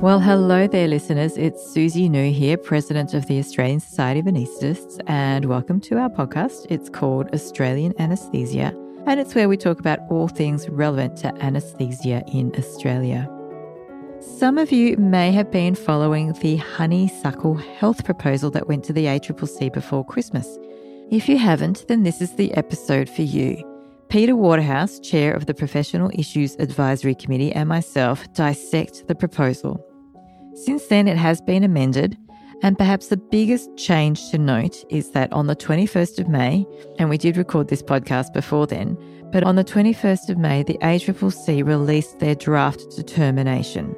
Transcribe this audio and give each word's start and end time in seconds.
Well, 0.00 0.18
hello 0.18 0.66
there, 0.66 0.88
listeners. 0.88 1.36
It's 1.36 1.62
Suzi 1.62 2.10
Nou 2.10 2.32
here, 2.32 2.56
President 2.56 3.12
of 3.12 3.26
the 3.26 3.38
Australian 3.38 3.80
Society 3.80 4.20
of 4.20 4.26
Anaesthetists, 4.26 4.98
and 5.06 5.44
welcome 5.44 5.78
to 5.82 5.98
our 5.98 6.08
podcast. 6.08 6.64
It's 6.70 6.88
called 6.88 7.28
Australian 7.34 7.92
Anaesthesia, 8.00 8.74
and 9.04 9.20
it's 9.20 9.34
where 9.34 9.46
we 9.46 9.58
talk 9.58 9.78
about 9.78 9.98
all 10.08 10.26
things 10.26 10.70
relevant 10.70 11.18
to 11.18 11.34
anaesthesia 11.42 12.24
in 12.32 12.50
Australia. 12.56 13.28
Some 14.20 14.56
of 14.56 14.72
you 14.72 14.96
may 14.96 15.32
have 15.32 15.50
been 15.50 15.74
following 15.74 16.32
the 16.32 16.56
honeysuckle 16.56 17.56
health 17.56 18.02
proposal 18.02 18.50
that 18.52 18.68
went 18.68 18.84
to 18.84 18.94
the 18.94 19.04
ACCC 19.04 19.70
before 19.70 20.06
Christmas. 20.06 20.58
If 21.10 21.28
you 21.28 21.36
haven't, 21.36 21.86
then 21.88 22.04
this 22.04 22.22
is 22.22 22.36
the 22.36 22.54
episode 22.54 23.10
for 23.10 23.20
you. 23.20 23.62
Peter 24.08 24.34
Waterhouse, 24.34 24.98
chair 24.98 25.34
of 25.34 25.44
the 25.44 25.54
Professional 25.54 26.10
Issues 26.14 26.56
Advisory 26.56 27.14
Committee, 27.14 27.52
and 27.52 27.68
myself 27.68 28.32
dissect 28.32 29.06
the 29.06 29.14
proposal. 29.14 29.86
Since 30.64 30.88
then, 30.88 31.08
it 31.08 31.16
has 31.16 31.40
been 31.40 31.64
amended, 31.64 32.18
and 32.62 32.76
perhaps 32.76 33.06
the 33.06 33.16
biggest 33.16 33.74
change 33.78 34.30
to 34.30 34.36
note 34.36 34.84
is 34.90 35.12
that 35.12 35.32
on 35.32 35.46
the 35.46 35.56
21st 35.56 36.18
of 36.18 36.28
May, 36.28 36.66
and 36.98 37.08
we 37.08 37.16
did 37.16 37.38
record 37.38 37.68
this 37.68 37.82
podcast 37.82 38.34
before 38.34 38.66
then, 38.66 38.98
but 39.32 39.42
on 39.42 39.56
the 39.56 39.64
21st 39.64 40.28
of 40.28 40.36
May, 40.36 40.62
the 40.62 40.76
ACCC 40.82 41.64
released 41.64 42.18
their 42.18 42.34
draft 42.34 42.84
determination. 42.94 43.96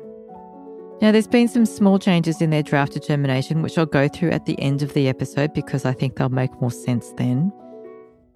Now, 1.00 1.10
there's 1.10 1.26
been 1.26 1.48
some 1.48 1.66
small 1.66 1.98
changes 1.98 2.40
in 2.40 2.50
their 2.50 2.62
draft 2.62 2.92
determination, 2.92 3.62
which 3.62 3.76
I'll 3.76 3.84
go 3.84 4.06
through 4.06 4.30
at 4.30 4.46
the 4.46 4.56
end 4.60 4.82
of 4.82 4.94
the 4.94 5.08
episode 5.08 5.52
because 5.54 5.84
I 5.84 5.92
think 5.92 6.14
they'll 6.14 6.28
make 6.28 6.60
more 6.60 6.70
sense 6.70 7.12
then. 7.16 7.52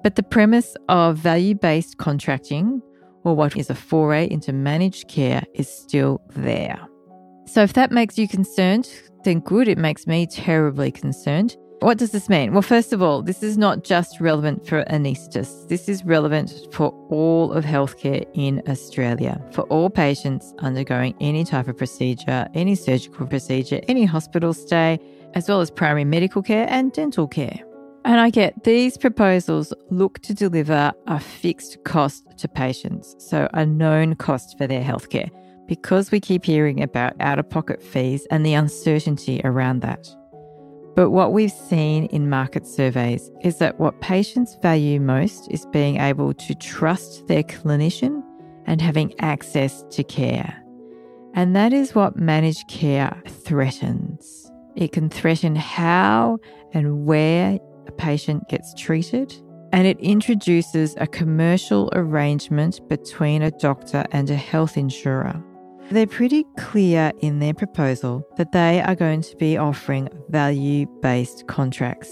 But 0.02 0.16
the 0.16 0.24
premise 0.24 0.74
of 0.88 1.16
value 1.16 1.54
based 1.54 1.98
contracting, 1.98 2.82
or 3.22 3.36
what 3.36 3.56
is 3.56 3.70
a 3.70 3.76
foray 3.76 4.28
into 4.28 4.52
managed 4.52 5.06
care, 5.06 5.44
is 5.54 5.68
still 5.68 6.20
there. 6.30 6.88
So 7.46 7.62
if 7.62 7.72
that 7.74 7.92
makes 7.92 8.18
you 8.18 8.28
concerned, 8.28 8.88
then 9.24 9.40
good. 9.40 9.68
It 9.68 9.78
makes 9.78 10.06
me 10.06 10.26
terribly 10.26 10.90
concerned. 10.90 11.56
What 11.80 11.98
does 11.98 12.10
this 12.10 12.28
mean? 12.28 12.52
Well, 12.52 12.62
first 12.62 12.92
of 12.92 13.02
all, 13.02 13.22
this 13.22 13.42
is 13.42 13.58
not 13.58 13.84
just 13.84 14.18
relevant 14.18 14.66
for 14.66 14.82
anaesthetists. 14.84 15.68
This 15.68 15.88
is 15.88 16.04
relevant 16.04 16.52
for 16.72 16.88
all 17.10 17.52
of 17.52 17.64
healthcare 17.64 18.26
in 18.34 18.62
Australia, 18.66 19.40
for 19.52 19.62
all 19.62 19.90
patients 19.90 20.54
undergoing 20.58 21.14
any 21.20 21.44
type 21.44 21.68
of 21.68 21.76
procedure, 21.76 22.48
any 22.54 22.74
surgical 22.74 23.26
procedure, 23.26 23.80
any 23.88 24.06
hospital 24.06 24.54
stay, 24.54 24.98
as 25.34 25.48
well 25.48 25.60
as 25.60 25.70
primary 25.70 26.04
medical 26.04 26.42
care 26.42 26.66
and 26.70 26.92
dental 26.92 27.28
care. 27.28 27.60
And 28.06 28.20
I 28.20 28.30
get 28.30 28.64
these 28.64 28.96
proposals 28.96 29.74
look 29.90 30.20
to 30.20 30.32
deliver 30.32 30.92
a 31.06 31.20
fixed 31.20 31.84
cost 31.84 32.24
to 32.38 32.48
patients, 32.48 33.14
so 33.18 33.48
a 33.52 33.66
known 33.66 34.14
cost 34.14 34.56
for 34.56 34.66
their 34.66 34.82
healthcare 34.82 35.30
because 35.66 36.10
we 36.10 36.20
keep 36.20 36.44
hearing 36.44 36.82
about 36.82 37.14
out 37.20 37.38
of 37.38 37.48
pocket 37.48 37.82
fees 37.82 38.26
and 38.30 38.44
the 38.44 38.54
uncertainty 38.54 39.40
around 39.44 39.80
that. 39.82 40.08
But 40.94 41.10
what 41.10 41.32
we've 41.32 41.52
seen 41.52 42.06
in 42.06 42.30
market 42.30 42.66
surveys 42.66 43.30
is 43.42 43.58
that 43.58 43.78
what 43.78 44.00
patients 44.00 44.56
value 44.62 44.98
most 44.98 45.46
is 45.50 45.66
being 45.66 45.98
able 45.98 46.32
to 46.32 46.54
trust 46.54 47.26
their 47.26 47.42
clinician 47.42 48.22
and 48.64 48.80
having 48.80 49.12
access 49.20 49.84
to 49.90 50.02
care. 50.02 50.62
And 51.34 51.54
that 51.54 51.74
is 51.74 51.94
what 51.94 52.16
managed 52.16 52.68
care 52.68 53.22
threatens. 53.28 54.50
It 54.74 54.92
can 54.92 55.10
threaten 55.10 55.54
how 55.54 56.38
and 56.72 57.04
where 57.04 57.58
a 57.86 57.92
patient 57.92 58.48
gets 58.48 58.72
treated, 58.74 59.34
and 59.72 59.86
it 59.86 60.00
introduces 60.00 60.94
a 60.96 61.06
commercial 61.06 61.90
arrangement 61.92 62.80
between 62.88 63.42
a 63.42 63.50
doctor 63.50 64.06
and 64.12 64.30
a 64.30 64.36
health 64.36 64.78
insurer. 64.78 65.42
They're 65.90 66.06
pretty 66.06 66.44
clear 66.58 67.12
in 67.20 67.38
their 67.38 67.54
proposal 67.54 68.26
that 68.36 68.50
they 68.50 68.80
are 68.80 68.96
going 68.96 69.22
to 69.22 69.36
be 69.36 69.56
offering 69.56 70.08
value 70.28 70.86
based 71.00 71.46
contracts. 71.46 72.10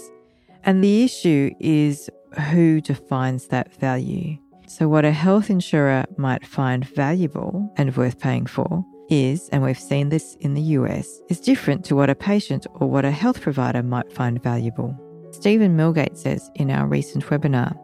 And 0.63 0.81
the 0.81 1.03
issue 1.03 1.51
is 1.59 2.09
who 2.51 2.79
defines 2.79 3.47
that 3.47 3.75
value. 3.75 4.37
So, 4.67 4.87
what 4.87 5.03
a 5.03 5.11
health 5.11 5.49
insurer 5.49 6.05
might 6.17 6.45
find 6.45 6.87
valuable 6.87 7.71
and 7.75 7.95
worth 7.95 8.17
paying 8.19 8.45
for 8.45 8.83
is, 9.09 9.49
and 9.49 9.61
we've 9.61 9.79
seen 9.79 10.09
this 10.09 10.35
in 10.39 10.53
the 10.53 10.61
US, 10.61 11.21
is 11.29 11.39
different 11.39 11.83
to 11.85 11.95
what 11.95 12.09
a 12.09 12.15
patient 12.15 12.65
or 12.75 12.89
what 12.89 13.05
a 13.05 13.11
health 13.11 13.41
provider 13.41 13.83
might 13.83 14.11
find 14.11 14.41
valuable. 14.41 14.97
Stephen 15.31 15.75
Milgate 15.75 16.17
says 16.17 16.49
in 16.55 16.71
our 16.71 16.87
recent 16.87 17.25
webinar 17.25 17.77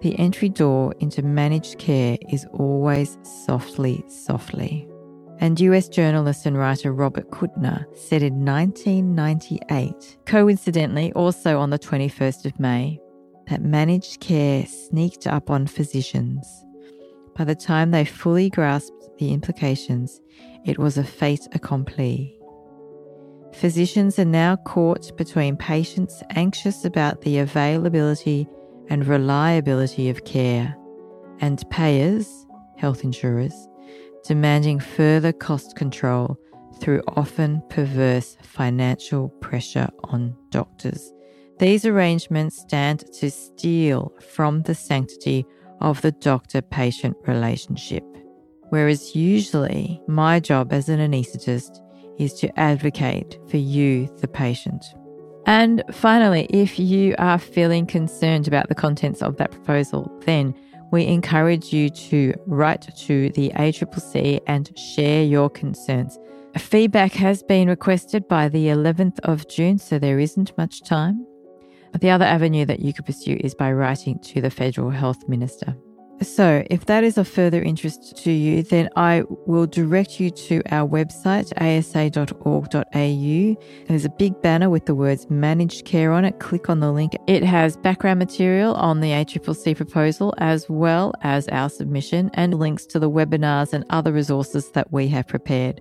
the 0.00 0.18
entry 0.18 0.48
door 0.48 0.94
into 1.00 1.22
managed 1.22 1.78
care 1.78 2.18
is 2.28 2.46
always 2.52 3.18
softly, 3.22 4.04
softly. 4.08 4.86
And 5.40 5.60
US 5.60 5.88
journalist 5.88 6.46
and 6.46 6.56
writer 6.56 6.92
Robert 6.92 7.30
Kuttner 7.30 7.84
said 7.96 8.22
in 8.22 8.44
1998, 8.44 10.18
coincidentally 10.26 11.12
also 11.12 11.58
on 11.58 11.70
the 11.70 11.78
21st 11.78 12.46
of 12.46 12.60
May, 12.60 13.00
that 13.48 13.62
managed 13.62 14.20
care 14.20 14.64
sneaked 14.66 15.26
up 15.26 15.50
on 15.50 15.66
physicians. 15.66 16.46
By 17.36 17.44
the 17.44 17.54
time 17.54 17.90
they 17.90 18.04
fully 18.04 18.48
grasped 18.48 19.08
the 19.18 19.32
implications, 19.32 20.20
it 20.64 20.78
was 20.78 20.96
a 20.96 21.04
fait 21.04 21.46
accompli. 21.52 22.38
Physicians 23.52 24.18
are 24.18 24.24
now 24.24 24.56
caught 24.56 25.16
between 25.16 25.56
patients 25.56 26.22
anxious 26.30 26.84
about 26.84 27.20
the 27.20 27.38
availability 27.38 28.48
and 28.88 29.06
reliability 29.06 30.08
of 30.08 30.24
care 30.24 30.76
and 31.40 31.68
payers, 31.70 32.46
health 32.76 33.04
insurers, 33.04 33.68
demanding 34.24 34.80
further 34.80 35.32
cost 35.32 35.76
control 35.76 36.38
through 36.80 37.02
often 37.16 37.62
perverse 37.70 38.36
financial 38.42 39.28
pressure 39.40 39.88
on 40.04 40.36
doctors. 40.50 41.12
These 41.58 41.84
arrangements 41.84 42.60
stand 42.60 43.04
to 43.14 43.30
steal 43.30 44.12
from 44.20 44.62
the 44.62 44.74
sanctity 44.74 45.46
of 45.80 46.00
the 46.02 46.12
doctor 46.12 46.62
patient 46.62 47.16
relationship. 47.26 48.04
Whereas 48.70 49.14
usually 49.14 50.00
my 50.08 50.40
job 50.40 50.72
as 50.72 50.88
an 50.88 50.98
anaesthetist 50.98 51.80
is 52.18 52.32
to 52.34 52.58
advocate 52.58 53.38
for 53.48 53.56
you, 53.56 54.08
the 54.20 54.28
patient. 54.28 54.84
And 55.46 55.84
finally, 55.92 56.46
if 56.50 56.78
you 56.78 57.14
are 57.18 57.38
feeling 57.38 57.86
concerned 57.86 58.48
about 58.48 58.68
the 58.68 58.74
contents 58.74 59.22
of 59.22 59.36
that 59.36 59.50
proposal, 59.50 60.10
then 60.24 60.54
we 60.94 61.06
encourage 61.06 61.72
you 61.72 61.90
to 61.90 62.32
write 62.46 62.82
to 62.96 63.28
the 63.30 63.50
ACCC 63.56 64.40
and 64.46 64.70
share 64.78 65.24
your 65.24 65.50
concerns. 65.50 66.20
Feedback 66.56 67.12
has 67.14 67.42
been 67.42 67.68
requested 67.68 68.28
by 68.28 68.48
the 68.48 68.66
11th 68.66 69.18
of 69.24 69.48
June, 69.48 69.76
so 69.76 69.98
there 69.98 70.20
isn't 70.20 70.56
much 70.56 70.84
time. 70.84 71.26
The 71.98 72.10
other 72.10 72.24
avenue 72.24 72.64
that 72.66 72.78
you 72.78 72.92
could 72.92 73.06
pursue 73.06 73.36
is 73.40 73.56
by 73.56 73.72
writing 73.72 74.20
to 74.20 74.40
the 74.40 74.50
Federal 74.50 74.90
Health 74.90 75.28
Minister. 75.28 75.76
So, 76.22 76.64
if 76.70 76.86
that 76.86 77.04
is 77.04 77.18
of 77.18 77.26
further 77.26 77.60
interest 77.60 78.16
to 78.24 78.30
you, 78.30 78.62
then 78.62 78.88
I 78.96 79.24
will 79.46 79.66
direct 79.66 80.20
you 80.20 80.30
to 80.30 80.62
our 80.70 80.88
website, 80.88 81.52
asa.org.au. 81.60 82.84
There's 83.88 84.04
a 84.04 84.08
big 84.10 84.40
banner 84.40 84.70
with 84.70 84.86
the 84.86 84.94
words 84.94 85.28
managed 85.28 85.84
care 85.84 86.12
on 86.12 86.24
it. 86.24 86.38
Click 86.38 86.70
on 86.70 86.80
the 86.80 86.92
link. 86.92 87.16
It 87.26 87.42
has 87.42 87.76
background 87.76 88.20
material 88.20 88.74
on 88.74 89.00
the 89.00 89.10
ACCC 89.10 89.76
proposal, 89.76 90.34
as 90.38 90.66
well 90.68 91.12
as 91.22 91.48
our 91.48 91.68
submission 91.68 92.30
and 92.34 92.58
links 92.58 92.86
to 92.86 92.98
the 92.98 93.10
webinars 93.10 93.72
and 93.72 93.84
other 93.90 94.12
resources 94.12 94.70
that 94.72 94.92
we 94.92 95.08
have 95.08 95.26
prepared. 95.26 95.80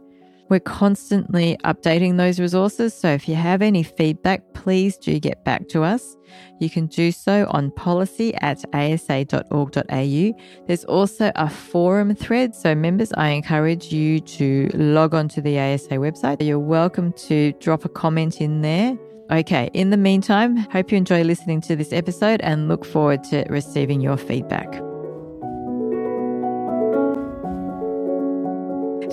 We're 0.50 0.60
constantly 0.60 1.58
updating 1.64 2.18
those 2.18 2.40
resources, 2.40 2.94
so 2.94 3.10
if 3.10 3.28
you 3.28 3.36
have 3.36 3.62
any 3.62 3.84
feedback, 3.84 4.42
please 4.54 4.98
do 4.98 5.20
get 5.20 5.44
back 5.44 5.68
to 5.70 5.84
us. 5.84 6.16
You 6.60 6.70
can 6.70 6.88
do 6.88 7.12
so 7.12 7.48
on 7.50 7.72
policy 7.72 8.36
at 8.36 8.64
asa.org.au. 8.74 10.34
There's 10.68 10.86
also 10.86 11.32
a 11.36 11.50
forum 11.50 12.16
thread, 12.16 12.56
so 12.56 12.76
members, 12.76 13.12
I 13.14 13.30
encourage 13.30 13.92
you 13.92 14.20
to 14.20 14.70
log 14.74 15.14
on 15.14 15.28
to 15.30 15.42
the 15.42 15.60
ASA 15.60 15.96
website. 15.96 16.46
You're 16.46 16.60
welcome 16.60 17.14
to 17.14 17.54
drop 17.54 17.86
a 17.86 17.90
comment 17.90 18.42
in 18.42 18.62
there. 18.62 18.98
Okay, 19.32 19.70
in 19.74 19.90
the 19.90 19.98
meantime, 19.98 20.58
hope 20.58 20.92
you 20.92 20.98
enjoy 20.98 21.24
listening 21.24 21.62
to 21.62 21.76
this 21.76 21.94
episode 21.94 22.42
and 22.42 22.68
look 22.68 22.86
forward 22.86 23.24
to 23.26 23.46
receiving 23.50 24.02
your 24.02 24.18
feedback. 24.18 24.93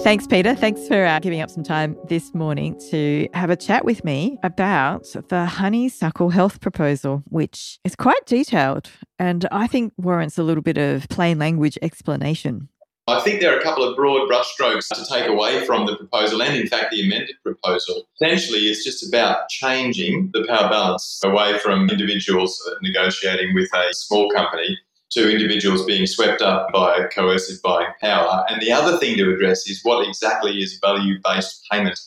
Thanks, 0.03 0.27
Peter. 0.27 0.55
Thanks 0.55 0.89
for 0.89 1.05
uh, 1.05 1.19
giving 1.21 1.43
up 1.43 1.51
some 1.51 1.63
time 1.63 1.95
this 2.09 2.35
morning 2.35 2.81
to 2.91 3.29
have 3.35 3.51
a 3.51 3.57
chat 3.57 3.85
with 3.85 4.03
me 4.03 4.39
about 4.43 5.05
the 5.29 5.45
honeysuckle 5.45 6.31
health 6.31 6.63
proposal, 6.63 7.23
which 7.27 7.79
is 7.85 7.97
quite 7.97 8.25
detailed 8.25 8.91
and 9.19 9.47
I 9.53 9.67
think 9.67 9.93
warrants 9.99 10.39
a 10.39 10.43
little 10.43 10.63
bit 10.63 10.79
of 10.79 11.07
plain 11.11 11.39
language 11.39 11.79
explanation. 11.83 12.71
I 13.09 13.21
think 13.21 13.41
there 13.41 13.55
are 13.55 13.59
a 13.59 13.63
couple 13.63 13.85
of 13.85 13.95
broad 13.95 14.29
brushstrokes 14.31 14.89
to 14.95 15.05
take 15.05 15.29
away 15.29 15.67
from 15.67 15.85
the 15.85 15.97
proposal 15.97 16.43
and, 16.43 16.57
in 16.57 16.67
fact, 16.67 16.93
the 16.93 17.05
amended 17.05 17.37
proposal. 17.43 18.09
Essentially, 18.21 18.61
it's 18.61 18.85
just 18.85 19.07
about 19.07 19.49
changing 19.49 20.31
the 20.33 20.47
power 20.47 20.71
balance 20.71 21.21
away 21.23 21.59
from 21.59 21.91
individuals 21.91 22.59
negotiating 22.81 23.55
with 23.55 23.69
a 23.75 23.93
small 23.93 24.31
company 24.31 24.79
to 25.11 25.31
individuals 25.31 25.85
being 25.85 26.07
swept 26.07 26.41
up 26.41 26.73
by 26.73 27.07
coercive 27.13 27.61
buying 27.63 27.89
power. 28.01 28.45
And 28.49 28.63
the 28.63 28.73
other 28.73 28.97
thing 28.99 29.17
to 29.17 29.35
address 29.35 29.69
is 29.69 29.81
what 29.83 30.07
exactly 30.07 30.59
is 30.63 30.79
value 30.79 31.19
based 31.25 31.67
payment 31.71 31.99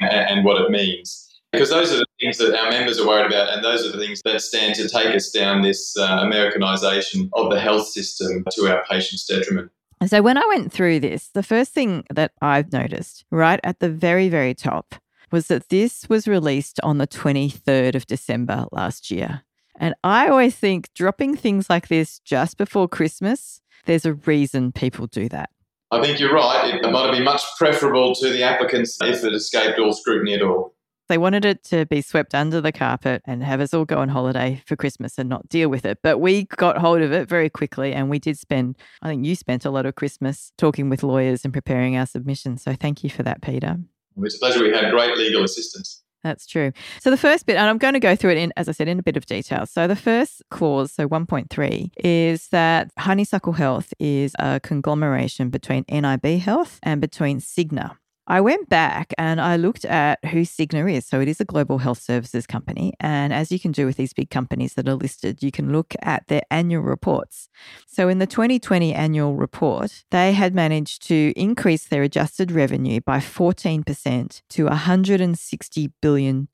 and 0.00 0.44
what 0.44 0.60
it 0.60 0.70
means. 0.70 1.28
Because 1.52 1.68
those 1.68 1.92
are 1.92 1.98
the 1.98 2.06
things 2.18 2.38
that 2.38 2.58
our 2.58 2.70
members 2.70 2.98
are 2.98 3.06
worried 3.06 3.26
about, 3.26 3.52
and 3.52 3.62
those 3.62 3.86
are 3.86 3.92
the 3.92 3.98
things 3.98 4.22
that 4.24 4.40
stand 4.40 4.74
to 4.76 4.88
take 4.88 5.14
us 5.14 5.30
down 5.30 5.60
this 5.60 5.94
uh, 5.98 6.20
Americanization 6.22 7.28
of 7.34 7.50
the 7.50 7.60
health 7.60 7.88
system 7.88 8.44
to 8.52 8.74
our 8.74 8.82
patients' 8.88 9.26
detriment. 9.26 9.70
So, 10.06 10.22
when 10.22 10.38
I 10.38 10.44
went 10.48 10.72
through 10.72 11.00
this, 11.00 11.28
the 11.28 11.42
first 11.42 11.72
thing 11.72 12.04
that 12.12 12.32
I've 12.40 12.72
noticed 12.72 13.24
right 13.30 13.60
at 13.62 13.80
the 13.80 13.90
very, 13.90 14.30
very 14.30 14.54
top 14.54 14.94
was 15.30 15.48
that 15.48 15.68
this 15.68 16.08
was 16.08 16.26
released 16.26 16.80
on 16.82 16.98
the 16.98 17.06
23rd 17.06 17.96
of 17.96 18.06
December 18.06 18.66
last 18.72 19.10
year. 19.10 19.42
And 19.82 19.96
I 20.04 20.28
always 20.28 20.54
think 20.54 20.94
dropping 20.94 21.34
things 21.34 21.68
like 21.68 21.88
this 21.88 22.20
just 22.20 22.56
before 22.56 22.86
Christmas, 22.86 23.60
there's 23.84 24.06
a 24.06 24.14
reason 24.14 24.70
people 24.70 25.08
do 25.08 25.28
that. 25.30 25.50
I 25.90 26.00
think 26.00 26.20
you're 26.20 26.32
right. 26.32 26.72
It 26.72 26.88
might 26.88 27.02
have 27.02 27.10
been 27.10 27.24
much 27.24 27.42
preferable 27.58 28.14
to 28.14 28.30
the 28.30 28.44
applicants 28.44 28.96
if 29.02 29.24
it 29.24 29.34
escaped 29.34 29.80
all 29.80 29.92
scrutiny 29.92 30.34
at 30.34 30.42
all. 30.42 30.76
They 31.08 31.18
wanted 31.18 31.44
it 31.44 31.64
to 31.64 31.84
be 31.86 32.00
swept 32.00 32.32
under 32.32 32.60
the 32.60 32.70
carpet 32.70 33.22
and 33.26 33.42
have 33.42 33.60
us 33.60 33.74
all 33.74 33.84
go 33.84 33.98
on 33.98 34.08
holiday 34.08 34.62
for 34.66 34.76
Christmas 34.76 35.18
and 35.18 35.28
not 35.28 35.48
deal 35.48 35.68
with 35.68 35.84
it. 35.84 35.98
But 36.00 36.18
we 36.18 36.44
got 36.44 36.78
hold 36.78 37.02
of 37.02 37.12
it 37.12 37.28
very 37.28 37.50
quickly 37.50 37.92
and 37.92 38.08
we 38.08 38.20
did 38.20 38.38
spend, 38.38 38.78
I 39.02 39.08
think 39.08 39.26
you 39.26 39.34
spent 39.34 39.64
a 39.64 39.70
lot 39.70 39.84
of 39.84 39.96
Christmas 39.96 40.52
talking 40.56 40.90
with 40.90 41.02
lawyers 41.02 41.44
and 41.44 41.52
preparing 41.52 41.96
our 41.96 42.06
submission. 42.06 42.56
So 42.56 42.74
thank 42.74 43.02
you 43.02 43.10
for 43.10 43.24
that, 43.24 43.42
Peter. 43.42 43.78
It's 44.18 44.36
a 44.36 44.38
pleasure. 44.38 44.62
We 44.62 44.70
had 44.70 44.92
great 44.92 45.16
legal 45.16 45.42
assistance. 45.42 46.04
That's 46.22 46.46
true. 46.46 46.72
So 47.00 47.10
the 47.10 47.16
first 47.16 47.46
bit, 47.46 47.56
and 47.56 47.68
I'm 47.68 47.78
going 47.78 47.94
to 47.94 48.00
go 48.00 48.14
through 48.14 48.32
it 48.32 48.38
in, 48.38 48.52
as 48.56 48.68
I 48.68 48.72
said, 48.72 48.86
in 48.86 48.98
a 48.98 49.02
bit 49.02 49.16
of 49.16 49.26
detail. 49.26 49.66
So 49.66 49.88
the 49.88 49.96
first 49.96 50.42
clause, 50.50 50.92
so 50.92 51.08
1.3, 51.08 51.90
is 51.96 52.48
that 52.48 52.90
Honeysuckle 52.98 53.54
Health 53.54 53.92
is 53.98 54.34
a 54.38 54.60
conglomeration 54.60 55.50
between 55.50 55.84
NIB 55.90 56.40
Health 56.40 56.78
and 56.82 57.00
between 57.00 57.40
Cigna. 57.40 57.96
I 58.32 58.40
went 58.40 58.68
back 58.70 59.12
and 59.18 59.42
I 59.42 59.56
looked 59.56 59.84
at 59.84 60.24
who 60.24 60.40
Cigna 60.40 60.90
is. 60.90 61.04
So 61.04 61.20
it 61.20 61.28
is 61.28 61.38
a 61.38 61.44
global 61.44 61.76
health 61.76 62.00
services 62.00 62.46
company. 62.46 62.94
And 62.98 63.30
as 63.30 63.52
you 63.52 63.60
can 63.60 63.72
do 63.72 63.84
with 63.84 63.98
these 63.98 64.14
big 64.14 64.30
companies 64.30 64.72
that 64.72 64.88
are 64.88 64.94
listed, 64.94 65.42
you 65.42 65.52
can 65.52 65.70
look 65.70 65.94
at 66.00 66.28
their 66.28 66.40
annual 66.50 66.82
reports. 66.82 67.50
So 67.86 68.08
in 68.08 68.20
the 68.20 68.26
2020 68.26 68.94
annual 68.94 69.34
report, 69.34 70.04
they 70.10 70.32
had 70.32 70.54
managed 70.54 71.06
to 71.08 71.34
increase 71.36 71.84
their 71.84 72.02
adjusted 72.02 72.50
revenue 72.50 73.02
by 73.02 73.18
14% 73.18 74.40
to 74.48 74.64
$160 74.64 75.92
billion. 76.00 76.48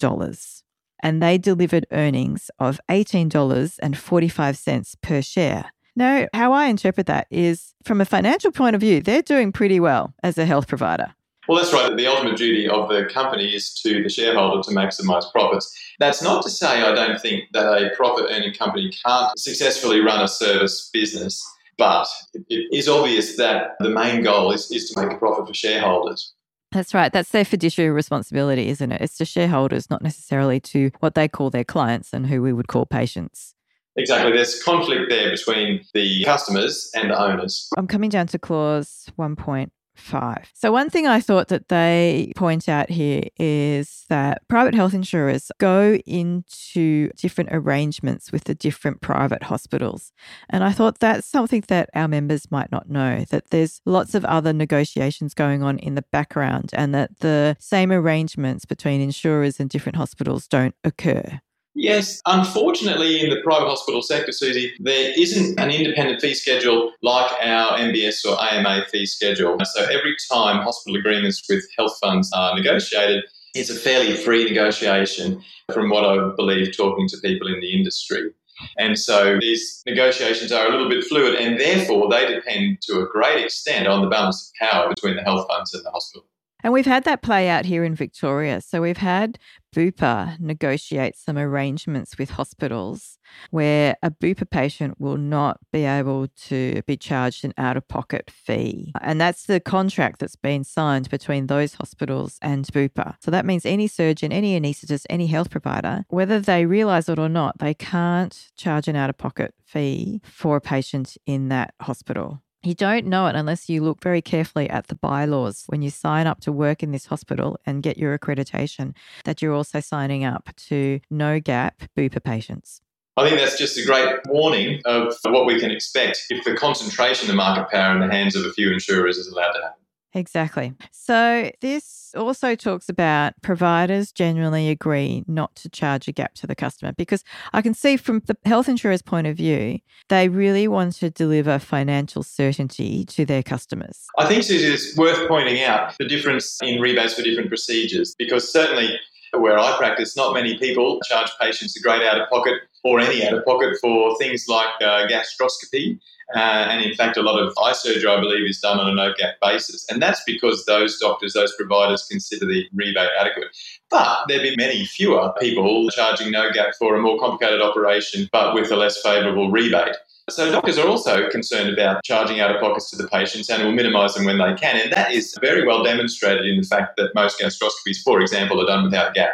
And 1.01 1.23
they 1.23 1.39
delivered 1.39 1.87
earnings 1.93 2.51
of 2.59 2.81
$18.45 2.91 4.95
per 5.01 5.23
share. 5.23 5.71
Now, 5.95 6.27
how 6.35 6.53
I 6.53 6.67
interpret 6.67 7.07
that 7.07 7.29
is 7.31 7.77
from 7.85 8.01
a 8.01 8.05
financial 8.05 8.51
point 8.51 8.75
of 8.75 8.81
view, 8.81 9.01
they're 9.01 9.23
doing 9.23 9.53
pretty 9.53 9.79
well 9.79 10.13
as 10.25 10.39
a 10.39 10.45
health 10.45 10.67
provider. 10.67 11.15
Well, 11.49 11.56
that's 11.56 11.73
right. 11.73 11.97
The 11.97 12.06
ultimate 12.06 12.37
duty 12.37 12.69
of 12.69 12.91
the 12.91 13.06
company 13.06 13.55
is 13.55 13.73
to 13.81 14.03
the 14.03 14.11
shareholder 14.11 14.62
to 14.65 14.71
maximize 14.71 15.31
profits. 15.33 15.75
That's 15.99 16.23
not 16.23 16.43
to 16.43 16.50
say 16.50 16.83
I 16.83 16.95
don't 16.95 17.19
think 17.19 17.45
that 17.53 17.65
a 17.65 17.97
profit 17.97 18.27
earning 18.31 18.53
company 18.53 18.93
can't 19.05 19.37
successfully 19.39 20.00
run 20.00 20.23
a 20.23 20.29
service 20.29 20.91
business, 20.93 21.43
but 21.79 22.06
it 22.35 22.69
is 22.71 22.87
obvious 22.87 23.37
that 23.39 23.77
the 23.81 23.89
main 23.89 24.23
goal 24.23 24.53
is, 24.53 24.71
is 24.71 24.91
to 24.91 25.00
make 25.00 25.11
a 25.11 25.17
profit 25.17 25.49
for 25.49 25.55
shareholders. 25.55 26.35
That's 26.71 26.93
right. 26.93 27.11
That's 27.11 27.31
their 27.31 27.47
fiduciary 27.47 27.93
responsibility, 27.93 28.69
isn't 28.69 28.93
it? 28.93 29.00
It's 29.00 29.17
to 29.17 29.25
shareholders, 29.25 29.89
not 29.89 30.03
necessarily 30.03 30.61
to 30.61 30.91
what 31.00 31.15
they 31.15 31.29
call 31.29 31.49
their 31.49 31.65
clients 31.65 32.12
and 32.12 32.27
who 32.27 32.43
we 32.43 32.53
would 32.53 32.69
call 32.69 32.85
patients. 32.85 33.55
Exactly. 33.97 34.33
There's 34.33 34.62
conflict 34.62 35.06
there 35.09 35.31
between 35.31 35.83
the 35.95 36.25
customers 36.25 36.91
and 36.95 37.11
the 37.11 37.19
owners. 37.19 37.71
I'm 37.79 37.87
coming 37.87 38.11
down 38.11 38.27
to 38.29 38.39
clause 38.39 39.06
1.1 39.19 39.71
five. 39.99 40.50
So, 40.55 40.73
one 40.73 40.91
thing 40.91 41.06
I 41.06 41.21
thought 41.21 41.49
that 41.49 41.69
they 41.69 42.33
point 42.37 42.69
out 42.69 42.91
here 42.91 43.23
is 43.39 44.05
that 44.09 44.47
private 44.49 44.75
health 44.75 44.95
insurers 44.95 45.50
go 45.59 45.99
into 46.06 47.11
different 47.17 47.50
arrangements 47.53 48.33
with 48.33 48.45
the 48.45 48.55
different 48.55 49.00
private 49.00 49.45
hospitals. 49.45 50.12
And 50.49 50.65
I 50.65 50.73
thought 50.73 50.99
that's 50.99 51.27
something 51.27 51.65
that 51.69 51.91
our 51.95 52.09
members 52.09 52.50
might 52.50 52.73
not 52.73 52.89
know 52.89 53.25
that 53.31 53.50
there's 53.50 53.81
lots 53.85 54.15
of 54.15 54.25
other 54.25 54.53
negotiations 54.53 55.35
going 55.35 55.62
on 55.62 55.79
in 55.79 55.95
the 55.95 56.05
background 56.12 56.71
and 56.73 56.95
that 56.95 57.21
the 57.21 57.56
same 57.59 57.93
arrangements 57.93 58.65
between 58.65 59.00
insurers 59.00 59.61
and 59.61 59.69
different 59.69 59.97
hospitals 59.97 60.47
don't 60.47 60.75
occur. 60.85 61.41
Yes, 61.81 62.21
unfortunately, 62.27 63.21
in 63.21 63.31
the 63.31 63.41
private 63.43 63.69
hospital 63.69 64.03
sector, 64.03 64.33
Suzi, 64.33 64.73
there 64.81 65.13
isn't 65.17 65.61
an 65.61 65.71
independent 65.71 66.21
fee 66.21 66.35
schedule 66.35 66.93
like 67.03 67.31
our 67.41 67.79
MBS 67.79 68.25
or 68.27 68.37
AMA 68.43 68.87
fee 68.91 69.07
schedule. 69.07 69.57
So 69.65 69.85
every 69.85 70.17
time 70.31 70.63
hospital 70.65 70.99
agreements 70.99 71.41
with 71.49 71.65
health 71.79 71.97
funds 72.03 72.33
are 72.35 72.57
negotiated, 72.57 73.25
it's 73.55 73.71
a 73.71 73.77
fairly 73.77 74.17
free 74.17 74.45
negotiation 74.45 75.41
from 75.73 75.89
what 75.89 76.05
I 76.05 76.35
believe 76.37 76.77
talking 76.77 77.07
to 77.11 77.17
people 77.19 77.47
in 77.47 77.61
the 77.61 77.73
industry. 77.73 78.33
And 78.77 78.99
so 78.99 79.39
these 79.41 79.81
negotiations 79.87 80.51
are 80.51 80.67
a 80.67 80.71
little 80.71 80.89
bit 80.89 81.05
fluid, 81.05 81.37
and 81.37 81.61
therefore 81.61 82.09
they 82.11 82.27
depend 82.27 82.83
to 82.83 83.03
a 83.03 83.07
great 83.07 83.45
extent 83.45 83.87
on 83.87 84.03
the 84.03 84.09
balance 84.09 84.51
of 84.51 84.69
power 84.69 84.89
between 84.89 85.15
the 85.15 85.23
health 85.23 85.47
funds 85.49 85.73
and 85.73 85.85
the 85.85 85.91
hospital. 85.93 86.27
And 86.65 86.73
we've 86.73 86.87
had 86.87 87.05
that 87.05 87.23
play 87.23 87.49
out 87.49 87.65
here 87.65 87.85
in 87.85 87.95
Victoria. 87.95 88.61
So 88.61 88.83
we've 88.83 88.97
had 88.97 89.39
Bupa 89.75 90.41
negotiate 90.41 91.17
some 91.17 91.39
arrangements 91.39 92.19
with 92.19 92.31
hospitals 92.31 93.19
where 93.51 93.97
a 94.03 94.11
Bupa 94.11 94.49
patient 94.51 95.01
will 95.01 95.19
not 95.19 95.59
be 95.73 95.85
able 95.85 96.29
to 96.47 96.83
be 96.87 96.97
charged 96.97 97.45
an 97.45 97.55
out 97.57 97.77
of 97.77 97.87
pocket 97.87 98.31
fee. 98.31 98.93
And 99.01 99.21
that's 99.21 99.45
the 99.45 99.61
contract 99.61 100.19
that's 100.19 100.37
been 100.37 100.65
signed 100.65 101.11
between 101.11 101.47
those 101.47 101.75
hospitals 101.75 102.39
and 102.43 102.67
Bupa. 102.67 103.17
So 103.23 103.31
that 103.31 103.47
means 103.47 103.65
any 103.65 103.87
surgeon, 103.87 104.33
any 104.33 104.59
anaesthetist, 104.59 105.07
any 105.09 105.27
health 105.27 105.51
provider, 105.51 106.05
whether 106.09 106.41
they 106.41 106.67
realize 106.67 107.09
it 107.09 107.19
or 107.19 107.29
not, 107.29 107.59
they 107.59 107.75
can't 107.75 108.51
charge 108.57 108.89
an 108.89 108.97
out 108.97 109.11
of 109.11 109.19
pocket 109.19 109.55
fee 109.65 110.21
for 110.25 110.57
a 110.57 110.61
patient 110.61 111.17
in 111.27 111.49
that 111.51 111.75
hospital. 111.81 112.43
You 112.65 112.75
don't 112.75 113.07
know 113.07 113.29
it 113.29 113.37
unless 113.37 113.69
you 113.69 113.85
look 113.85 114.03
very 114.03 114.21
carefully 114.21 114.69
at 114.69 114.89
the 114.89 114.97
bylaws 114.97 115.63
when 115.69 115.81
you 115.81 115.91
sign 115.91 116.27
up 116.27 116.41
to 116.41 116.51
work 116.51 116.83
in 116.83 116.91
this 116.91 117.07
hospital 117.07 117.57
and 117.65 117.85
get 117.85 117.97
your 117.97 118.19
accreditation, 118.19 118.97
that 119.25 119.41
you're 119.41 119.55
also 119.55 119.79
signing 119.79 120.25
up 120.25 120.51
to 120.69 120.99
no 121.09 121.39
gap 121.39 121.83
Bupa 121.97 122.23
patients. 122.23 122.81
I 123.17 123.29
think 123.29 123.41
that's 123.41 123.59
just 123.59 123.79
a 123.79 123.85
great 123.85 124.17
warning 124.27 124.81
of 124.85 125.15
what 125.25 125.47
we 125.47 125.61
can 125.61 125.71
expect 125.71 126.25
if 126.31 126.45
the 126.45 126.55
concentration 126.55 127.31
of 127.31 127.37
market 127.37 127.69
power 127.71 127.95
in 127.95 128.01
the 128.01 128.13
hands 128.13 128.35
of 128.35 128.45
a 128.45 128.53
few 128.53 128.73
insurers 128.73 129.19
is 129.19 129.29
allowed 129.29 129.53
to 129.53 129.63
happen. 129.63 129.78
Exactly. 130.15 130.73
So, 130.91 131.50
this 131.61 132.12
also 132.17 132.55
talks 132.55 132.88
about 132.88 133.35
providers 133.43 134.11
generally 134.11 134.71
agree 134.71 135.25
not 135.27 135.55
to 135.57 135.69
charge 135.69 136.09
a 136.09 136.12
gap 136.12 136.35
to 136.35 136.47
the 136.47 136.55
customer 136.55 136.93
because 136.93 137.23
I 137.53 137.61
can 137.61 137.75
see 137.75 137.97
from 137.97 138.23
the 138.27 138.37
health 138.45 138.69
insurer's 138.69 139.03
point 139.03 139.27
of 139.27 139.37
view, 139.37 139.81
they 140.09 140.29
really 140.29 140.67
want 140.67 140.95
to 140.97 141.11
deliver 141.11 141.59
financial 141.59 142.23
certainty 142.23 143.05
to 143.07 143.27
their 143.27 143.43
customers. 143.43 144.07
I 144.17 144.27
think 144.27 144.45
it 144.45 144.62
is 144.62 144.97
worth 144.97 145.29
pointing 145.29 145.62
out 145.62 145.95
the 145.99 146.07
difference 146.07 146.59
in 146.62 146.81
rebates 146.81 147.15
for 147.15 147.23
different 147.23 147.49
procedures 147.49 148.15
because 148.19 148.50
certainly 148.50 148.99
where 149.32 149.58
I 149.58 149.76
practice, 149.76 150.16
not 150.16 150.35
many 150.35 150.58
people 150.58 151.00
charge 151.08 151.30
patients 151.40 151.76
a 151.76 151.82
great 151.82 152.02
out 152.02 152.20
of 152.20 152.28
pocket 152.28 152.54
or 152.85 153.00
any 153.00 153.26
out 153.26 153.35
of 153.35 153.44
pocket 153.44 153.76
for 153.80 154.16
things 154.18 154.47
like 154.49 154.68
uh, 154.80 155.06
gastroscopy 155.06 155.99
uh, 156.35 156.38
and 156.38 156.85
in 156.85 156.94
fact, 156.94 157.16
a 157.16 157.23
lot 157.23 157.40
of 157.40 157.54
eye 157.62 157.73
surgery, 157.73 158.11
I 158.11 158.20
believe, 158.20 158.47
is 158.47 158.61
done 158.61 158.78
on 158.78 158.88
a 158.88 158.94
no 158.94 159.14
gap 159.16 159.37
basis. 159.40 159.87
And 159.90 160.02
that's 160.02 160.23
because 160.26 160.66
those 160.66 160.99
doctors, 160.99 161.32
those 161.32 161.54
providers 161.56 162.06
consider 162.08 162.44
the 162.44 162.66
rebate 162.75 163.08
adequate. 163.18 163.49
But 163.88 164.25
there'd 164.28 164.42
be 164.42 164.54
many 164.56 164.85
fewer 164.85 165.32
people 165.40 165.88
charging 165.90 166.30
no 166.30 166.52
gap 166.52 166.75
for 166.78 166.94
a 166.94 167.00
more 167.00 167.18
complicated 167.18 167.62
operation, 167.62 168.28
but 168.30 168.54
with 168.54 168.70
a 168.70 168.76
less 168.76 169.00
favourable 169.00 169.50
rebate. 169.50 169.97
So 170.28 170.50
doctors 170.52 170.78
are 170.78 170.87
also 170.87 171.28
concerned 171.30 171.73
about 171.73 172.04
charging 172.04 172.40
out 172.40 172.54
of 172.54 172.61
pockets 172.61 172.90
to 172.90 172.97
the 172.97 173.08
patients 173.08 173.49
and 173.49 173.62
will 173.62 173.73
minimise 173.73 174.14
them 174.14 174.25
when 174.25 174.38
they 174.38 174.54
can. 174.54 174.76
And 174.76 174.92
that 174.92 175.12
is 175.12 175.37
very 175.40 175.66
well 175.66 175.82
demonstrated 175.82 176.44
in 176.44 176.61
the 176.61 176.66
fact 176.66 176.97
that 176.99 177.14
most 177.14 177.40
gastroscopies, 177.40 178.02
for 178.04 178.20
example, 178.20 178.61
are 178.61 178.66
done 178.66 178.85
without 178.85 179.14
gap. 179.14 179.30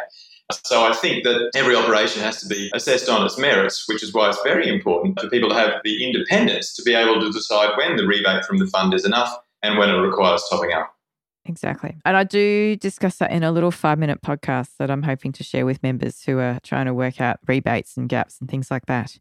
So 0.63 0.85
I 0.85 0.93
think 0.93 1.23
that 1.23 1.51
every 1.55 1.75
operation 1.75 2.21
has 2.21 2.39
to 2.41 2.47
be 2.47 2.71
assessed 2.73 3.09
on 3.09 3.25
its 3.25 3.37
merits, 3.37 3.85
which 3.87 4.03
is 4.03 4.13
why 4.13 4.29
it's 4.29 4.41
very 4.43 4.69
important 4.69 5.19
for 5.19 5.29
people 5.29 5.49
to 5.49 5.55
have 5.55 5.81
the 5.83 6.05
independence 6.05 6.73
to 6.75 6.83
be 6.83 6.93
able 6.93 7.19
to 7.19 7.31
decide 7.31 7.75
when 7.77 7.97
the 7.97 8.05
rebate 8.05 8.45
from 8.45 8.57
the 8.57 8.67
fund 8.67 8.93
is 8.93 9.05
enough 9.05 9.35
and 9.63 9.77
when 9.77 9.89
it 9.89 9.97
requires 9.97 10.43
topping 10.49 10.71
up. 10.71 10.94
Exactly. 11.47 11.95
And 12.05 12.17
I 12.17 12.23
do 12.23 12.75
discuss 12.75 13.17
that 13.17 13.31
in 13.31 13.43
a 13.43 13.51
little 13.51 13.69
five 13.69 13.99
minute 13.99 14.21
podcast 14.21 14.69
that 14.79 14.89
I'm 14.89 15.03
hoping 15.03 15.31
to 15.33 15.43
share 15.43 15.65
with 15.65 15.83
members 15.83 16.23
who 16.23 16.39
are 16.39 16.59
trying 16.63 16.87
to 16.87 16.93
work 16.93 17.21
out 17.21 17.39
rebates 17.47 17.97
and 17.97 18.09
gaps 18.09 18.39
and 18.39 18.49
things 18.49 18.71
like 18.71 18.87
that. 18.87 19.17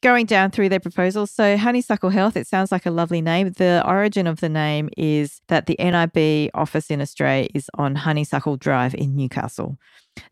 Going 0.00 0.24
down 0.24 0.50
through 0.50 0.70
their 0.70 0.80
proposals. 0.80 1.30
So, 1.30 1.56
Honeysuckle 1.56 2.10
Health, 2.10 2.36
it 2.36 2.46
sounds 2.46 2.72
like 2.72 2.86
a 2.86 2.90
lovely 2.90 3.20
name. 3.20 3.52
The 3.52 3.82
origin 3.86 4.26
of 4.26 4.40
the 4.40 4.48
name 4.48 4.88
is 4.96 5.40
that 5.48 5.66
the 5.66 5.76
NIB 5.78 6.50
office 6.54 6.90
in 6.90 7.00
Australia 7.00 7.48
is 7.54 7.68
on 7.74 7.94
Honeysuckle 7.94 8.56
Drive 8.56 8.94
in 8.94 9.14
Newcastle. 9.14 9.78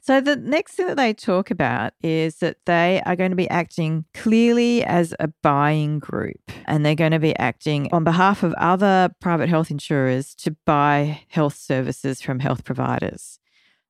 So, 0.00 0.21
the 0.21 0.37
next 0.37 0.75
thing 0.75 0.87
that 0.87 0.97
they 0.97 1.14
talk 1.14 1.50
about 1.50 1.93
is 2.03 2.37
that 2.37 2.59
they 2.67 3.03
are 3.07 3.17
going 3.17 3.31
to 3.31 3.37
be 3.37 3.49
acting 3.49 4.05
clearly 4.14 4.85
as 4.85 5.14
a 5.19 5.29
buying 5.43 5.99
group 5.99 6.50
and 6.67 6.85
they're 6.85 6.95
going 6.95 7.12
to 7.12 7.19
be 7.19 7.37
acting 7.38 7.88
on 7.93 8.05
behalf 8.05 8.43
of 8.43 8.53
other 8.55 9.14
private 9.21 9.49
health 9.49 9.71
insurers 9.71 10.35
to 10.37 10.57
buy 10.67 11.23
health 11.29 11.57
services 11.57 12.21
from 12.21 12.41
health 12.41 12.64
providers. 12.64 13.38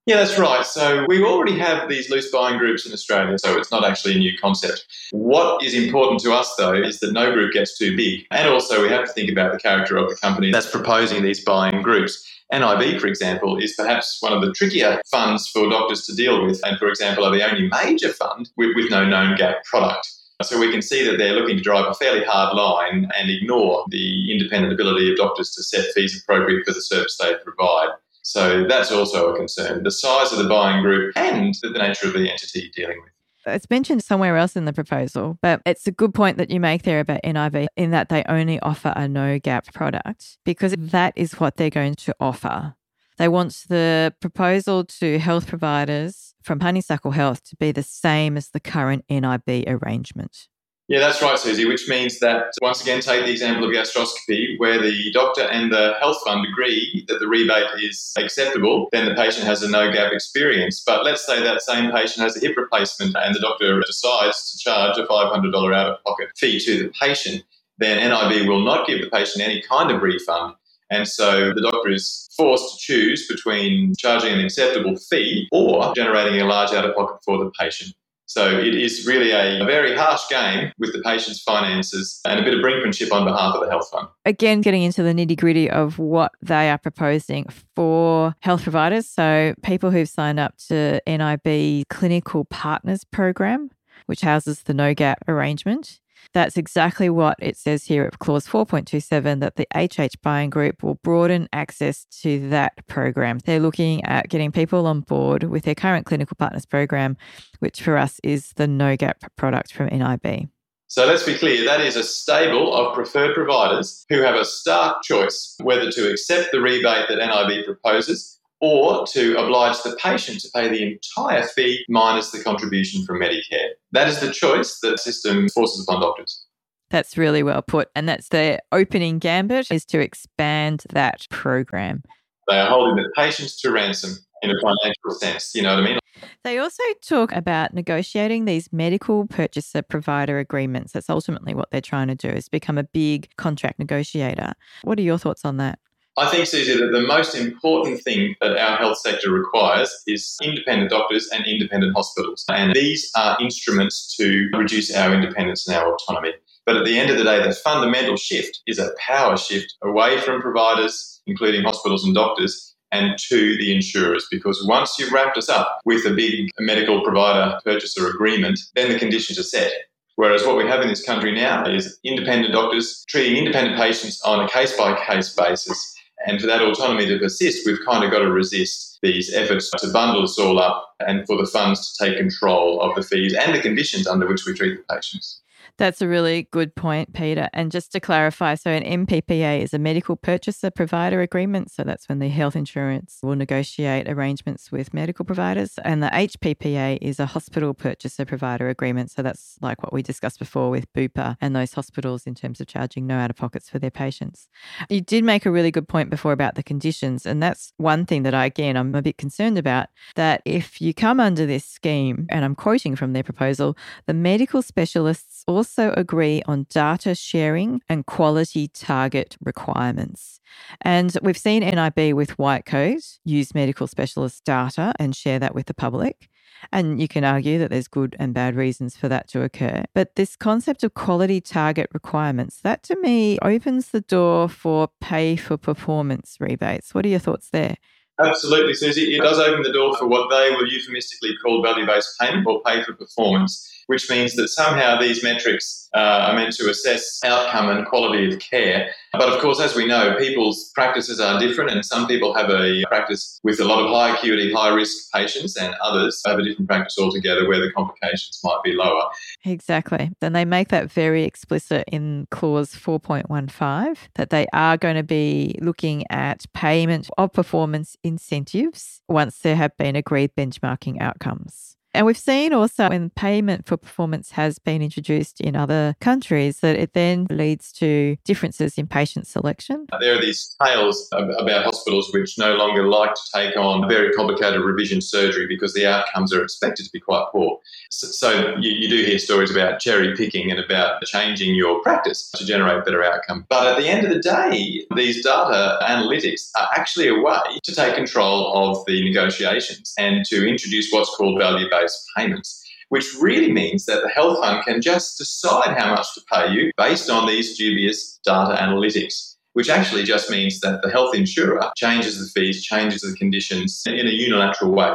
Yeah, 0.07 0.17
that's 0.17 0.39
right. 0.39 0.67
So 0.67 1.07
we 1.09 1.25
already 1.25 1.59
have 1.59 1.89
these 1.89 2.11
loose 2.11 2.31
buying 2.31 2.59
groups 2.59 2.85
in 2.85 2.93
Australia, 2.93 3.39
so 3.39 3.57
it's 3.57 3.71
not 3.71 3.87
actually 3.87 4.15
a 4.15 4.19
new 4.19 4.37
concept. 4.37 4.85
What 5.13 5.63
is 5.63 5.73
important 5.73 6.21
to 6.21 6.33
us, 6.35 6.55
though, 6.57 6.75
is 6.75 7.01
that 7.01 7.13
no 7.13 7.33
group 7.33 7.55
gets 7.55 7.79
too 7.79 7.97
big. 7.97 8.27
And 8.31 8.49
also, 8.49 8.83
we 8.83 8.91
have 8.91 9.07
to 9.07 9.13
think 9.13 9.31
about 9.31 9.53
the 9.53 9.59
character 9.59 9.97
of 9.97 10.11
the 10.11 10.17
company 10.17 10.51
that's 10.51 10.71
proposing 10.71 11.23
these 11.23 11.43
buying 11.43 11.81
groups. 11.81 12.23
NIB, 12.53 13.01
for 13.01 13.07
example, 13.07 13.57
is 13.57 13.75
perhaps 13.75 14.19
one 14.21 14.33
of 14.33 14.43
the 14.43 14.53
trickier 14.53 15.01
funds 15.11 15.49
for 15.49 15.69
doctors 15.69 16.07
to 16.07 16.15
deal 16.15 16.45
with, 16.45 16.61
and 16.65 16.79
for 16.79 16.89
example, 16.89 17.25
are 17.25 17.33
the 17.33 17.49
only 17.49 17.69
major 17.69 18.13
fund 18.13 18.51
with, 18.57 18.71
with 18.77 18.91
no 18.91 19.05
known 19.05 19.37
gap 19.37 19.65
product. 19.65 20.11
So 20.43 20.59
we 20.59 20.71
can 20.71 20.83
see 20.83 21.09
that 21.09 21.17
they're 21.17 21.33
looking 21.33 21.57
to 21.57 21.63
drive 21.63 21.87
a 21.87 21.95
fairly 21.95 22.25
hard 22.25 22.55
line 22.55 23.09
and 23.19 23.31
ignore 23.31 23.85
the 23.89 24.33
independent 24.33 24.73
ability 24.73 25.11
of 25.11 25.17
doctors 25.17 25.53
to 25.53 25.63
set 25.63 25.87
fees 25.95 26.21
appropriate 26.21 26.67
for 26.67 26.75
the 26.75 26.83
service 26.83 27.17
they 27.19 27.35
provide. 27.45 27.91
So 28.23 28.67
that's 28.67 28.91
also 28.91 29.33
a 29.33 29.37
concern. 29.37 29.85
The 29.85 29.91
size 29.91 30.33
of 30.33 30.39
the 30.39 30.49
buying 30.49 30.83
group 30.83 31.17
and 31.17 31.55
the 31.63 31.71
nature 31.71 32.09
of 32.09 32.15
the 32.15 32.31
entity 32.31 32.71
dealing 32.75 33.01
with. 33.03 33.14
It's 33.47 33.69
mentioned 33.71 34.03
somewhere 34.03 34.37
else 34.37 34.57
in 34.57 34.65
the 34.65 34.73
proposal, 34.73 35.39
but 35.43 35.61
it's 35.67 35.87
a 35.87 35.93
good 35.93 36.15
point 36.15 36.39
that 36.39 36.51
you 36.51 36.61
make 36.61 36.83
there 36.83 37.01
about 37.01 37.21
NIB 37.25 37.69
in 37.77 37.91
that 37.91 38.09
they 38.09 38.25
only 38.29 38.59
offer 38.61 38.93
a 38.97 39.09
no 39.09 39.39
gap 39.39 39.73
product 39.73 40.39
because 40.45 40.75
that 40.79 41.13
is 41.17 41.39
what 41.41 41.57
they're 41.57 41.71
going 41.71 41.95
to 41.97 42.15
offer. 42.21 42.75
They 43.17 43.29
want 43.29 43.65
the 43.69 44.15
proposal 44.21 44.85
to 44.85 45.19
health 45.19 45.47
providers 45.47 46.35
from 46.43 46.61
Honeysuckle 46.61 47.13
Health 47.13 47.45
to 47.45 47.57
be 47.57 47.71
the 47.71 47.83
same 47.83 48.37
as 48.37 48.51
the 48.51 48.61
current 48.61 49.05
NIB 49.09 49.65
arrangement. 49.67 50.49
Yeah, 50.87 50.99
that's 50.99 51.23
right, 51.23 51.39
Suzi, 51.39 51.67
which 51.67 51.89
means 51.89 52.19
that 52.19 52.53
once 52.61 52.83
again, 52.83 53.01
take 53.01 53.25
the 53.25 53.31
example 53.31 53.67
of 53.67 53.75
gastroscopy, 53.75 54.59
where 54.59 54.79
the 54.79 55.11
doctor 55.13 55.41
and 55.41 55.73
the 55.73 55.95
health 55.99 56.19
fund 56.27 56.47
agree 56.47 57.07
that 57.09 57.21
the 57.21 57.27
rebate 57.27 57.83
is 57.83 58.13
acceptable, 58.19 58.89
then 58.93 59.07
the 59.07 59.15
patient 59.15 59.47
has 59.47 59.63
a 59.63 59.71
no 59.71 59.91
gap 59.91 60.13
experience. 60.13 60.83
But 60.87 61.03
let's 61.03 61.25
say 61.25 61.43
that 61.43 61.63
same 61.63 61.91
patient 61.91 62.23
has 62.23 62.37
a 62.37 62.41
hip 62.41 62.59
replacement 62.59 63.17
and 63.17 63.35
the 63.35 63.41
doctor 63.41 63.81
decides 63.81 64.53
to 64.53 64.59
charge 64.59 64.99
a 64.99 65.07
$500 65.07 65.75
out 65.75 65.89
of 65.89 66.05
pocket 66.05 66.29
fee 66.37 66.61
to 66.61 66.83
the 66.83 66.93
patient, 67.01 67.45
then 67.79 67.97
NIB 67.97 68.47
will 68.47 68.63
not 68.63 68.87
give 68.87 69.01
the 69.01 69.09
patient 69.09 69.43
any 69.43 69.63
kind 69.63 69.91
of 69.91 70.03
refund. 70.03 70.55
And 70.91 71.09
so 71.09 71.55
the 71.55 71.63
doctor 71.63 71.93
is 71.93 72.29
forced 72.37 72.75
to 72.75 72.79
choose 72.79 73.27
between 73.27 73.95
charging 73.97 74.35
an 74.35 74.45
acceptable 74.45 74.97
fee 74.97 75.49
or 75.51 75.95
generating 75.95 76.43
a 76.43 76.45
large 76.45 76.73
out 76.73 76.85
of 76.85 76.95
pocket 76.95 77.21
for 77.25 77.39
the 77.39 77.51
patient. 77.59 77.95
So 78.35 78.59
it 78.59 78.75
is 78.75 79.07
really 79.07 79.31
a 79.31 79.65
very 79.65 79.95
harsh 79.95 80.23
game 80.29 80.73
with 80.77 80.93
the 80.93 81.01
patient's 81.03 81.41
finances 81.41 82.21
and 82.25 82.41
a 82.41 82.43
bit 82.43 82.53
of 82.53 82.59
brinkmanship 82.65 83.13
on 83.13 83.25
behalf 83.25 83.55
of 83.55 83.61
the 83.61 83.71
health 83.71 83.89
fund. 83.93 84.09
Again, 84.25 84.61
getting 84.61 84.83
into 84.83 85.05
the 85.05 85.13
nitty 85.13 85.37
gritty 85.37 85.71
of 85.71 86.01
what 86.01 86.33
they 86.43 86.69
are 86.69 86.79
proposing 86.79 87.47
for 87.77 88.35
health 88.41 88.65
providers. 88.65 89.09
So 89.09 89.55
people 89.63 89.93
who've 89.93 90.09
signed 90.09 90.41
up 90.41 90.57
to 90.67 91.01
NIB 91.07 91.85
Clinical 91.89 92.45
Partners 92.47 93.05
Program, 93.05 93.71
which 94.07 94.23
houses 94.23 94.65
the 94.65 94.75
no 94.75 94.95
gap 94.95 95.23
arrangement. 95.29 96.01
That's 96.33 96.57
exactly 96.57 97.11
what 97.11 97.37
it 97.41 97.57
says 97.57 97.85
here 97.85 98.05
at 98.05 98.19
clause 98.19 98.47
4.27 98.47 99.41
that 99.41 99.57
the 99.57 99.67
HH 99.75 100.21
buying 100.23 100.51
group 100.51 100.83
will 100.83 100.97
broaden 100.97 101.49
access 101.53 102.07
to 102.23 102.49
that 102.51 102.87
program. 102.87 103.39
They're 103.45 103.61
looking 103.61 104.05
at 104.05 104.29
getting 104.29 104.53
people 104.53 104.87
on 104.87 105.01
board 105.01 105.45
with 105.45 105.65
their 105.65 105.75
current 105.75 106.07
clinical 106.07 106.37
partners 106.37 106.67
program, 106.67 107.17
which 107.59 107.83
for 107.83 107.97
us 107.97 108.21
is 108.23 108.53
the 108.57 108.67
no 108.67 108.97
gap 108.97 109.19
product 109.37 109.73
from 109.73 109.87
NIB. 109.87 110.49
So 110.87 111.07
let's 111.07 111.25
be 111.25 111.35
clear 111.35 111.65
that 111.65 111.81
is 111.81 111.97
a 111.97 112.05
stable 112.05 112.73
of 112.73 112.95
preferred 112.95 113.35
providers 113.35 114.07
who 114.09 114.21
have 114.21 114.37
a 114.37 114.45
stark 114.45 115.03
choice 115.03 115.57
whether 115.63 115.91
to 115.91 116.11
accept 116.11 116.53
the 116.53 116.61
rebate 116.61 117.09
that 117.09 117.17
NIB 117.17 117.65
proposes 117.65 118.39
or 118.65 119.07
to 119.07 119.37
oblige 119.37 119.83
the 119.83 119.95
patient 120.03 120.41
to 120.41 120.49
pay 120.55 120.69
the 120.69 120.95
entire 120.95 121.43
fee 121.43 121.85
minus 121.91 122.31
the 122.31 122.43
contribution 122.43 123.05
from 123.05 123.21
Medicare. 123.21 123.69
That 123.93 124.09
is 124.09 124.21
the 124.21 124.33
choice 124.33 124.79
that 124.81 124.93
the 124.93 124.99
system 124.99 125.51
forces 125.51 125.87
upon 125.87 126.01
doctors. 126.01 126.47
That's 126.89 127.19
really 127.19 127.43
well 127.43 127.61
put. 127.61 127.89
And 127.95 128.09
that's 128.09 128.31
the 128.31 128.61
opening 128.73 129.19
gambit 129.19 129.71
is 129.71 129.85
to 129.87 130.01
expand 130.01 130.85
that 130.95 131.27
program. 131.29 132.03
They 132.49 132.59
are 132.59 132.69
holding 132.69 132.97
the 132.97 133.11
patients 133.15 133.61
to 133.61 133.71
ransom 133.71 134.17
in 134.41 134.51
a 134.51 134.55
financial 134.63 135.11
sense. 135.19 135.55
You 135.55 135.63
know 135.63 135.75
what 135.75 135.85
I 135.85 135.87
mean? 135.87 135.99
They 136.43 136.59
also 136.59 136.83
talk 137.07 137.33
about 137.33 137.75
negotiating 137.75 138.47
these 138.47 138.73
medical 138.73 139.27
purchaser 139.27 139.83
provider 139.83 140.39
agreements. 140.39 140.93
That's 140.93 141.11
ultimately 141.11 141.55
what 141.55 141.71
they're 141.71 141.83
trying 141.83 142.09
to 142.09 142.15
do 142.15 142.29
is 142.29 142.49
become 142.49 142.79
a 142.79 142.85
big 142.85 143.29
contract 143.37 143.79
negotiator. 143.79 144.55
What 144.83 144.99
are 144.99 145.03
your 145.03 145.19
thoughts 145.19 145.45
on 145.45 145.59
that? 145.59 145.79
I 146.17 146.31
think, 146.31 146.45
Suzi, 146.45 146.79
that 146.79 146.93
the 146.93 147.05
most 147.09 147.35
important 147.35 148.01
thing 148.05 148.37
that 148.41 148.57
our 148.57 148.77
health 148.77 148.99
sector 148.99 149.33
requires 149.33 149.93
is 150.07 150.37
independent 150.41 150.91
doctors 150.91 151.29
and 151.33 151.45
independent 151.45 151.93
hospitals. 151.97 152.45
And 152.49 152.73
these 152.73 153.11
are 153.17 153.37
instruments 153.41 154.15
to 154.17 154.49
reduce 154.57 154.95
our 154.95 155.13
independence 155.13 155.67
and 155.67 155.77
our 155.77 155.93
autonomy. 155.93 156.35
But 156.67 156.77
at 156.77 156.85
the 156.85 156.97
end 156.97 157.11
of 157.11 157.19
the 157.19 157.25
day, 157.25 157.43
the 157.43 157.53
fundamental 157.53 158.17
shift 158.17 158.61
is 158.69 158.79
a 158.79 158.93
power 159.05 159.37
shift 159.37 159.75
away 159.83 160.21
from 160.21 160.41
providers, 160.41 161.21
including 161.27 161.65
hospitals 161.65 162.05
and 162.05 162.15
doctors, 162.15 162.77
and 162.93 163.19
to 163.29 163.57
the 163.59 163.75
insurers. 163.75 164.25
Because 164.31 164.65
once 164.69 164.97
you've 165.01 165.13
wrapped 165.13 165.37
us 165.37 165.49
up 165.49 165.81
with 165.85 166.07
a 166.07 166.15
big 166.15 166.49
medical 166.61 167.03
provider 167.03 167.59
purchaser 167.65 168.09
agreement, 168.09 168.61
then 168.77 168.89
the 168.89 169.01
conditions 169.01 169.37
are 169.37 169.43
set. 169.43 169.73
Whereas 170.15 170.47
what 170.47 170.57
we 170.57 170.69
have 170.69 170.81
in 170.81 170.87
this 170.87 171.05
country 171.05 171.35
now 171.35 171.67
is 171.67 171.99
independent 172.05 172.55
doctors 172.55 173.05
treating 173.09 173.37
independent 173.37 173.77
patients 173.77 174.23
on 174.23 174.45
a 174.45 174.49
case 174.49 174.77
by 174.77 174.97
case 175.05 175.35
basis 175.35 175.91
and 176.27 176.41
for 176.41 176.47
that 176.47 176.63
autonomy 176.63 177.07
to 177.07 177.19
persist, 177.19 177.67
we've 177.67 177.85
kind 177.87 178.05
of 178.05 178.11
got 178.11 178.21
to 178.21 178.31
resist 178.31 178.99
these 179.03 179.33
efforts 179.35 179.71
to 179.71 179.93
bundle 179.93 180.23
us 180.23 180.39
all 180.39 180.59
up 180.59 180.95
and 181.01 181.27
for 181.27 181.37
the 181.37 181.47
funds 181.47 181.93
to 181.93 182.05
take 182.05 182.17
control 182.17 182.81
of 182.81 182.95
the 182.95 183.03
fees 183.03 183.35
and 183.35 183.55
the 183.55 183.61
conditions 183.61 184.07
under 184.07 184.27
which 184.27 184.47
we 184.47 184.55
treat 184.55 184.77
the 184.77 184.95
patients. 184.95 185.43
That's 185.79 186.03
a 186.03 186.09
really 186.09 186.49
good 186.51 186.75
point, 186.75 187.13
Peter. 187.13 187.49
And 187.53 187.71
just 187.71 187.93
to 187.93 188.01
clarify, 188.01 188.55
so 188.55 188.71
an 188.71 189.07
MPPA 189.07 189.61
is 189.63 189.75
a 189.75 189.79
medical 189.79 190.17
purchaser 190.17 190.71
provider 190.71 191.21
agreement. 191.21 191.71
So 191.71 191.83
that's 191.83 192.09
when 192.09 192.19
the 192.19 192.29
health 192.29 192.57
insurance 192.57 193.19
will 193.23 193.37
negotiate 193.37 194.09
arrangements 194.09 194.71
with 194.71 194.95
medical 194.95 195.25
providers. 195.25 195.79
And 195.85 196.03
the 196.03 196.09
HPPA 196.09 196.99
is 197.01 197.19
a 197.21 197.27
hospital 197.27 197.75
purchaser 197.75 198.25
provider 198.25 198.69
agreement. 198.69 199.11
So 199.11 199.23
that's 199.23 199.57
like 199.61 199.83
what 199.83 199.93
we 199.93 200.03
discussed 200.03 200.39
before 200.39 200.71
with 200.71 200.93
Bupa 200.93 201.37
and 201.41 201.55
those 201.55 201.75
hospitals 201.75 202.27
in 202.27 202.35
terms 202.35 202.61
of 202.61 202.67
charging 202.67 203.07
no 203.07 203.19
out 203.19 203.31
of 203.31 203.37
pockets 203.37 203.69
for 203.69 203.79
their 203.79 203.91
patients. 203.91 204.49
You 204.89 205.01
did 205.01 205.25
make 205.25 205.47
a 205.47 205.51
really 205.51 205.71
good 205.71 205.89
point 205.89 206.11
before 206.11 206.33
about 206.33 206.55
the 206.55 206.63
conditions. 206.63 207.27
And 207.27 207.43
that's 207.43 207.73
one 207.77 208.07
thing 208.07 208.23
that 208.23 208.35
I, 208.35 208.47
again, 208.47 208.77
I'm 208.77 208.95
a 208.95 209.03
bit 209.03 209.19
concerned 209.19 209.59
about 209.59 209.89
that 210.17 210.43
if 210.45 210.81
you 210.81 210.95
come 210.95 211.21
under 211.21 211.47
this 211.47 211.65
scheme, 211.65 212.27
and 212.31 212.45
I'm 212.45 212.55
quoting 212.55 212.97
from 212.97 213.13
their 213.13 213.23
proposal, 213.23 213.77
the 214.07 214.15
medical 214.15 214.63
specialists 214.63 215.45
also 215.55 215.93
agree 215.97 216.43
on 216.47 216.67
data 216.69 217.15
sharing 217.15 217.81
and 217.89 218.07
quality 218.07 218.69
target 218.69 219.37
requirements. 219.41 220.41
And 220.81 221.17
we've 221.23 221.39
seen 221.39 221.63
NIB 221.63 222.15
with 222.15 222.39
White 222.39 222.67
Coat 222.67 223.19
use 223.25 223.55
medical 223.55 223.87
specialist 223.87 224.45
data 224.45 224.93
and 224.99 225.15
share 225.15 225.39
that 225.39 225.55
with 225.55 225.67
the 225.67 225.75
public. 225.75 226.29
And 226.73 227.01
you 227.01 227.09
can 227.09 227.25
argue 227.25 227.59
that 227.59 227.71
there's 227.71 227.89
good 227.89 228.17
and 228.19 228.33
bad 228.33 228.55
reasons 228.55 228.97
for 228.97 229.09
that 229.09 229.29
to 229.29 229.43
occur. 229.43 229.85
But 229.95 230.15
this 230.17 230.37
concept 230.37 230.83
of 230.83 230.95
quality 230.95 231.41
target 231.41 231.91
requirements, 231.93 232.61
that 232.63 232.83
to 232.85 232.97
me 233.01 233.39
opens 233.43 233.89
the 233.89 234.01
door 234.01 234.49
for 234.49 234.89
pay 235.01 235.37
for 235.37 235.57
performance 235.57 236.37
rebates. 236.41 236.95
What 236.95 237.05
are 237.05 237.11
your 237.11 237.19
thoughts 237.19 237.51
there? 237.51 237.77
Absolutely, 238.21 238.73
Suzi. 238.73 239.17
It 239.17 239.23
does 239.23 239.41
open 239.41 239.63
the 239.63 239.73
door 239.73 239.97
for 239.97 240.07
what 240.07 240.31
they 240.31 240.51
will 240.55 240.67
euphemistically 240.71 241.37
call 241.43 241.63
value 241.63 241.85
based 241.85 242.15
payment 242.21 242.47
or 242.47 242.63
pay 242.63 242.83
for 242.83 242.95
performance 242.95 243.74
which 243.87 244.09
means 244.11 244.35
that 244.35 244.49
somehow 244.49 244.99
these 244.99 245.23
metrics 245.23 245.89
uh, 245.95 246.29
are 246.29 246.35
meant 246.35 246.53
to 246.57 246.69
assess 246.69 247.21
outcome 247.25 247.69
and 247.69 247.87
quality 247.87 248.33
of 248.33 248.41
care. 248.41 248.91
But 249.13 249.33
of 249.33 249.41
course, 249.41 249.61
as 249.61 249.77
we 249.77 249.87
know, 249.87 250.17
people's 250.19 250.73
practices 250.75 251.21
are 251.21 251.39
different, 251.39 251.71
and 251.71 251.85
some 251.85 252.07
people 252.07 252.35
have 252.35 252.51
a 252.51 252.85
practice 252.89 253.39
with 253.45 253.61
a 253.61 253.65
lot 253.65 253.85
of 253.85 253.91
high 253.91 254.17
acuity, 254.17 254.53
high 254.53 254.75
risk 254.75 255.13
patients, 255.13 255.57
and 255.57 255.75
others 255.83 256.21
have 256.27 256.39
a 256.39 256.43
different 256.43 256.69
practice 256.69 256.99
altogether 256.99 257.49
where 257.49 257.61
the 257.61 257.71
complications 257.73 258.41
might 258.43 258.61
be 258.65 258.73
lower. 258.73 259.05
Exactly. 259.45 260.11
Then 260.21 260.33
they 260.33 260.45
make 260.45 260.69
that 260.69 260.91
very 260.91 261.25
explicit 261.25 261.85
in 261.93 262.27
clause 262.31 262.75
4.15 262.75 263.97
that 264.15 264.31
they 264.31 264.47
are 264.53 264.77
going 264.77 264.97
to 264.97 265.03
be 265.03 265.57
looking 265.61 266.05
at 266.11 266.45
payment 266.55 267.09
of 267.19 267.33
performance 267.33 267.97
incentives 268.03 269.01
once 269.09 269.39
there 269.39 269.57
have 269.57 269.77
been 269.77 269.97
agreed 269.97 270.35
benchmarking 270.37 271.01
outcomes. 271.01 271.77
And 271.95 272.07
we've 272.07 272.19
seen 272.19 272.53
also 272.53 272.89
when 272.89 273.11
payment 273.11 273.67
for 273.67 273.77
performance 273.77 274.33
has 274.33 274.59
been 274.59 274.83
introduced 274.83 275.41
in 275.41 275.55
other 275.55 275.95
countries 276.01 276.59
that 276.59 276.75
it 276.77 276.93
then 276.93 277.29
leads 277.31 277.71
to 277.75 278.17
differences 278.25 278.77
in 278.77 278.89
patient 278.89 279.29
selection. 279.29 279.87
There 280.01 280.19
are 280.19 280.21
these 280.21 280.57
tales 280.63 281.09
about 281.13 281.65
hospitals 281.65 282.11
which 282.13 282.37
no 282.37 282.55
longer 282.55 282.89
like 282.89 283.15
to 283.15 283.21
take 283.33 283.57
on 283.57 283.89
very 283.89 284.13
complicated 284.13 284.61
revision 284.61 285.01
surgery 285.01 285.47
because 285.47 285.73
the 285.73 285.87
outcomes 285.87 286.35
are 286.35 286.43
expected 286.43 286.85
to 286.85 286.91
be 286.93 286.99
quite 286.99 287.27
poor. 287.31 287.61
So, 287.91 288.57
you, 288.59 288.73
you, 288.73 288.89
do 288.89 289.05
hear 289.05 289.21
stories 289.21 289.53
about 289.53 289.79
cherry 289.79 290.17
picking 290.17 290.51
and 290.51 290.59
about 290.59 291.01
changing 291.05 291.55
your 291.55 291.81
practice 291.83 292.29
to 292.33 292.45
generate 292.45 292.85
better 292.85 293.05
outcome. 293.05 293.47
But 293.49 293.69
at 293.69 293.79
the 293.79 293.89
end 293.89 294.05
of 294.05 294.13
the 294.13 294.21
day, 294.21 294.85
these 294.97 295.23
data 295.23 295.79
analytics 295.83 296.51
are 296.57 296.69
actually 296.75 297.09
a 297.09 297.21
way 297.21 297.61
to 297.63 297.75
take 297.75 297.95
control 297.95 298.53
of 298.53 298.85
the 298.87 299.05
negotiations 299.05 299.95
and 299.97 300.25
to 300.27 300.49
introduce 300.49 300.91
what's 300.91 301.15
called 301.17 301.39
value 301.39 301.69
based 301.71 301.84
payments 302.17 302.65
which 302.95 303.15
really 303.21 303.51
means 303.51 303.87
that 303.87 304.03
the 304.03 304.09
health 304.09 304.39
fund 304.41 304.65
can 304.65 304.81
just 304.81 305.19
decide 305.19 305.77
how 305.77 305.91
much 305.95 306.07
to 306.15 306.21
pay 306.33 306.53
you 306.53 306.71
based 306.77 307.11
on 307.11 307.27
these 307.27 307.57
dubious 307.57 308.21
data 308.25 308.57
analytics, 308.61 309.34
which 309.55 309.69
actually 309.69 310.05
just 310.05 310.31
means 310.31 310.61
that 310.61 310.83
the 310.83 310.91
health 310.91 311.15
insurer 311.15 311.73
changes 311.77 312.19
the 312.19 312.27
fees, 312.27 312.63
changes 312.63 313.01
the 313.01 313.17
conditions 313.17 313.83
in 313.87 314.07
a 314.07 314.11
unilateral 314.11 314.73
way. 314.73 314.95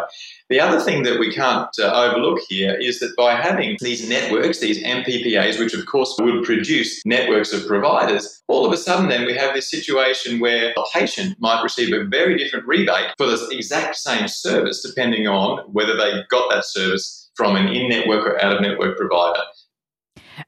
The 0.50 0.60
other 0.60 0.80
thing 0.80 1.04
that 1.04 1.20
we 1.20 1.32
can't 1.32 1.70
uh, 1.78 1.92
overlook 1.94 2.40
here 2.50 2.74
is 2.74 3.00
that 3.00 3.16
by 3.16 3.36
having 3.36 3.78
these 3.82 4.10
networks, 4.10 4.60
these 4.60 4.84
MPPAs, 4.84 5.60
which 5.60 5.76
of 5.76 5.86
course 5.86 6.16
would 6.20 6.44
produce 6.44 7.02
networks 7.06 7.54
of 7.54 7.68
providers, 7.68 8.42
all 8.48 8.66
of 8.66 8.74
a 8.74 8.78
sudden 8.78 9.10
then 9.10 9.26
we 9.26 9.36
have 9.36 9.54
this 9.54 9.70
situation 9.70 10.40
where 10.40 10.74
a 10.76 10.84
patient 10.92 11.36
might 11.40 11.62
receive 11.62 11.94
a 11.94 12.04
very 12.04 12.36
different 12.36 12.66
rebate 12.66 13.12
for 13.18 13.28
the 13.28 13.48
exact 13.52 13.96
same 13.96 14.28
service, 14.28 14.82
depending 14.82 15.28
on 15.28 15.60
whether 15.72 15.96
they 15.96 16.24
got 16.30 16.50
that 16.50 16.66
service 16.66 17.30
from 17.36 17.56
an 17.56 17.68
in 17.68 17.88
network 17.88 18.26
or 18.26 18.44
out 18.44 18.54
of 18.54 18.62
network 18.62 18.98
provider. 18.98 19.42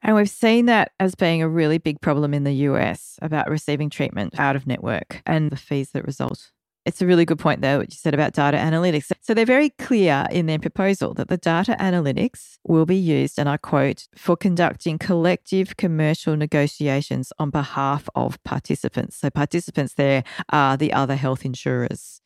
And 0.02 0.16
we've 0.16 0.30
seen 0.30 0.66
that 0.66 0.92
as 1.00 1.14
being 1.14 1.42
a 1.42 1.48
really 1.48 1.78
big 1.78 2.00
problem 2.00 2.34
in 2.34 2.44
the 2.44 2.52
US 2.52 3.18
about 3.22 3.48
receiving 3.48 3.90
treatment 3.90 4.38
out 4.38 4.56
of 4.56 4.66
network 4.66 5.22
and 5.26 5.50
the 5.50 5.56
fees 5.56 5.90
that 5.90 6.04
result. 6.04 6.50
It's 6.84 7.00
a 7.00 7.06
really 7.06 7.24
good 7.24 7.38
point, 7.38 7.60
though, 7.60 7.78
what 7.78 7.92
you 7.92 7.96
said 7.96 8.12
about 8.12 8.32
data 8.32 8.56
analytics. 8.56 9.12
So 9.20 9.34
they're 9.34 9.46
very 9.46 9.70
clear 9.70 10.26
in 10.32 10.46
their 10.46 10.58
proposal 10.58 11.14
that 11.14 11.28
the 11.28 11.36
data 11.36 11.76
analytics 11.78 12.58
will 12.66 12.86
be 12.86 12.96
used, 12.96 13.38
and 13.38 13.48
I 13.48 13.56
quote, 13.56 14.08
for 14.16 14.36
conducting 14.36 14.98
collective 14.98 15.76
commercial 15.76 16.36
negotiations 16.36 17.32
on 17.38 17.50
behalf 17.50 18.08
of 18.16 18.42
participants. 18.42 19.16
So 19.16 19.30
participants 19.30 19.94
there 19.94 20.24
are 20.48 20.76
the 20.76 20.92
other 20.92 21.14
health 21.14 21.44
insurers. 21.44 22.20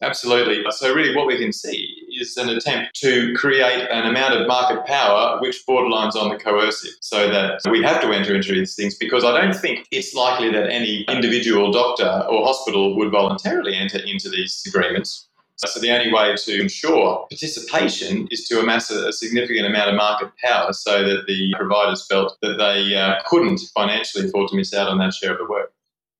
Absolutely. 0.00 0.64
So, 0.70 0.94
really, 0.94 1.14
what 1.14 1.26
we 1.26 1.38
can 1.38 1.52
see 1.52 2.01
is 2.28 2.36
an 2.36 2.48
attempt 2.48 2.94
to 3.00 3.34
create 3.34 3.88
an 3.90 4.06
amount 4.06 4.34
of 4.34 4.46
market 4.46 4.84
power 4.86 5.38
which 5.40 5.62
borderlines 5.68 6.14
on 6.14 6.28
the 6.30 6.36
coercive, 6.36 6.94
so 7.00 7.28
that 7.28 7.60
we 7.70 7.82
have 7.82 8.00
to 8.00 8.12
enter 8.12 8.34
into 8.34 8.52
these 8.52 8.74
things 8.74 8.94
because 8.96 9.24
I 9.24 9.40
don't 9.40 9.54
think 9.54 9.86
it's 9.90 10.14
likely 10.14 10.50
that 10.52 10.70
any 10.70 11.02
individual 11.08 11.72
doctor 11.72 12.24
or 12.28 12.44
hospital 12.44 12.96
would 12.96 13.10
voluntarily 13.10 13.74
enter 13.74 13.98
into 13.98 14.28
these 14.28 14.62
agreements. 14.66 15.28
So, 15.56 15.78
the 15.78 15.92
only 15.92 16.12
way 16.12 16.34
to 16.34 16.60
ensure 16.60 17.26
participation 17.30 18.26
is 18.30 18.48
to 18.48 18.58
amass 18.58 18.90
a, 18.90 19.12
significant 19.12 19.66
amount 19.66 19.90
of 19.90 19.96
market 19.96 20.32
power 20.42 20.72
so 20.72 21.06
that 21.06 21.26
the 21.26 21.54
providers 21.56 22.04
felt 22.10 22.36
that 22.42 22.58
they 22.58 22.96
uh, 22.96 23.16
couldn't 23.26 23.60
financially 23.72 24.26
afford 24.26 24.48
to 24.48 24.56
miss 24.56 24.74
out 24.74 24.88
on 24.88 24.98
that 24.98 25.14
share 25.14 25.32
of 25.32 25.38
the 25.38 25.46
work. 25.46 25.72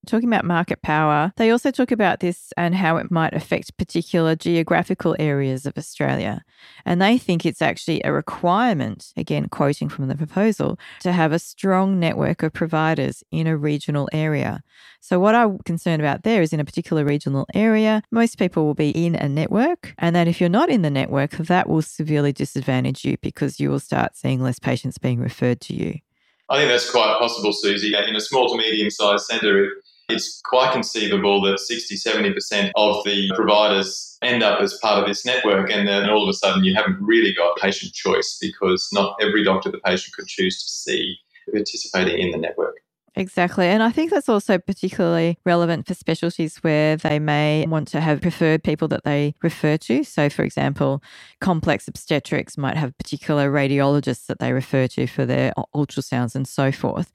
Talking 0.05 0.29
about 0.29 0.45
market 0.45 0.83
power, 0.83 1.33
they 1.37 1.51
also 1.51 1.71
talk 1.71 1.93
about 1.93 2.19
this 2.19 2.53
and 2.57 2.75
how 2.75 2.97
it 2.97 3.13
might 3.13 3.35
affect 3.35 3.77
particular 3.77 4.35
geographical 4.35 5.15
areas 5.21 5.65
of 5.65 5.79
Australia. 5.79 6.43
And 6.85 7.01
they 7.01 7.19
think 7.19 7.47
it's 7.47 7.63
actually 7.63 8.03
a 8.05 8.13
requirement, 8.13 9.13
again, 9.17 9.49
quoting 9.49 9.89
from 9.89 10.09
the 10.09 10.17
proposal, 10.17 10.77
to 11.03 11.13
have 11.13 11.31
a 11.31 11.39
strong 11.39 12.01
network 12.01 12.43
of 12.43 12.53
providers 12.53 13.23
in 13.31 13.47
a 13.47 13.57
regional 13.57 14.09
area. 14.13 14.65
So, 15.01 15.21
what 15.21 15.37
I'm 15.37 15.59
concerned 15.61 16.03
about 16.03 16.25
there 16.25 16.43
is 16.43 16.53
in 16.53 16.59
a 16.59 16.65
particular 16.65 17.05
regional 17.05 17.47
area, 17.55 18.03
most 18.11 18.39
people 18.39 18.65
will 18.65 18.75
be 18.75 18.91
in 18.91 19.15
a 19.15 19.29
network. 19.29 19.95
And 19.99 20.17
that 20.17 20.27
if 20.27 20.41
you're 20.41 20.51
not 20.51 20.69
in 20.69 20.83
the 20.83 20.91
network, 20.91 21.31
that 21.33 21.69
will 21.69 21.83
severely 21.83 22.33
disadvantage 22.33 23.05
you 23.05 23.19
because 23.19 23.61
you 23.61 23.71
will 23.71 23.81
start 23.81 24.17
seeing 24.17 24.41
less 24.41 24.59
patients 24.59 24.99
being 24.99 25.21
referred 25.21 25.61
to 25.63 25.77
you. 25.77 26.01
I 26.49 26.59
think 26.59 26.71
that's 26.71 26.91
quite 26.91 27.17
possible, 27.19 27.53
Suzi. 27.53 27.95
In 28.09 28.17
a 28.17 28.21
small 28.21 28.51
to 28.51 28.57
medium 28.57 28.91
sized 28.91 29.27
centre, 29.27 29.71
it's 30.09 30.41
quite 30.45 30.73
conceivable 30.73 31.41
that 31.43 31.59
60, 31.59 31.97
70% 31.97 32.71
of 32.77 33.05
the 33.05 33.31
providers 33.35 34.19
end 34.23 34.43
up 34.43 34.61
as 34.61 34.79
part 34.83 35.01
of 35.01 35.09
this 35.09 35.25
network, 35.25 35.71
and 35.71 35.89
then 35.89 36.09
all 36.09 36.23
of 36.23 36.29
a 36.29 36.33
sudden 36.33 36.65
you 36.65 36.75
haven't 36.75 36.99
really 37.01 37.33
got 37.35 37.57
patient 37.57 37.93
choice 37.93 38.39
because 38.41 38.89
not 38.93 39.17
every 39.21 39.45
doctor 39.45 39.71
the 39.71 39.79
patient 39.79 40.15
could 40.15 40.27
choose 40.27 40.63
to 40.63 40.69
see 40.69 41.17
participating 41.51 42.19
in 42.19 42.31
the 42.31 42.39
network. 42.39 42.77
Exactly. 43.15 43.67
And 43.67 43.83
I 43.83 43.91
think 43.91 44.11
that's 44.11 44.29
also 44.29 44.57
particularly 44.57 45.39
relevant 45.45 45.87
for 45.87 45.93
specialties 45.93 46.57
where 46.59 46.97
they 46.97 47.19
may 47.19 47.67
want 47.69 47.89
to 47.89 48.01
have 48.01 48.23
preferred 48.23 48.65
people 48.65 48.89
that 48.89 49.05
they 49.05 49.35
refer 49.43 49.77
to. 49.79 50.03
So, 50.03 50.31
for 50.31 50.45
example, 50.45 51.03
complex 51.39 51.87
obstetrics 51.87 52.57
might 52.57 52.79
have 52.79 52.97
particular 52.97 53.53
radiologists 53.53 54.27
that 54.27 54.39
they 54.39 54.53
refer 54.53 54.87
to 54.89 55.07
for 55.07 55.27
their 55.27 55.53
ultrasounds 55.75 56.35
and 56.35 56.49
so 56.49 56.73
forth. 56.73 57.13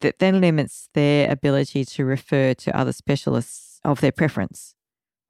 That 0.00 0.20
then 0.20 0.40
limits 0.40 0.88
their 0.94 1.28
ability 1.30 1.84
to 1.84 2.04
refer 2.04 2.54
to 2.54 2.76
other 2.76 2.92
specialists 2.92 3.80
of 3.84 4.00
their 4.00 4.12
preference. 4.12 4.76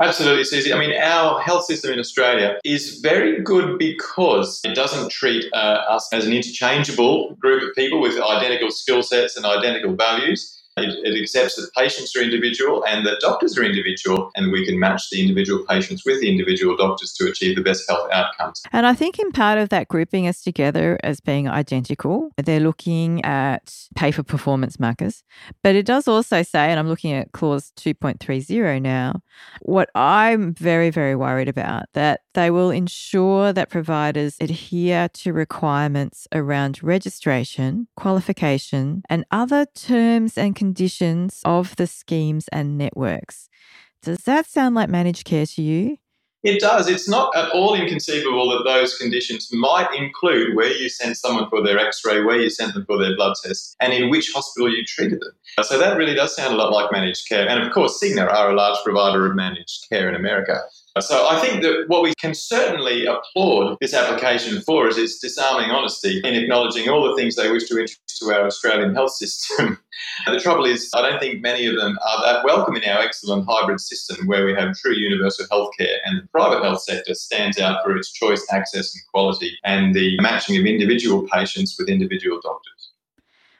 Absolutely, 0.03 0.45
Suzi. 0.45 0.75
I 0.75 0.79
mean, 0.79 0.99
our 0.99 1.41
health 1.41 1.67
system 1.67 1.93
in 1.93 1.99
Australia 1.99 2.59
is 2.65 3.01
very 3.01 3.43
good 3.43 3.79
because 3.79 4.59
it 4.65 4.75
doesn't 4.75 5.11
treat 5.11 5.45
uh, 5.53 5.85
us 5.91 6.09
as 6.11 6.27
an 6.27 6.33
interchangeable 6.33 7.35
group 7.35 7.63
of 7.63 7.75
people 7.75 8.01
with 8.01 8.19
identical 8.19 8.71
skill 8.71 9.03
sets 9.03 9.37
and 9.37 9.45
identical 9.45 9.95
values. 9.95 10.60
It, 10.83 10.95
it, 11.05 11.21
accepts 11.21 11.57
that 11.57 11.71
patients 11.77 12.15
are 12.17 12.23
individual 12.23 12.85
and 12.87 13.07
that 13.07 13.21
doctors 13.21 13.57
are 13.59 13.63
individual, 13.63 14.31
and 14.37 14.51
we 14.51 14.65
can 14.65 14.79
match 14.79 15.11
the 15.11 15.21
individual 15.21 15.65
patients 15.67 16.05
with 16.05 16.21
the 16.21 16.31
individual 16.31 16.77
doctors 16.77 17.13
to 17.15 17.29
achieve 17.29 17.57
the 17.57 17.63
best 17.63 17.89
health 17.89 18.11
outcomes. 18.11 18.63
And 18.73 18.87
I 18.87 18.95
think 18.95 19.19
in 19.19 19.33
part 19.33 19.59
of 19.59 19.69
that 19.69 19.89
grouping 19.89 20.27
us 20.27 20.43
together 20.43 20.99
as 21.03 21.21
being 21.21 21.49
identical, 21.49 22.31
they're 22.37 22.61
looking 22.61 23.25
at 23.25 23.75
pay 23.95 24.11
for 24.11 24.23
performance 24.23 24.81
markers. 24.81 25.23
But 25.63 25.75
it 25.75 25.87
does 25.87 26.09
also 26.09 26.43
say, 26.43 26.71
and 26.71 26.79
I'm 26.79 26.89
looking 26.89 27.13
at 27.13 27.33
clause 27.33 27.73
2.30 27.77 28.81
now, 28.81 29.23
what 29.63 29.91
I'm 29.95 30.55
very, 30.55 30.91
very 30.91 31.15
worried 31.15 31.49
about 31.49 31.85
that 31.95 32.21
they 32.35 32.51
will 32.51 32.71
ensure 32.71 33.53
that 33.53 33.71
providers 33.71 34.37
adhere 34.41 35.09
to 35.09 35.33
requirements 35.33 36.27
around 36.33 36.83
registration, 36.83 37.89
qualification, 37.97 39.03
and 39.09 39.25
other 39.31 39.67
terms 39.75 40.39
and 40.39 40.55
conditions 40.55 40.70
of 41.45 41.77
the 41.77 41.87
schemes 41.87 42.49
and 42.49 42.79
networks. 42.79 43.49
Does 44.03 44.19
that 44.25 44.47
sound 44.47 44.75
like 44.75 44.89
managed 44.89 45.25
care 45.25 45.47
to 45.47 45.63
you? 45.63 45.99
It 46.43 46.61
does. 46.61 46.89
It's 46.89 47.07
not 47.07 47.37
at 47.37 47.51
all 47.51 47.75
inconceivable 47.75 48.49
that 48.51 48.65
those 48.65 48.97
conditions 48.97 49.51
might 49.53 49.89
include 49.95 50.57
where 50.57 50.73
you 50.73 50.89
sent 50.89 51.19
someone 51.19 51.51
for 51.51 51.63
their 51.63 51.79
x 51.79 52.01
ray, 52.07 52.23
where 52.23 52.41
you 52.41 52.49
sent 52.49 52.73
them 52.73 52.87
for 52.87 52.97
their 52.97 53.15
blood 53.15 53.35
test, 53.45 53.77
and 53.79 53.93
in 53.93 54.09
which 54.09 54.33
hospital 54.33 54.71
you 54.71 54.83
treated 54.87 55.21
them. 55.21 55.65
So 55.65 55.79
that 55.79 55.99
really 55.99 56.15
does 56.15 56.35
sound 56.35 56.55
a 56.55 56.57
lot 56.57 56.73
like 56.73 56.93
managed 56.93 57.29
care. 57.29 57.47
And 57.47 57.63
of 57.63 57.71
course, 57.73 58.03
Cigna 58.03 58.27
are 58.33 58.51
a 58.51 58.55
large 58.55 58.79
provider 58.83 59.27
of 59.27 59.37
managed 59.37 59.87
care 59.91 60.09
in 60.09 60.15
America. 60.15 60.63
So 60.99 61.29
I 61.29 61.39
think 61.41 61.63
that 61.63 61.85
what 61.87 62.03
we 62.03 62.15
can 62.15 62.35
certainly 62.35 63.07
applaud 63.07 63.77
this 63.81 63.95
application 63.95 64.61
for 64.63 64.89
is 64.89 64.99
its 64.99 65.21
disarming 65.21 65.71
honesty 65.71 66.21
in 66.25 66.35
acknowledging 66.35 66.89
all 66.89 67.09
the 67.09 67.15
things 67.15 67.37
they 67.37 67.51
wish 67.51 67.69
to 67.69 67.79
introduce 67.79 68.19
to 68.19 68.33
our 68.33 68.45
Australian 68.47 68.95
health 68.95 69.13
system. 69.13 69.79
the 70.27 70.41
trouble 70.41 70.65
is, 70.65 70.91
I 70.93 71.09
don't 71.09 71.21
think 71.21 71.43
many 71.43 71.67
of 71.67 71.77
them 71.77 71.97
are 72.07 72.25
that 72.25 72.45
welcome 72.45 72.75
in 72.75 72.85
our 72.91 73.01
excellent 73.01 73.47
hybrid 73.49 73.81
system 73.81 74.27
where 74.27 74.45
we 74.45 74.53
have 74.55 74.77
true 74.77 74.95
universal 74.95 75.47
healthcare 75.47 75.99
and 76.05 76.23
the 76.23 76.29
private 76.33 76.65
health 76.65 76.83
sector 76.83 77.15
stands 77.15 77.61
out 77.61 77.85
for 77.85 77.97
its 77.97 78.11
choice, 78.11 78.45
access 78.51 78.93
and 78.93 79.03
quality 79.13 79.57
and 79.65 79.95
the 79.95 80.19
matching 80.21 80.59
of 80.59 80.67
individual 80.67 81.27
patients 81.29 81.77
with 81.79 81.89
individual 81.89 82.41
doctors. 82.43 82.80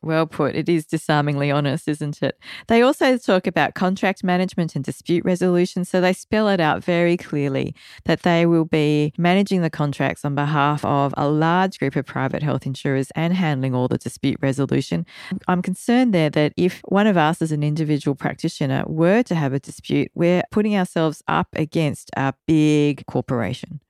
Well 0.03 0.27
put. 0.27 0.57
It 0.57 0.69
is 0.69 0.87
disarmingly 0.87 1.51
honest, 1.51 1.87
isn't 1.87 2.23
it? 2.23 2.39
They 2.69 2.81
also 2.81 3.19
talk 3.19 3.47
about 3.47 3.75
contract 3.75 4.25
management 4.25 4.75
and 4.75 4.83
dispute 4.83 5.25
resolution. 5.27 5.85
So 5.85 6.01
they 6.01 6.15
spell 6.15 6.49
it 6.49 6.59
out 6.59 6.83
very 6.83 7.19
clearly 7.19 7.75
that 8.07 8.23
they 8.23 8.47
will 8.47 8.65
be 8.65 9.13
managing 9.19 9.61
the 9.61 9.69
contracts 9.69 10.25
on 10.25 10.35
behalf 10.35 10.83
of 10.87 11.13
a 11.19 11.29
large 11.29 11.79
group 11.79 11.97
of 11.97 12.07
private 12.07 12.43
health 12.43 12.65
insurers 12.65 13.11
and 13.15 13.35
handling 13.35 13.75
all 13.75 13.89
the 13.89 13.99
dispute 13.99 14.39
resolution. 14.41 15.05
I'm 15.49 15.61
concerned 15.61 16.15
there 16.15 16.31
that 16.31 16.55
if 16.57 16.81
one 16.89 17.07
of 17.07 17.19
us 17.19 17.43
as 17.43 17.53
an 17.53 17.63
individual 17.63 18.15
practitioner 18.15 18.85
were 18.87 19.23
to 19.25 19.35
have 19.35 19.53
a 19.53 19.61
dispute, 19.61 20.11
we're 20.15 20.45
putting 20.51 20.77
ourselves 20.77 21.23
up 21.29 21.49
against 21.55 22.11
a 22.17 22.33
big 22.47 23.05
corporation. 23.07 23.81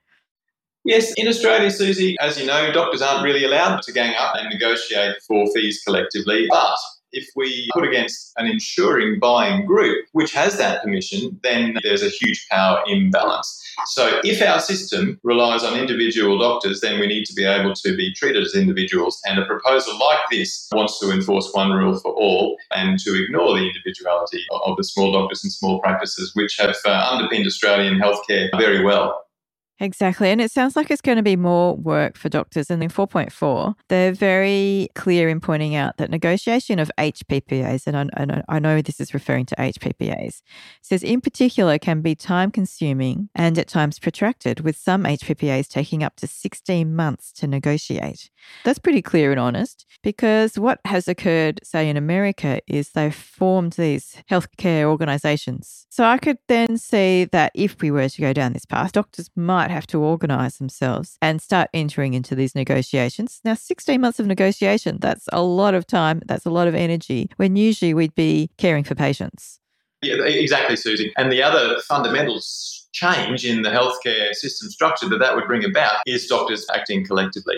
Yes, 0.84 1.12
in 1.14 1.28
Australia, 1.28 1.68
Suzi, 1.68 2.14
as 2.20 2.38
you 2.40 2.46
know, 2.46 2.72
doctors 2.72 3.02
aren't 3.02 3.22
really 3.22 3.44
allowed 3.44 3.82
to 3.82 3.92
gang 3.92 4.14
up 4.18 4.34
and 4.36 4.48
negotiate 4.48 5.16
for 5.28 5.46
fees 5.54 5.82
collectively. 5.84 6.46
But 6.48 6.78
If 7.12 7.28
we 7.34 7.68
put 7.74 7.84
against 7.84 8.32
an 8.36 8.46
insuring 8.46 9.18
buying 9.18 9.66
group, 9.66 10.06
which 10.12 10.32
has 10.32 10.56
that 10.58 10.82
permission, 10.82 11.40
then 11.42 11.76
there's 11.82 12.02
a 12.04 12.08
huge 12.08 12.46
power 12.50 12.82
imbalance. 12.86 13.48
So 13.86 14.20
if 14.22 14.40
our 14.42 14.60
system 14.60 15.18
relies 15.24 15.64
on 15.64 15.76
individual 15.76 16.38
doctors, 16.38 16.80
then 16.80 17.00
we 17.00 17.06
need 17.08 17.24
to 17.24 17.34
be 17.34 17.44
able 17.44 17.74
to 17.74 17.96
be 17.96 18.12
treated 18.14 18.44
as 18.44 18.54
individuals. 18.54 19.20
And 19.26 19.38
a 19.38 19.44
proposal 19.46 19.98
like 19.98 20.20
this 20.30 20.68
wants 20.72 21.00
to 21.00 21.10
enforce 21.10 21.50
one 21.52 21.72
rule 21.72 21.98
for 21.98 22.12
all 22.12 22.56
and 22.76 22.98
to 23.00 23.24
ignore 23.24 23.58
the 23.58 23.66
individuality 23.66 24.44
of 24.64 24.76
the 24.76 24.84
small 24.84 25.12
doctors 25.12 25.42
and 25.42 25.52
small 25.52 25.80
practices, 25.80 26.30
which 26.34 26.56
have 26.58 26.76
uh, 26.84 27.08
underpinned 27.10 27.46
Australian 27.46 27.98
healthcare 27.98 28.50
very 28.56 28.84
well. 28.84 29.24
Exactly. 29.80 30.28
And 30.28 30.42
it 30.42 30.50
sounds 30.50 30.76
like 30.76 30.90
it's 30.90 31.00
going 31.00 31.16
to 31.16 31.22
be 31.22 31.36
more 31.36 31.74
work 31.74 32.18
for 32.18 32.28
doctors. 32.28 32.70
And 32.70 32.82
in 32.82 32.90
4.4, 32.90 33.74
they're 33.88 34.12
very 34.12 34.88
clear 34.94 35.30
in 35.30 35.40
pointing 35.40 35.74
out 35.74 35.96
that 35.96 36.10
negotiation 36.10 36.78
of 36.78 36.90
HPPAs, 36.98 37.86
and 37.86 37.96
I, 37.96 38.42
I 38.48 38.58
know 38.58 38.82
this 38.82 39.00
is 39.00 39.14
referring 39.14 39.46
to 39.46 39.56
HPPAs, 39.56 40.42
says 40.82 41.02
in 41.02 41.22
particular 41.22 41.78
can 41.78 42.02
be 42.02 42.14
time 42.14 42.50
consuming 42.50 43.30
and 43.34 43.58
at 43.58 43.68
times 43.68 43.98
protracted, 43.98 44.60
with 44.60 44.76
some 44.76 45.04
HPPAs 45.04 45.68
taking 45.68 46.02
up 46.02 46.16
to 46.16 46.26
16 46.26 46.94
months 46.94 47.32
to 47.32 47.46
negotiate. 47.46 48.30
That's 48.64 48.78
pretty 48.78 49.02
clear 49.02 49.30
and 49.30 49.40
honest 49.40 49.86
because 50.02 50.58
what 50.58 50.80
has 50.84 51.08
occurred, 51.08 51.60
say, 51.62 51.88
in 51.88 51.96
America 51.96 52.60
is 52.66 52.90
they've 52.90 53.14
formed 53.14 53.72
these 53.74 54.16
healthcare 54.30 54.84
organizations. 54.84 55.86
So 55.90 56.04
I 56.04 56.18
could 56.18 56.38
then 56.48 56.76
see 56.76 57.24
that 57.26 57.52
if 57.54 57.80
we 57.80 57.90
were 57.90 58.08
to 58.08 58.20
go 58.20 58.32
down 58.32 58.52
this 58.52 58.66
path, 58.66 58.92
doctors 58.92 59.30
might 59.70 59.74
have 59.74 59.86
to 59.86 59.98
organize 59.98 60.58
themselves 60.58 61.16
and 61.22 61.40
start 61.40 61.70
entering 61.72 62.14
into 62.14 62.34
these 62.34 62.54
negotiations. 62.54 63.40
Now, 63.44 63.54
16 63.54 64.00
months 64.00 64.18
of 64.18 64.26
negotiation, 64.26 64.98
that's 65.00 65.28
a 65.32 65.42
lot 65.42 65.74
of 65.74 65.86
time, 65.86 66.22
that's 66.26 66.44
a 66.44 66.50
lot 66.50 66.66
of 66.66 66.74
energy 66.74 67.30
when 67.36 67.56
usually 67.56 67.94
we'd 67.94 68.14
be 68.14 68.50
caring 68.58 68.84
for 68.84 68.94
patients. 68.94 69.60
Yeah, 70.02 70.22
exactly, 70.24 70.76
Suzi. 70.76 71.10
And 71.16 71.30
the 71.30 71.42
other 71.42 71.78
fundamentals 71.86 72.88
change 72.92 73.44
in 73.44 73.62
the 73.62 73.70
healthcare 73.70 74.34
system 74.34 74.70
structure 74.70 75.08
that 75.08 75.18
that 75.18 75.36
would 75.36 75.46
bring 75.46 75.64
about 75.64 75.96
is 76.06 76.26
doctors 76.26 76.66
acting 76.74 77.06
collectively. 77.06 77.56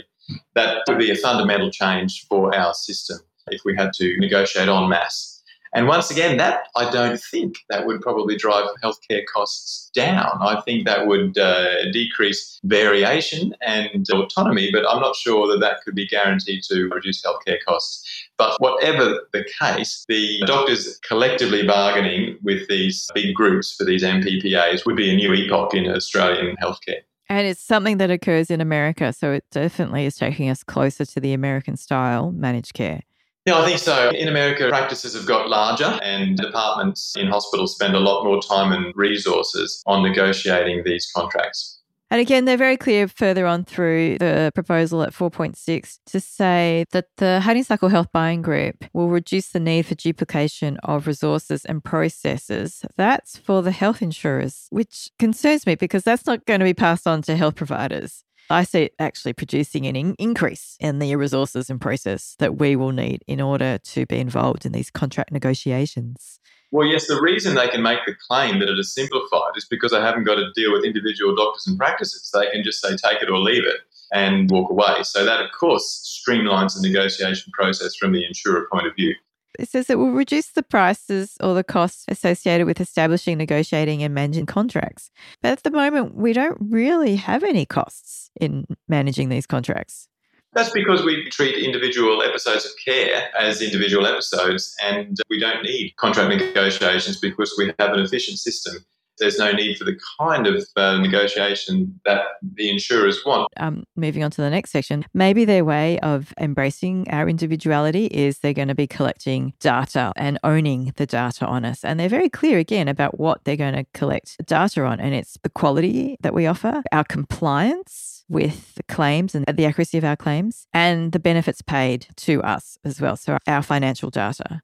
That 0.54 0.82
would 0.88 0.98
be 0.98 1.10
a 1.10 1.16
fundamental 1.16 1.70
change 1.70 2.26
for 2.28 2.54
our 2.54 2.74
system 2.74 3.18
if 3.48 3.62
we 3.64 3.74
had 3.76 3.92
to 3.94 4.16
negotiate 4.18 4.68
en 4.68 4.88
masse. 4.88 5.31
And 5.74 5.88
once 5.88 6.10
again, 6.10 6.36
that 6.36 6.68
I 6.76 6.90
don't 6.90 7.18
think 7.18 7.56
that 7.70 7.86
would 7.86 8.02
probably 8.02 8.36
drive 8.36 8.66
healthcare 8.82 9.22
costs 9.32 9.90
down. 9.94 10.38
I 10.40 10.60
think 10.60 10.86
that 10.86 11.06
would 11.06 11.38
uh, 11.38 11.90
decrease 11.92 12.60
variation 12.64 13.54
and 13.62 14.06
autonomy, 14.10 14.70
but 14.70 14.84
I'm 14.88 15.00
not 15.00 15.16
sure 15.16 15.46
that 15.48 15.60
that 15.60 15.82
could 15.82 15.94
be 15.94 16.06
guaranteed 16.06 16.62
to 16.64 16.88
reduce 16.88 17.22
healthcare 17.22 17.58
costs. 17.66 18.06
But 18.36 18.60
whatever 18.60 19.20
the 19.32 19.44
case, 19.60 20.04
the 20.08 20.42
doctors 20.46 20.98
collectively 21.08 21.66
bargaining 21.66 22.38
with 22.42 22.68
these 22.68 23.08
big 23.14 23.34
groups 23.34 23.74
for 23.74 23.84
these 23.84 24.02
MPPAs 24.02 24.84
would 24.84 24.96
be 24.96 25.10
a 25.10 25.16
new 25.16 25.32
epoch 25.32 25.74
in 25.74 25.90
Australian 25.90 26.56
healthcare. 26.56 27.02
And 27.30 27.46
it's 27.46 27.62
something 27.62 27.96
that 27.96 28.10
occurs 28.10 28.50
in 28.50 28.60
America. 28.60 29.10
So 29.12 29.32
it 29.32 29.44
definitely 29.50 30.04
is 30.04 30.16
taking 30.16 30.50
us 30.50 30.62
closer 30.62 31.06
to 31.06 31.20
the 31.20 31.32
American 31.32 31.78
style 31.78 32.30
managed 32.30 32.74
care. 32.74 33.04
Yeah, 33.44 33.58
I 33.58 33.64
think 33.64 33.80
so. 33.80 34.10
In 34.10 34.28
America, 34.28 34.68
practices 34.68 35.14
have 35.14 35.26
got 35.26 35.48
larger, 35.48 35.98
and 36.02 36.36
departments 36.36 37.14
in 37.16 37.26
hospitals 37.26 37.74
spend 37.74 37.96
a 37.96 37.98
lot 37.98 38.24
more 38.24 38.40
time 38.40 38.70
and 38.72 38.92
resources 38.94 39.82
on 39.86 40.02
negotiating 40.02 40.82
these 40.84 41.10
contracts. 41.14 41.80
And 42.12 42.20
again, 42.20 42.44
they're 42.44 42.58
very 42.58 42.76
clear 42.76 43.08
further 43.08 43.46
on 43.46 43.64
through 43.64 44.18
the 44.18 44.52
proposal 44.54 45.02
at 45.02 45.14
4.6 45.14 45.98
to 46.04 46.20
say 46.20 46.84
that 46.92 47.06
the 47.16 47.40
Honeysuckle 47.40 47.88
Health 47.88 48.12
Buying 48.12 48.42
Group 48.42 48.84
will 48.92 49.08
reduce 49.08 49.48
the 49.48 49.58
need 49.58 49.86
for 49.86 49.94
duplication 49.94 50.76
of 50.82 51.06
resources 51.06 51.64
and 51.64 51.82
processes. 51.82 52.84
That's 52.98 53.38
for 53.38 53.62
the 53.62 53.70
health 53.70 54.02
insurers, 54.02 54.66
which 54.68 55.10
concerns 55.18 55.66
me 55.66 55.74
because 55.74 56.04
that's 56.04 56.26
not 56.26 56.44
going 56.44 56.60
to 56.60 56.64
be 56.64 56.74
passed 56.74 57.06
on 57.06 57.22
to 57.22 57.34
health 57.34 57.54
providers. 57.54 58.24
I 58.52 58.64
see 58.64 58.82
it 58.82 58.94
actually 58.98 59.32
producing 59.32 59.86
an 59.86 59.96
in- 59.96 60.14
increase 60.18 60.76
in 60.78 60.98
the 60.98 61.16
resources 61.16 61.70
and 61.70 61.80
process 61.80 62.36
that 62.38 62.58
we 62.58 62.76
will 62.76 62.92
need 62.92 63.24
in 63.26 63.40
order 63.40 63.78
to 63.78 64.04
be 64.06 64.18
involved 64.18 64.66
in 64.66 64.72
these 64.72 64.90
contract 64.90 65.32
negotiations. 65.32 66.38
Well, 66.70 66.86
yes, 66.86 67.06
the 67.06 67.20
reason 67.20 67.54
they 67.54 67.68
can 67.68 67.82
make 67.82 68.00
the 68.06 68.14
claim 68.28 68.58
that 68.58 68.68
it 68.68 68.78
is 68.78 68.94
simplified 68.94 69.52
is 69.56 69.66
because 69.66 69.92
they 69.92 70.00
haven't 70.00 70.24
got 70.24 70.34
to 70.34 70.52
deal 70.54 70.72
with 70.72 70.84
individual 70.84 71.34
doctors 71.34 71.66
and 71.66 71.78
practices. 71.78 72.30
They 72.32 72.50
can 72.50 72.62
just 72.62 72.80
say, 72.80 72.90
take 72.90 73.22
it 73.22 73.30
or 73.30 73.38
leave 73.38 73.64
it 73.64 73.80
and 74.12 74.50
walk 74.50 74.70
away. 74.70 75.02
So 75.02 75.24
that, 75.24 75.40
of 75.40 75.50
course, 75.58 76.22
streamlines 76.26 76.74
the 76.74 76.86
negotiation 76.86 77.52
process 77.52 77.96
from 77.96 78.12
the 78.12 78.26
insurer 78.26 78.68
point 78.70 78.86
of 78.86 78.94
view. 78.94 79.14
It 79.58 79.68
says 79.68 79.90
it 79.90 79.98
will 79.98 80.12
reduce 80.12 80.50
the 80.50 80.62
prices 80.62 81.36
or 81.40 81.54
the 81.54 81.64
costs 81.64 82.04
associated 82.08 82.66
with 82.66 82.80
establishing, 82.80 83.38
negotiating, 83.38 84.02
and 84.02 84.14
managing 84.14 84.46
contracts. 84.46 85.10
But 85.42 85.52
at 85.52 85.62
the 85.62 85.70
moment, 85.70 86.14
we 86.14 86.32
don't 86.32 86.58
really 86.60 87.16
have 87.16 87.42
any 87.42 87.66
costs 87.66 88.30
in 88.40 88.66
managing 88.88 89.28
these 89.28 89.46
contracts. 89.46 90.08
That's 90.54 90.70
because 90.70 91.02
we 91.02 91.28
treat 91.30 91.64
individual 91.64 92.22
episodes 92.22 92.66
of 92.66 92.72
care 92.84 93.30
as 93.38 93.62
individual 93.62 94.06
episodes, 94.06 94.74
and 94.82 95.16
we 95.30 95.38
don't 95.38 95.62
need 95.62 95.94
contract 95.98 96.28
negotiations 96.28 97.18
because 97.18 97.54
we 97.56 97.72
have 97.78 97.92
an 97.92 98.00
efficient 98.00 98.38
system 98.38 98.84
there's 99.18 99.38
no 99.38 99.52
need 99.52 99.76
for 99.76 99.84
the 99.84 99.98
kind 100.20 100.46
of 100.46 100.64
uh, 100.76 100.98
negotiation 100.98 102.00
that 102.04 102.22
the 102.54 102.70
insurers 102.70 103.22
want. 103.24 103.48
Um, 103.56 103.84
moving 103.96 104.24
on 104.24 104.30
to 104.32 104.42
the 104.42 104.50
next 104.50 104.70
section, 104.70 105.04
maybe 105.14 105.44
their 105.44 105.64
way 105.64 105.98
of 106.00 106.32
embracing 106.38 107.08
our 107.10 107.28
individuality 107.28 108.06
is 108.06 108.38
they're 108.38 108.52
going 108.52 108.68
to 108.68 108.74
be 108.74 108.86
collecting 108.86 109.52
data 109.60 110.12
and 110.16 110.38
owning 110.42 110.92
the 110.96 111.06
data 111.06 111.46
on 111.46 111.64
us. 111.64 111.84
And 111.84 111.98
they're 111.98 112.08
very 112.08 112.28
clear 112.28 112.58
again 112.58 112.88
about 112.88 113.18
what 113.18 113.44
they're 113.44 113.56
going 113.56 113.74
to 113.74 113.86
collect 113.94 114.36
data 114.46 114.84
on. 114.84 115.00
And 115.00 115.14
it's 115.14 115.38
the 115.42 115.50
quality 115.50 116.16
that 116.20 116.34
we 116.34 116.46
offer, 116.46 116.82
our 116.92 117.04
compliance 117.04 118.24
with 118.28 118.74
the 118.76 118.82
claims 118.84 119.34
and 119.34 119.44
the 119.46 119.66
accuracy 119.66 119.98
of 119.98 120.04
our 120.04 120.16
claims, 120.16 120.66
and 120.72 121.12
the 121.12 121.18
benefits 121.18 121.60
paid 121.60 122.06
to 122.16 122.42
us 122.42 122.78
as 122.84 123.00
well. 123.00 123.16
So 123.16 123.38
our 123.46 123.62
financial 123.62 124.10
data. 124.10 124.62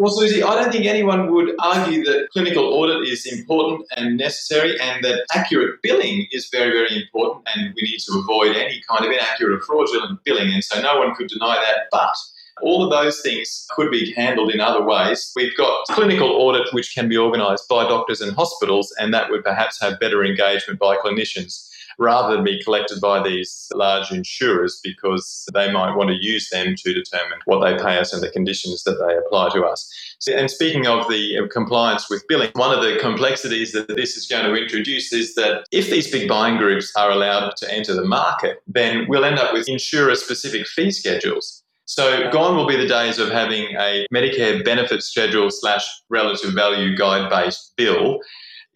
Well, 0.00 0.16
Suzi, 0.16 0.44
I 0.44 0.54
don't 0.54 0.70
think 0.70 0.86
anyone 0.86 1.32
would 1.32 1.56
argue 1.58 2.04
that 2.04 2.28
clinical 2.32 2.62
audit 2.66 3.08
is 3.08 3.26
important 3.26 3.84
and 3.96 4.16
necessary 4.16 4.78
and 4.80 5.04
that 5.04 5.26
accurate 5.34 5.82
billing 5.82 6.28
is 6.30 6.48
very, 6.52 6.70
very 6.70 7.02
important 7.02 7.48
and 7.52 7.74
we 7.74 7.82
need 7.82 7.98
to 7.98 8.20
avoid 8.20 8.54
any 8.54 8.80
kind 8.88 9.04
of 9.04 9.10
inaccurate 9.10 9.56
or 9.56 9.60
fraudulent 9.62 10.22
billing. 10.22 10.52
And 10.52 10.62
so 10.62 10.80
no 10.80 11.00
one 11.00 11.16
could 11.16 11.26
deny 11.26 11.56
that. 11.56 11.88
But 11.90 12.14
all 12.62 12.84
of 12.84 12.90
those 12.90 13.20
things 13.22 13.66
could 13.70 13.90
be 13.90 14.12
handled 14.12 14.54
in 14.54 14.60
other 14.60 14.84
ways. 14.84 15.32
We've 15.34 15.56
got 15.56 15.84
clinical 15.90 16.28
audit, 16.28 16.72
which 16.72 16.94
can 16.94 17.08
be 17.08 17.18
organised 17.18 17.68
by 17.68 17.82
doctors 17.82 18.20
and 18.20 18.36
hospitals, 18.36 18.94
and 19.00 19.12
that 19.14 19.30
would 19.30 19.42
perhaps 19.42 19.80
have 19.80 19.98
better 19.98 20.24
engagement 20.24 20.78
by 20.78 20.96
clinicians 20.96 21.67
rather 21.98 22.34
than 22.34 22.44
be 22.44 22.62
collected 22.62 23.00
by 23.00 23.22
these 23.22 23.70
large 23.74 24.10
insurers 24.10 24.80
because 24.82 25.48
they 25.52 25.70
might 25.70 25.96
want 25.96 26.10
to 26.10 26.16
use 26.24 26.48
them 26.50 26.74
to 26.76 26.94
determine 26.94 27.38
what 27.44 27.64
they 27.64 27.76
pay 27.82 27.98
us 27.98 28.12
and 28.12 28.22
the 28.22 28.30
conditions 28.30 28.84
that 28.84 28.98
they 29.04 29.16
apply 29.16 29.48
to 29.50 29.64
us. 29.64 29.90
And 30.32 30.50
speaking 30.50 30.86
of 30.86 31.08
the 31.08 31.48
compliance 31.52 32.08
with 32.08 32.26
billing, 32.28 32.50
one 32.54 32.76
of 32.76 32.82
the 32.82 32.98
complexities 33.00 33.72
that 33.72 33.88
this 33.88 34.16
is 34.16 34.26
going 34.26 34.44
to 34.44 34.54
introduce 34.54 35.12
is 35.12 35.34
that 35.34 35.64
if 35.72 35.90
these 35.90 36.10
big 36.10 36.28
buying 36.28 36.56
groups 36.56 36.92
are 36.96 37.10
allowed 37.10 37.56
to 37.56 37.72
enter 37.72 37.94
the 37.94 38.04
market, 38.04 38.62
then 38.66 39.06
we'll 39.08 39.24
end 39.24 39.38
up 39.38 39.52
with 39.52 39.68
insurer 39.68 40.14
specific 40.14 40.66
fee 40.66 40.90
schedules. 40.90 41.62
So 41.86 42.30
gone 42.30 42.54
will 42.54 42.66
be 42.66 42.76
the 42.76 42.86
days 42.86 43.18
of 43.18 43.30
having 43.30 43.74
a 43.76 44.06
Medicare 44.14 44.62
benefit 44.62 45.02
schedule 45.02 45.50
slash 45.50 45.84
relative 46.10 46.52
value 46.52 46.94
guide 46.94 47.30
based 47.30 47.72
bill 47.76 48.20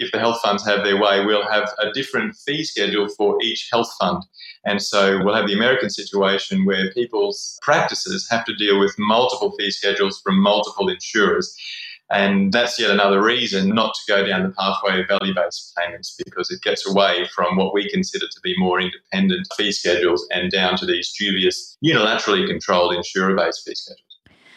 if 0.02 0.12
the 0.12 0.18
health 0.18 0.40
funds 0.42 0.64
have 0.66 0.84
their 0.84 1.00
way, 1.00 1.24
we'll 1.24 1.48
have 1.48 1.70
a 1.78 1.92
different 1.92 2.36
fee 2.36 2.64
schedule 2.64 3.08
for 3.08 3.36
each 3.42 3.68
health 3.72 3.90
fund. 4.00 4.22
And 4.64 4.82
so 4.82 5.22
we'll 5.24 5.34
have 5.34 5.46
the 5.46 5.54
American 5.54 5.90
situation 5.90 6.64
where 6.64 6.92
people's 6.92 7.58
practices 7.62 8.28
have 8.30 8.44
to 8.46 8.54
deal 8.54 8.78
with 8.78 8.94
multiple 8.98 9.52
fee 9.58 9.70
schedules 9.70 10.20
from 10.22 10.38
multiple 10.38 10.88
insurers. 10.88 11.54
And 12.10 12.52
that's 12.52 12.78
yet 12.78 12.90
another 12.90 13.22
reason 13.22 13.70
not 13.70 13.94
to 13.94 14.00
go 14.12 14.26
down 14.26 14.42
the 14.42 14.50
pathway 14.50 15.00
of 15.00 15.08
value 15.08 15.34
based 15.34 15.74
payments 15.76 16.14
because 16.22 16.50
it 16.50 16.60
gets 16.60 16.86
away 16.86 17.26
from 17.34 17.56
what 17.56 17.72
we 17.72 17.88
consider 17.88 18.26
to 18.26 18.40
be 18.42 18.54
more 18.58 18.80
independent 18.80 19.48
fee 19.56 19.72
schedules 19.72 20.26
and 20.30 20.50
down 20.50 20.76
to 20.76 20.86
these 20.86 21.12
dubious, 21.18 21.76
unilaterally 21.82 22.46
controlled 22.46 22.94
insurer 22.94 23.34
based 23.34 23.64
fee 23.64 23.74
schedules. 23.74 24.11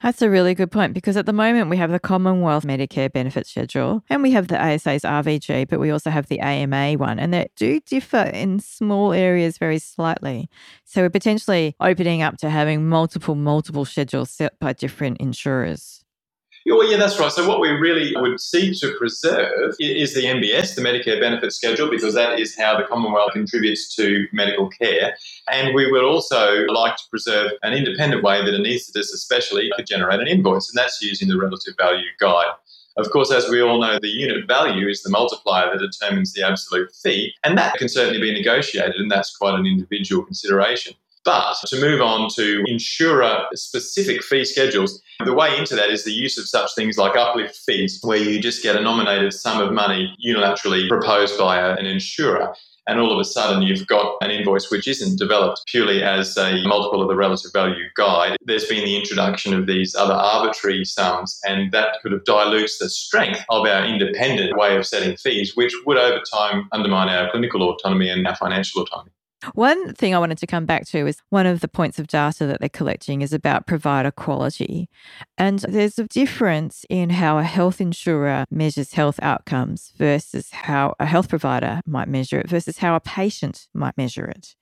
That's 0.06 0.22
a 0.22 0.30
really 0.30 0.54
good 0.54 0.70
point 0.70 0.94
because 0.94 1.18
at 1.18 1.26
the 1.26 1.34
moment 1.34 1.72
we 1.72 1.78
have 1.78 1.90
the 1.90 2.00
Commonwealth 2.00 2.64
Medicare 2.64 3.12
benefit 3.12 3.48
schedule 3.48 4.04
and 4.08 4.22
we 4.22 4.30
have 4.34 4.50
the 4.50 4.64
ASA's 4.64 5.02
RVG, 5.02 5.68
but 5.68 5.80
we 5.80 5.90
also 5.90 6.12
have 6.12 6.28
the 6.28 6.40
AMA 6.42 6.94
one, 7.00 7.18
and 7.18 7.34
they 7.34 7.48
do 7.56 7.80
differ 7.80 8.30
in 8.32 8.60
small 8.60 9.14
areas 9.14 9.58
very 9.58 9.80
slightly. 9.80 10.48
So 10.84 11.02
we're 11.02 11.10
potentially 11.10 11.76
opening 11.80 12.22
up 12.22 12.38
to 12.38 12.52
having 12.52 12.88
multiple, 12.88 13.34
multiple 13.34 13.84
schedules 13.84 14.30
set 14.30 14.60
by 14.60 14.74
different 14.74 15.18
insurers. 15.18 16.05
Well, 16.68 16.90
yeah, 16.90 16.98
that's 16.98 17.20
right. 17.20 17.32
So, 17.32 17.48
what 17.48 17.60
we 17.60 17.70
really 17.70 18.16
would 18.16 18.40
seek 18.40 18.80
to 18.80 18.96
preserve 18.98 19.76
is 19.80 20.16
the 20.16 20.24
MBS, 20.24 20.74
the 20.74 20.82
Medicare 20.82 21.20
Benefit 21.20 21.54
Schedule, 21.54 21.92
because 21.92 22.16
that 22.16 22.40
is 22.40 22.58
how 22.58 22.76
the 22.76 22.86
Commonwealth 22.86 23.34
contributes 23.34 23.96
to 23.96 24.26
medical 24.34 24.70
care. 24.70 25.16
And 25.52 25.76
we 25.76 25.92
would 25.92 26.04
also 26.04 26.66
like 26.66 26.96
to 26.96 27.04
preserve 27.12 27.52
an 27.62 27.74
independent 27.74 28.24
way 28.24 28.44
that 28.44 28.52
anaesthetists, 28.52 29.14
especially, 29.14 29.70
could 29.76 29.86
generate 29.86 30.20
an 30.22 30.28
invoice, 30.28 30.70
and 30.70 30.78
that's 30.78 31.04
using 31.04 31.28
the 31.28 31.38
relative 31.38 31.76
value 31.78 32.08
guide. 32.20 32.54
Of 32.98 33.12
course, 33.12 33.32
as 33.32 33.48
we 33.48 33.62
all 33.62 33.80
know, 33.80 34.00
the 34.02 34.08
unit 34.08 34.48
value 34.48 34.88
is 34.88 35.04
the 35.04 35.10
multiplier 35.12 35.70
that 35.72 35.92
determines 35.92 36.34
the 36.34 36.44
absolute 36.44 36.92
fee, 36.96 37.34
and 37.44 37.56
that 37.60 37.76
can 37.76 37.90
certainly 37.90 38.20
be 38.20 38.34
negotiated, 38.34 38.96
and 38.96 39.12
that's 39.12 39.38
quite 39.38 39.54
an 39.54 39.68
individual 39.68 40.24
consideration. 40.24 40.96
But 41.26 41.56
to 41.68 41.82
move 41.82 42.02
on 42.02 42.30
to 42.36 42.64
insurer 42.68 43.46
specific 43.56 44.24
fee 44.24 44.46
schedules, 44.46 45.02
the 45.26 45.34
way 45.34 45.58
into 45.58 45.76
that 45.76 45.90
is 45.90 46.04
the 46.04 46.12
use 46.12 46.38
of 46.38 46.48
such 46.48 46.76
things 46.76 47.00
like 47.00 47.16
uplift 47.16 47.58
fees, 47.66 48.00
where 48.04 48.18
you 48.18 48.40
just 48.40 48.62
get 48.62 48.76
a 48.76 48.82
nominated 48.82 49.34
sum 49.34 49.60
of 49.60 49.74
money 49.74 50.16
unilaterally 50.24 50.88
proposed 50.88 51.38
by 51.40 51.58
an 51.58 51.88
insurer. 51.88 52.54
And 52.88 53.00
all 53.00 53.12
of 53.12 53.20
a 53.20 53.24
sudden, 53.24 53.64
you've 53.64 53.88
got 53.88 54.18
an 54.22 54.30
invoice 54.30 54.70
which 54.70 54.88
isn't 54.88 55.18
developed 55.18 55.64
purely 55.66 56.04
as 56.04 56.38
a 56.38 56.64
multiple 56.68 57.02
of 57.02 57.08
the 57.08 57.16
relative 57.16 57.52
value 57.52 57.86
guide. 57.96 58.38
There's 58.46 58.68
been 58.68 58.86
the 58.86 58.96
introduction 58.96 59.56
of 59.56 59.66
these 59.66 59.96
other 59.96 60.14
arbitrary 60.14 60.86
sums, 60.86 61.40
and 61.48 61.72
that 61.72 62.00
could 62.04 62.12
have 62.12 62.26
dilutes 62.26 62.78
the 62.78 62.88
strength 62.88 63.44
of 63.50 63.66
our 63.66 63.84
independent 63.84 64.56
way 64.60 64.78
of 64.78 64.86
setting 64.86 65.18
fees, 65.18 65.56
which 65.56 65.74
would 65.88 65.98
over 65.98 66.22
time 66.32 66.70
undermine 66.72 67.10
our 67.10 67.32
clinical 67.32 67.64
autonomy 67.64 68.10
and 68.10 68.28
our 68.28 68.36
financial 68.36 68.84
autonomy. 68.84 69.15
One 69.54 69.94
thing 69.94 70.16
I 70.16 70.20
wanted 70.20 70.38
to 70.40 70.48
come 70.48 70.66
back 70.66 70.86
to 70.88 71.08
is 71.08 71.22
one 71.30 71.46
of 71.46 71.60
the 71.60 71.68
points 71.68 72.00
of 72.00 72.08
data 72.08 72.46
that 72.48 72.60
they're 72.60 72.70
collecting 72.70 73.22
is 73.22 73.34
about 73.34 73.68
provider 73.68 74.12
quality. 74.12 74.90
And 75.38 75.60
there's 75.60 76.00
a 76.00 76.08
difference 76.08 76.86
in 76.90 77.10
how 77.12 77.38
a 77.38 77.44
health 77.44 77.80
insurer 77.80 78.46
measures 78.50 78.94
health 78.94 79.20
outcomes 79.22 79.94
versus 79.98 80.50
how 80.52 80.96
a 81.00 81.06
health 81.06 81.30
provider 81.30 81.82
might 81.86 82.08
measure 82.08 82.40
it 82.40 82.50
versus 82.50 82.80
how 82.80 82.96
a 82.96 83.00
patient 83.00 83.68
might 83.74 83.98
measure 83.98 84.26
it. 84.26 84.56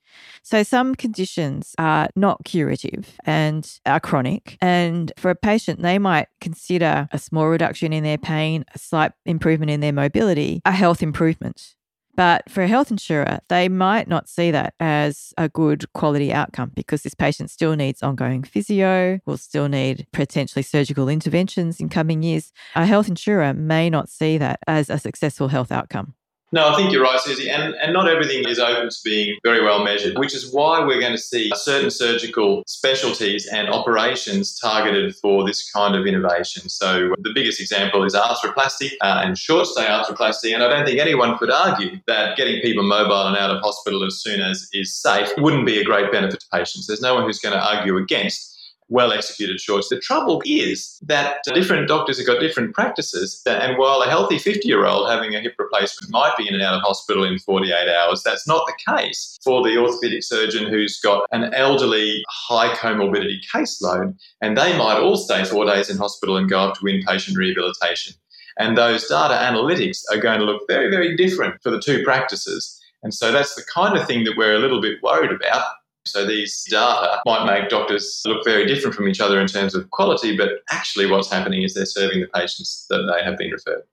So, 0.43 0.63
some 0.63 0.95
conditions 0.95 1.73
are 1.77 2.07
not 2.15 2.43
curative 2.45 3.17
and 3.25 3.67
are 3.85 3.99
chronic. 3.99 4.57
And 4.61 5.11
for 5.17 5.31
a 5.31 5.35
patient, 5.35 5.81
they 5.81 5.97
might 5.97 6.27
consider 6.39 7.07
a 7.11 7.17
small 7.17 7.47
reduction 7.47 7.93
in 7.93 8.03
their 8.03 8.17
pain, 8.17 8.65
a 8.75 8.79
slight 8.79 9.13
improvement 9.25 9.71
in 9.71 9.79
their 9.79 9.93
mobility, 9.93 10.61
a 10.65 10.71
health 10.71 11.01
improvement. 11.01 11.75
But 12.15 12.49
for 12.49 12.61
a 12.61 12.67
health 12.67 12.91
insurer, 12.91 13.39
they 13.49 13.67
might 13.69 14.07
not 14.07 14.29
see 14.29 14.51
that 14.51 14.75
as 14.79 15.33
a 15.37 15.49
good 15.49 15.91
quality 15.93 16.31
outcome 16.31 16.71
because 16.75 17.01
this 17.01 17.15
patient 17.15 17.49
still 17.49 17.75
needs 17.75 18.03
ongoing 18.03 18.43
physio, 18.43 19.19
will 19.25 19.37
still 19.37 19.67
need 19.67 20.07
potentially 20.11 20.63
surgical 20.63 21.09
interventions 21.09 21.79
in 21.79 21.89
coming 21.89 22.21
years. 22.21 22.51
A 22.75 22.85
health 22.85 23.07
insurer 23.07 23.53
may 23.53 23.89
not 23.89 24.09
see 24.09 24.37
that 24.37 24.59
as 24.67 24.89
a 24.89 24.99
successful 24.99 25.47
health 25.47 25.71
outcome. 25.71 26.13
No, 26.53 26.69
I 26.69 26.75
think 26.75 26.91
you're 26.91 27.01
right, 27.01 27.19
Suzi. 27.19 27.49
And, 27.49 27.73
and 27.81 27.93
not 27.93 28.07
everything 28.07 28.47
is 28.47 28.59
open 28.59 28.87
to 28.87 28.97
being 29.03 29.39
very 29.43 29.63
well 29.63 29.83
measured, 29.83 30.19
which 30.19 30.35
is 30.35 30.53
why 30.53 30.85
we're 30.85 30.99
going 30.99 31.13
to 31.13 31.17
see 31.17 31.51
certain 31.55 31.89
surgical 31.89 32.63
specialties 32.67 33.47
and 33.47 33.69
operations 33.69 34.55
targeted 34.59 35.15
for 35.15 35.43
this 35.47 35.67
kind 35.71 35.95
of 35.95 36.05
innovation. 36.05 36.69
So 36.69 37.15
the 37.17 37.31
biggest 37.33 37.59
example 37.59 38.03
is 38.03 38.13
arthroplasty 38.13 38.91
uh, 39.01 39.23
and 39.25 39.35
short 39.35 39.65
stay 39.65 39.85
arthroplasty. 39.85 40.53
And 40.53 40.61
I 40.61 40.69
don't 40.69 40.85
think 40.85 40.99
anyone 40.99 41.39
could 41.39 41.49
argue 41.49 41.99
that 42.05 42.37
getting 42.37 42.61
people 42.61 42.83
mobile 42.83 43.25
and 43.25 43.35
out 43.35 43.49
of 43.49 43.59
hospital 43.63 44.05
as 44.05 44.21
soon 44.21 44.39
as 44.39 44.69
is 44.73 44.93
safe 44.95 45.29
wouldn't 45.39 45.65
be 45.65 45.79
a 45.79 45.83
great 45.83 46.11
benefit 46.11 46.39
to 46.41 46.47
patients. 46.53 46.85
There's 46.85 47.01
no 47.01 47.15
one 47.15 47.23
who's 47.23 47.39
going 47.39 47.53
to 47.53 47.65
argue 47.65 47.97
against 47.97 48.52
well 48.93 49.11
executed 49.11 49.59
shorts. 49.59 49.89
The 49.89 49.99
trouble 49.99 50.41
is 50.45 50.99
that 51.01 51.39
different 51.45 51.87
doctors 51.87 52.19
have 52.19 52.27
got 52.27 52.39
different 52.39 52.75
practices. 52.75 53.41
And 53.45 53.77
while 53.77 54.03
a 54.03 54.07
healthy 54.07 54.37
50 54.37 54.67
year 54.67 54.85
old 54.85 55.09
having 55.09 55.33
a 55.33 55.41
hip 55.41 55.55
replacement 55.57 56.11
might 56.11 56.37
be 56.37 56.47
in 56.47 56.53
and 56.53 56.63
out 56.63 56.75
of 56.75 56.83
hospital 56.83 57.23
in 57.23 57.39
48 57.39 57.89
hours, 57.89 58.21
that's 58.23 58.47
not 58.47 58.67
the 58.67 58.93
case 58.93 59.39
for 59.43 59.63
the 59.63 59.77
orthopedic 59.77 60.23
surgeon 60.23 60.69
who's 60.69 60.99
got 60.99 61.27
an 61.31 61.53
elderly, 61.55 62.23
high 62.29 62.73
comorbidity 62.75 63.39
caseload. 63.51 64.15
And 64.41 64.55
they 64.55 64.77
might 64.77 64.99
all 64.99 65.17
stay 65.17 65.43
four 65.43 65.65
days 65.65 65.89
in 65.89 65.97
hospital 65.97 66.37
and 66.37 66.47
go 66.47 66.59
up 66.59 66.75
to 66.75 66.85
inpatient 66.85 67.35
rehabilitation. 67.35 68.13
And 68.59 68.77
those 68.77 69.07
data 69.07 69.33
analytics 69.33 70.03
are 70.11 70.19
going 70.19 70.39
to 70.39 70.45
look 70.45 70.61
very, 70.67 70.91
very 70.91 71.17
different 71.17 71.55
for 71.63 71.71
the 71.71 71.81
two 71.81 72.03
practices. 72.03 72.79
And 73.01 73.11
so 73.11 73.31
that's 73.31 73.55
the 73.55 73.63
kind 73.73 73.97
of 73.97 74.05
thing 74.05 74.23
that 74.25 74.37
we're 74.37 74.55
a 74.55 74.59
little 74.59 74.81
bit 74.81 75.01
worried 75.01 75.31
about. 75.31 75.65
So 76.05 76.25
these 76.25 76.65
data 76.69 77.21
might 77.25 77.45
make 77.45 77.69
doctors 77.69 78.21
look 78.25 78.43
very 78.43 78.65
different 78.65 78.95
from 78.95 79.07
each 79.07 79.19
other 79.19 79.39
in 79.39 79.47
terms 79.47 79.73
of 79.73 79.89
quality, 79.91 80.35
but 80.35 80.49
actually 80.71 81.05
what's 81.05 81.31
happening 81.31 81.63
is 81.63 81.73
they're 81.73 81.85
serving 81.85 82.21
the 82.21 82.27
patients 82.27 82.85
that 82.89 83.11
they 83.11 83.23
have 83.23 83.37
been 83.37 83.51
referred. 83.51 83.83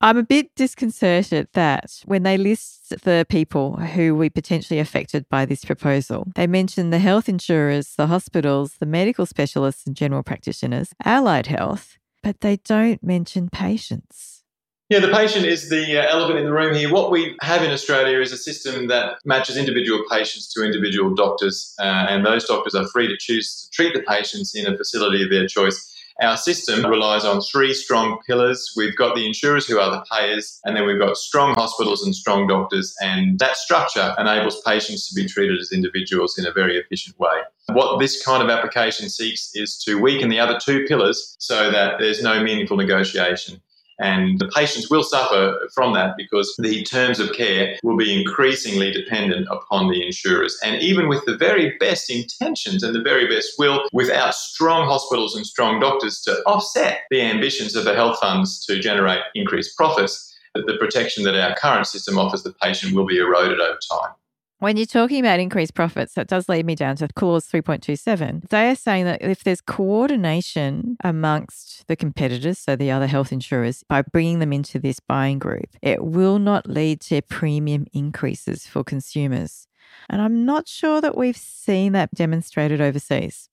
I'm 0.00 0.16
a 0.16 0.22
bit 0.22 0.54
disconcerted 0.54 1.48
that 1.54 2.02
when 2.04 2.22
they 2.22 2.38
list 2.38 3.02
the 3.02 3.26
people 3.28 3.76
who 3.76 4.16
be 4.20 4.30
potentially 4.30 4.78
affected 4.78 5.28
by 5.28 5.44
this 5.44 5.64
proposal, 5.64 6.28
they 6.36 6.46
mention 6.46 6.90
the 6.90 7.00
health 7.00 7.28
insurers, 7.28 7.94
the 7.96 8.06
hospitals, 8.06 8.76
the 8.78 8.86
medical 8.86 9.26
specialists 9.26 9.84
and 9.86 9.96
general 9.96 10.22
practitioners, 10.22 10.90
allied 11.04 11.48
health, 11.48 11.98
but 12.22 12.42
they 12.42 12.58
don't 12.58 13.02
mention 13.02 13.48
patients. 13.48 14.37
Yeah, 14.90 15.00
the 15.00 15.08
patient 15.08 15.44
is 15.44 15.68
the 15.68 15.98
uh, 15.98 16.10
elephant 16.10 16.38
in 16.38 16.46
the 16.46 16.52
room 16.52 16.74
here. 16.74 16.90
What 16.90 17.10
we 17.10 17.36
have 17.42 17.62
in 17.62 17.70
Australia 17.70 18.20
is 18.20 18.32
a 18.32 18.38
system 18.38 18.86
that 18.86 19.18
matches 19.26 19.58
individual 19.58 20.02
patients 20.10 20.50
to 20.54 20.64
individual 20.64 21.14
doctors, 21.14 21.74
uh, 21.78 22.06
and 22.08 22.24
those 22.24 22.46
doctors 22.46 22.74
are 22.74 22.88
free 22.88 23.06
to 23.06 23.16
choose 23.18 23.64
to 23.64 23.70
treat 23.70 23.92
the 23.92 24.00
patients 24.00 24.54
in 24.54 24.66
a 24.66 24.74
facility 24.74 25.22
of 25.22 25.28
their 25.28 25.46
choice. 25.46 25.94
Our 26.22 26.38
system 26.38 26.90
relies 26.90 27.26
on 27.26 27.42
three 27.42 27.74
strong 27.74 28.18
pillars. 28.26 28.72
We've 28.78 28.96
got 28.96 29.14
the 29.14 29.26
insurers 29.26 29.66
who 29.66 29.78
are 29.78 29.90
the 29.90 30.04
payers, 30.10 30.58
and 30.64 30.74
then 30.74 30.86
we've 30.86 30.98
got 30.98 31.18
strong 31.18 31.52
hospitals 31.52 32.02
and 32.02 32.16
strong 32.16 32.46
doctors, 32.46 32.96
and 33.02 33.38
that 33.40 33.58
structure 33.58 34.14
enables 34.18 34.62
patients 34.62 35.06
to 35.10 35.14
be 35.14 35.28
treated 35.28 35.60
as 35.60 35.70
individuals 35.70 36.38
in 36.38 36.46
a 36.46 36.50
very 36.50 36.78
efficient 36.78 37.18
way. 37.20 37.42
What 37.72 38.00
this 38.00 38.24
kind 38.24 38.42
of 38.42 38.48
application 38.48 39.10
seeks 39.10 39.50
is 39.54 39.76
to 39.84 40.00
weaken 40.00 40.30
the 40.30 40.40
other 40.40 40.58
two 40.58 40.86
pillars 40.86 41.36
so 41.38 41.70
that 41.70 41.98
there's 41.98 42.22
no 42.22 42.42
meaningful 42.42 42.78
negotiation. 42.78 43.60
And 43.98 44.38
the 44.38 44.48
patients 44.48 44.90
will 44.90 45.02
suffer 45.02 45.58
from 45.74 45.92
that 45.94 46.16
because 46.16 46.54
the 46.58 46.84
terms 46.84 47.18
of 47.18 47.32
care 47.32 47.76
will 47.82 47.96
be 47.96 48.18
increasingly 48.18 48.92
dependent 48.92 49.48
upon 49.50 49.88
the 49.88 50.04
insurers. 50.04 50.56
And 50.62 50.80
even 50.80 51.08
with 51.08 51.24
the 51.24 51.36
very 51.36 51.76
best 51.78 52.10
intentions 52.10 52.82
and 52.82 52.94
the 52.94 53.02
very 53.02 53.26
best 53.26 53.54
will, 53.58 53.82
without 53.92 54.34
strong 54.34 54.86
hospitals 54.86 55.34
and 55.34 55.46
strong 55.46 55.80
doctors 55.80 56.20
to 56.22 56.42
offset 56.46 57.00
the 57.10 57.22
ambitions 57.22 57.74
of 57.74 57.84
the 57.84 57.94
health 57.94 58.18
funds 58.20 58.64
to 58.66 58.78
generate 58.78 59.22
increased 59.34 59.76
profits, 59.76 60.32
the 60.54 60.76
protection 60.78 61.24
that 61.24 61.34
our 61.34 61.54
current 61.56 61.86
system 61.86 62.18
offers 62.18 62.42
the 62.42 62.52
patient 62.62 62.94
will 62.94 63.06
be 63.06 63.18
eroded 63.18 63.60
over 63.60 63.78
time. 63.90 64.12
When 64.60 64.76
you're 64.76 64.86
talking 64.86 65.20
about 65.20 65.38
increased 65.38 65.74
profits, 65.74 66.14
that 66.14 66.26
does 66.26 66.48
lead 66.48 66.66
me 66.66 66.74
down 66.74 66.96
to 66.96 67.06
clause 67.06 67.46
3.27. 67.46 68.48
They 68.48 68.68
are 68.68 68.74
saying 68.74 69.04
that 69.04 69.22
if 69.22 69.44
there's 69.44 69.60
coordination 69.60 70.96
amongst 71.04 71.86
the 71.86 71.94
competitors, 71.94 72.58
so 72.58 72.74
the 72.74 72.90
other 72.90 73.06
health 73.06 73.30
insurers, 73.30 73.84
by 73.88 74.02
bringing 74.02 74.40
them 74.40 74.52
into 74.52 74.80
this 74.80 74.98
buying 74.98 75.38
group, 75.38 75.68
it 75.80 76.02
will 76.02 76.40
not 76.40 76.68
lead 76.68 77.00
to 77.02 77.22
premium 77.22 77.86
increases 77.92 78.66
for 78.66 78.82
consumers. 78.82 79.68
And 80.10 80.20
I'm 80.20 80.44
not 80.44 80.66
sure 80.66 81.00
that 81.02 81.16
we've 81.16 81.36
seen 81.36 81.92
that 81.92 82.12
demonstrated 82.12 82.80
overseas. 82.80 83.48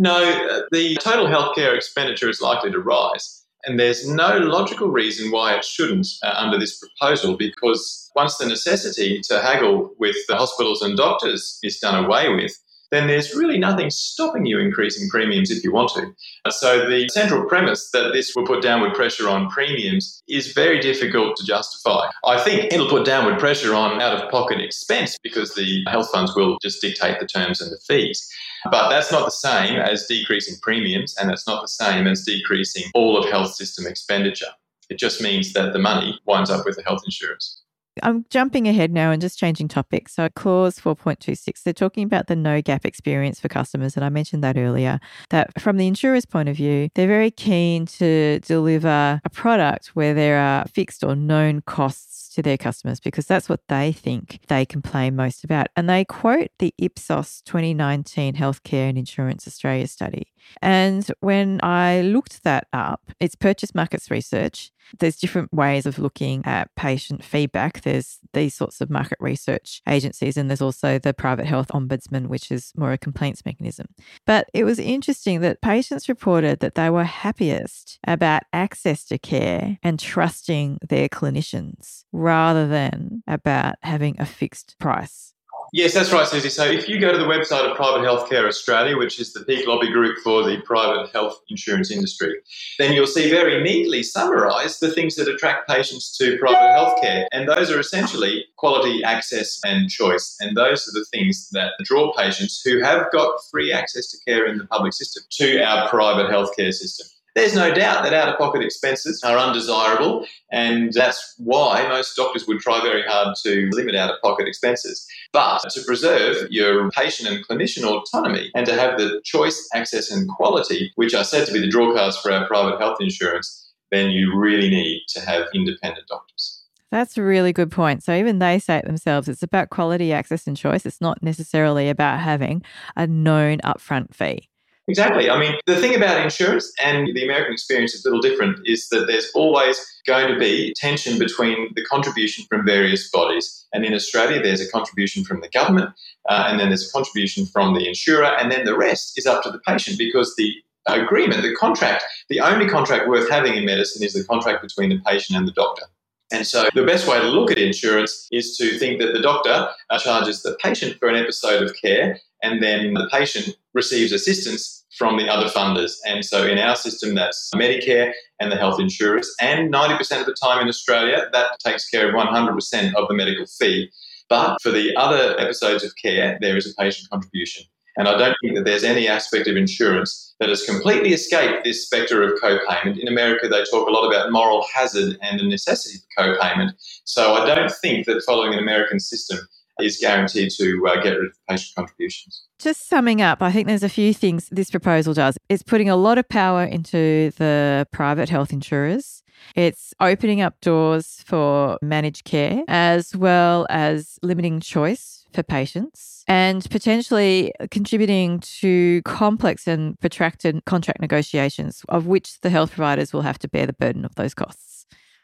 No, 0.00 0.24
uh, 0.24 0.62
the 0.72 0.96
total 0.96 1.26
healthcare 1.26 1.76
expenditure 1.76 2.28
is 2.28 2.40
likely 2.40 2.72
to 2.72 2.80
rise. 2.80 3.37
And 3.64 3.78
there's 3.78 4.08
no 4.08 4.38
logical 4.38 4.88
reason 4.88 5.30
why 5.30 5.54
it 5.54 5.64
shouldn't 5.64 6.06
uh, 6.22 6.32
under 6.36 6.58
this 6.58 6.78
proposal 6.78 7.36
because 7.36 8.10
once 8.14 8.36
the 8.36 8.46
necessity 8.46 9.20
to 9.28 9.40
haggle 9.40 9.94
with 9.98 10.16
the 10.28 10.36
hospitals 10.36 10.80
and 10.82 10.96
doctors 10.96 11.58
is 11.62 11.78
done 11.78 12.04
away 12.04 12.32
with, 12.32 12.56
then 12.90 13.06
there's 13.06 13.34
really 13.34 13.58
nothing 13.58 13.90
stopping 13.90 14.46
you 14.46 14.58
increasing 14.58 15.08
premiums 15.08 15.50
if 15.50 15.62
you 15.62 15.72
want 15.72 15.90
to. 15.90 16.50
So, 16.50 16.88
the 16.88 17.08
central 17.08 17.44
premise 17.44 17.90
that 17.92 18.12
this 18.12 18.34
will 18.34 18.46
put 18.46 18.62
downward 18.62 18.94
pressure 18.94 19.28
on 19.28 19.50
premiums 19.50 20.22
is 20.28 20.52
very 20.52 20.80
difficult 20.80 21.36
to 21.36 21.44
justify. 21.44 22.08
I 22.24 22.40
think 22.40 22.72
it'll 22.72 22.88
put 22.88 23.04
downward 23.04 23.38
pressure 23.38 23.74
on 23.74 24.00
out 24.00 24.16
of 24.16 24.30
pocket 24.30 24.60
expense 24.60 25.16
because 25.22 25.54
the 25.54 25.84
health 25.88 26.10
funds 26.10 26.34
will 26.34 26.58
just 26.62 26.80
dictate 26.80 27.20
the 27.20 27.26
terms 27.26 27.60
and 27.60 27.70
the 27.70 27.78
fees. 27.86 28.28
But 28.70 28.88
that's 28.90 29.12
not 29.12 29.24
the 29.24 29.30
same 29.30 29.78
as 29.78 30.06
decreasing 30.06 30.56
premiums, 30.62 31.16
and 31.16 31.30
that's 31.30 31.46
not 31.46 31.62
the 31.62 31.68
same 31.68 32.06
as 32.06 32.24
decreasing 32.24 32.84
all 32.94 33.16
of 33.16 33.30
health 33.30 33.54
system 33.54 33.86
expenditure. 33.86 34.52
It 34.90 34.98
just 34.98 35.20
means 35.20 35.52
that 35.52 35.72
the 35.72 35.78
money 35.78 36.18
winds 36.26 36.50
up 36.50 36.64
with 36.64 36.76
the 36.76 36.82
health 36.82 37.02
insurers. 37.04 37.57
I'm 38.02 38.24
jumping 38.30 38.68
ahead 38.68 38.92
now 38.92 39.10
and 39.10 39.20
just 39.20 39.38
changing 39.38 39.68
topics. 39.68 40.14
So, 40.14 40.28
clause 40.30 40.78
4.26, 40.78 41.62
they're 41.62 41.72
talking 41.72 42.04
about 42.04 42.26
the 42.26 42.36
no 42.36 42.60
gap 42.62 42.84
experience 42.84 43.40
for 43.40 43.48
customers. 43.48 43.96
And 43.96 44.04
I 44.04 44.08
mentioned 44.08 44.42
that 44.44 44.56
earlier, 44.56 45.00
that 45.30 45.60
from 45.60 45.76
the 45.76 45.86
insurer's 45.86 46.26
point 46.26 46.48
of 46.48 46.56
view, 46.56 46.88
they're 46.94 47.06
very 47.06 47.30
keen 47.30 47.86
to 47.86 48.40
deliver 48.40 49.20
a 49.24 49.30
product 49.30 49.88
where 49.88 50.14
there 50.14 50.38
are 50.38 50.66
fixed 50.68 51.04
or 51.04 51.14
known 51.14 51.60
costs 51.62 52.07
to 52.38 52.42
their 52.42 52.56
customers 52.56 53.00
because 53.00 53.26
that's 53.26 53.48
what 53.48 53.66
they 53.68 53.90
think 53.90 54.38
they 54.46 54.64
complain 54.64 55.16
most 55.16 55.42
about. 55.42 55.66
And 55.76 55.90
they 55.90 56.04
quote 56.04 56.50
the 56.60 56.72
Ipsos 56.78 57.42
2019 57.42 58.34
Healthcare 58.34 58.88
and 58.88 58.96
Insurance 58.96 59.46
Australia 59.48 59.88
study. 59.88 60.32
And 60.62 61.10
when 61.20 61.60
I 61.62 62.00
looked 62.02 62.44
that 62.44 62.68
up, 62.72 63.12
it's 63.20 63.34
purchase 63.34 63.74
markets 63.74 64.10
research. 64.10 64.70
There's 64.98 65.16
different 65.16 65.52
ways 65.52 65.84
of 65.84 65.98
looking 65.98 66.42
at 66.46 66.74
patient 66.74 67.22
feedback. 67.22 67.82
There's 67.82 68.20
these 68.32 68.54
sorts 68.54 68.80
of 68.80 68.88
market 68.88 69.18
research 69.20 69.82
agencies, 69.86 70.38
and 70.38 70.48
there's 70.48 70.62
also 70.62 70.98
the 70.98 71.12
private 71.12 71.44
health 71.44 71.68
ombudsman, 71.68 72.28
which 72.28 72.50
is 72.50 72.72
more 72.74 72.92
a 72.92 72.98
complaints 72.98 73.44
mechanism. 73.44 73.88
But 74.24 74.48
it 74.54 74.64
was 74.64 74.78
interesting 74.78 75.40
that 75.42 75.60
patients 75.60 76.08
reported 76.08 76.60
that 76.60 76.74
they 76.74 76.88
were 76.88 77.04
happiest 77.04 77.98
about 78.06 78.44
access 78.52 79.04
to 79.06 79.18
care 79.18 79.78
and 79.82 79.98
trusting 79.98 80.78
their 80.88 81.08
clinicians 81.08 82.04
rather 82.28 82.68
than 82.68 83.22
about 83.26 83.76
having 83.82 84.20
a 84.20 84.26
fixed 84.26 84.78
price. 84.78 85.32
Yes, 85.72 85.92
that's 85.92 86.12
right, 86.12 86.26
Suzi. 86.26 86.50
So 86.50 86.64
if 86.64 86.88
you 86.88 86.98
go 86.98 87.12
to 87.12 87.18
the 87.18 87.24
website 87.24 87.68
of 87.68 87.76
Private 87.76 88.00
Healthcare 88.00 88.46
Australia, 88.46 88.96
which 88.96 89.20
is 89.20 89.34
the 89.34 89.44
peak 89.44 89.66
lobby 89.66 89.90
group 89.90 90.16
for 90.24 90.42
the 90.42 90.62
private 90.62 91.10
health 91.10 91.38
insurance 91.50 91.90
industry, 91.90 92.34
then 92.78 92.94
you'll 92.94 93.06
see 93.06 93.28
very 93.28 93.62
neatly 93.62 94.02
summarised 94.02 94.80
the 94.80 94.90
things 94.90 95.14
that 95.16 95.28
attract 95.28 95.68
patients 95.68 96.16
to 96.16 96.38
private 96.38 96.72
healthcare. 96.78 97.26
And 97.32 97.46
those 97.46 97.70
are 97.70 97.80
essentially 97.80 98.46
quality, 98.56 99.04
access, 99.04 99.60
and 99.64 99.90
choice. 99.90 100.36
And 100.40 100.56
those 100.56 100.88
are 100.88 100.92
the 100.92 101.06
things 101.12 101.50
that 101.52 101.72
draw 101.84 102.14
patients 102.14 102.62
who 102.64 102.82
have 102.82 103.12
got 103.12 103.32
free 103.50 103.70
access 103.70 104.10
to 104.12 104.18
care 104.26 104.46
in 104.46 104.56
the 104.56 104.66
public 104.66 104.94
system 104.94 105.22
to 105.32 105.62
our 105.62 105.88
private 105.90 106.30
healthcare 106.30 106.72
system. 106.72 107.08
There's 107.34 107.54
no 107.54 107.72
doubt 107.72 108.02
that 108.02 108.14
out 108.14 108.28
of 108.28 108.38
pocket 108.38 108.62
expenses 108.62 109.22
are 109.22 109.36
undesirable, 109.36 110.26
and 110.50 110.92
that's 110.92 111.34
why 111.38 111.86
most 111.88 112.16
doctors 112.16 112.46
would 112.48 112.58
try 112.58 112.80
very 112.80 113.02
hard 113.02 113.36
to 113.44 113.68
limit 113.72 113.94
out 113.94 114.10
of 114.10 114.20
pocket 114.22 114.48
expenses. 114.48 115.06
But 115.32 115.60
to 115.70 115.82
preserve 115.82 116.50
your 116.50 116.90
patient 116.90 117.28
and 117.28 117.46
clinician 117.46 117.84
autonomy 117.84 118.50
and 118.54 118.66
to 118.66 118.74
have 118.74 118.98
the 118.98 119.20
choice, 119.24 119.68
access, 119.74 120.10
and 120.10 120.28
quality, 120.28 120.90
which 120.96 121.14
are 121.14 121.24
said 121.24 121.46
to 121.46 121.52
be 121.52 121.60
the 121.60 121.70
drawcards 121.70 122.20
for 122.20 122.32
our 122.32 122.46
private 122.46 122.80
health 122.80 122.98
insurance, 123.00 123.72
then 123.90 124.10
you 124.10 124.36
really 124.36 124.68
need 124.68 125.02
to 125.08 125.20
have 125.20 125.46
independent 125.54 126.06
doctors. 126.08 126.64
That's 126.90 127.18
a 127.18 127.22
really 127.22 127.52
good 127.52 127.70
point. 127.70 128.02
So 128.02 128.14
even 128.14 128.38
they 128.38 128.58
say 128.58 128.78
it 128.78 128.86
themselves, 128.86 129.28
it's 129.28 129.42
about 129.42 129.70
quality, 129.70 130.12
access, 130.12 130.46
and 130.46 130.56
choice. 130.56 130.86
It's 130.86 131.00
not 131.00 131.22
necessarily 131.22 131.90
about 131.90 132.20
having 132.20 132.62
a 132.96 133.06
known 133.06 133.58
upfront 133.58 134.14
fee. 134.14 134.48
Exactly. 134.88 135.28
I 135.28 135.38
mean, 135.38 135.54
the 135.66 135.76
thing 135.76 135.94
about 135.94 136.18
insurance 136.20 136.72
and 136.82 137.14
the 137.14 137.22
American 137.22 137.52
experience 137.52 137.94
is 137.94 138.04
a 138.06 138.08
little 138.08 138.22
different 138.22 138.66
is 138.66 138.88
that 138.88 139.06
there's 139.06 139.30
always 139.34 139.78
going 140.06 140.32
to 140.32 140.38
be 140.38 140.74
tension 140.76 141.18
between 141.18 141.74
the 141.74 141.84
contribution 141.84 142.46
from 142.48 142.64
various 142.64 143.10
bodies. 143.10 143.66
And 143.74 143.84
in 143.84 143.92
Australia, 143.92 144.42
there's 144.42 144.62
a 144.62 144.70
contribution 144.70 145.24
from 145.24 145.42
the 145.42 145.48
government, 145.50 145.90
uh, 146.30 146.46
and 146.48 146.58
then 146.58 146.68
there's 146.68 146.88
a 146.88 146.92
contribution 146.92 147.44
from 147.44 147.74
the 147.74 147.86
insurer, 147.86 148.24
and 148.24 148.50
then 148.50 148.64
the 148.64 148.78
rest 148.78 149.18
is 149.18 149.26
up 149.26 149.42
to 149.42 149.50
the 149.50 149.60
patient 149.60 149.98
because 149.98 150.34
the 150.36 150.54
agreement, 150.86 151.42
the 151.42 151.54
contract, 151.54 152.02
the 152.30 152.40
only 152.40 152.66
contract 152.66 153.08
worth 153.08 153.28
having 153.28 153.56
in 153.56 153.66
medicine 153.66 154.02
is 154.02 154.14
the 154.14 154.24
contract 154.24 154.62
between 154.62 154.88
the 154.88 155.00
patient 155.04 155.38
and 155.38 155.46
the 155.46 155.52
doctor. 155.52 155.84
And 156.30 156.46
so 156.46 156.68
the 156.74 156.84
best 156.84 157.06
way 157.06 157.18
to 157.20 157.26
look 157.26 157.50
at 157.50 157.58
insurance 157.58 158.26
is 158.30 158.56
to 158.56 158.78
think 158.78 159.00
that 159.00 159.12
the 159.12 159.20
doctor 159.20 159.68
uh, 159.90 159.98
charges 159.98 160.42
the 160.42 160.58
patient 160.62 160.98
for 160.98 161.08
an 161.08 161.16
episode 161.16 161.62
of 161.62 161.74
care, 161.80 162.18
and 162.42 162.62
then 162.62 162.94
the 162.94 163.08
patient 163.10 163.56
receives 163.74 164.12
assistance 164.12 164.77
from 164.98 165.16
the 165.16 165.28
other 165.28 165.48
funders. 165.48 165.92
And 166.06 166.24
so 166.24 166.46
in 166.46 166.58
our 166.58 166.74
system, 166.74 167.14
that's 167.14 167.50
Medicare 167.54 168.12
and 168.40 168.50
the 168.50 168.56
health 168.56 168.80
insurers. 168.80 169.32
And 169.40 169.72
90% 169.72 170.20
of 170.20 170.26
the 170.26 170.36
time 170.42 170.60
in 170.60 170.68
Australia, 170.68 171.28
that 171.32 171.58
takes 171.64 171.88
care 171.88 172.08
of 172.08 172.14
100% 172.14 172.94
of 172.94 173.08
the 173.08 173.14
medical 173.14 173.46
fee. 173.46 173.90
But 174.28 174.58
for 174.60 174.70
the 174.70 174.94
other 174.96 175.38
episodes 175.38 175.84
of 175.84 175.92
care, 176.02 176.36
there 176.40 176.56
is 176.56 176.66
a 176.66 176.74
patient 176.82 177.08
contribution. 177.10 177.64
And 177.96 178.06
I 178.06 178.16
don't 178.16 178.36
think 178.42 178.54
that 178.56 178.64
there's 178.64 178.84
any 178.84 179.08
aspect 179.08 179.48
of 179.48 179.56
insurance 179.56 180.34
that 180.38 180.48
has 180.48 180.64
completely 180.64 181.12
escaped 181.12 181.64
this 181.64 181.84
spectre 181.84 182.22
of 182.22 182.40
co-payment. 182.40 183.00
In 183.00 183.08
America, 183.08 183.48
they 183.48 183.64
talk 183.64 183.88
a 183.88 183.90
lot 183.90 184.06
about 184.06 184.30
moral 184.30 184.64
hazard 184.72 185.18
and 185.20 185.40
the 185.40 185.48
necessity 185.48 185.98
for 186.14 186.34
co-payment. 186.34 186.72
So 187.04 187.34
I 187.34 187.44
don't 187.44 187.72
think 187.72 188.06
that 188.06 188.22
following 188.24 188.52
an 188.52 188.60
American 188.60 189.00
system 189.00 189.38
is 189.80 189.98
guaranteed 189.98 190.50
to 190.52 190.86
uh, 190.88 191.02
get 191.02 191.10
rid 191.10 191.26
of 191.26 191.32
patient 191.48 191.76
contributions. 191.76 192.44
Just 192.58 192.88
summing 192.88 193.22
up, 193.22 193.42
I 193.42 193.52
think 193.52 193.66
there's 193.66 193.82
a 193.82 193.88
few 193.88 194.12
things 194.12 194.48
this 194.50 194.70
proposal 194.70 195.14
does. 195.14 195.36
It's 195.48 195.62
putting 195.62 195.88
a 195.88 195.96
lot 195.96 196.18
of 196.18 196.28
power 196.28 196.64
into 196.64 197.30
the 197.38 197.86
private 197.92 198.28
health 198.28 198.52
insurers. 198.52 199.22
It's 199.54 199.94
opening 200.00 200.40
up 200.40 200.60
doors 200.60 201.22
for 201.24 201.78
managed 201.80 202.24
care 202.24 202.62
as 202.66 203.14
well 203.14 203.66
as 203.70 204.18
limiting 204.22 204.60
choice 204.60 205.26
for 205.32 205.42
patients 205.42 206.24
and 206.26 206.68
potentially 206.70 207.52
contributing 207.70 208.40
to 208.40 209.00
complex 209.02 209.66
and 209.66 209.98
protracted 210.00 210.64
contract 210.64 211.00
negotiations, 211.00 211.84
of 211.88 212.06
which 212.06 212.40
the 212.40 212.50
health 212.50 212.72
providers 212.72 213.12
will 213.12 213.22
have 213.22 213.38
to 213.38 213.48
bear 213.48 213.66
the 213.66 213.72
burden 213.72 214.04
of 214.04 214.14
those 214.16 214.34
costs. 214.34 214.67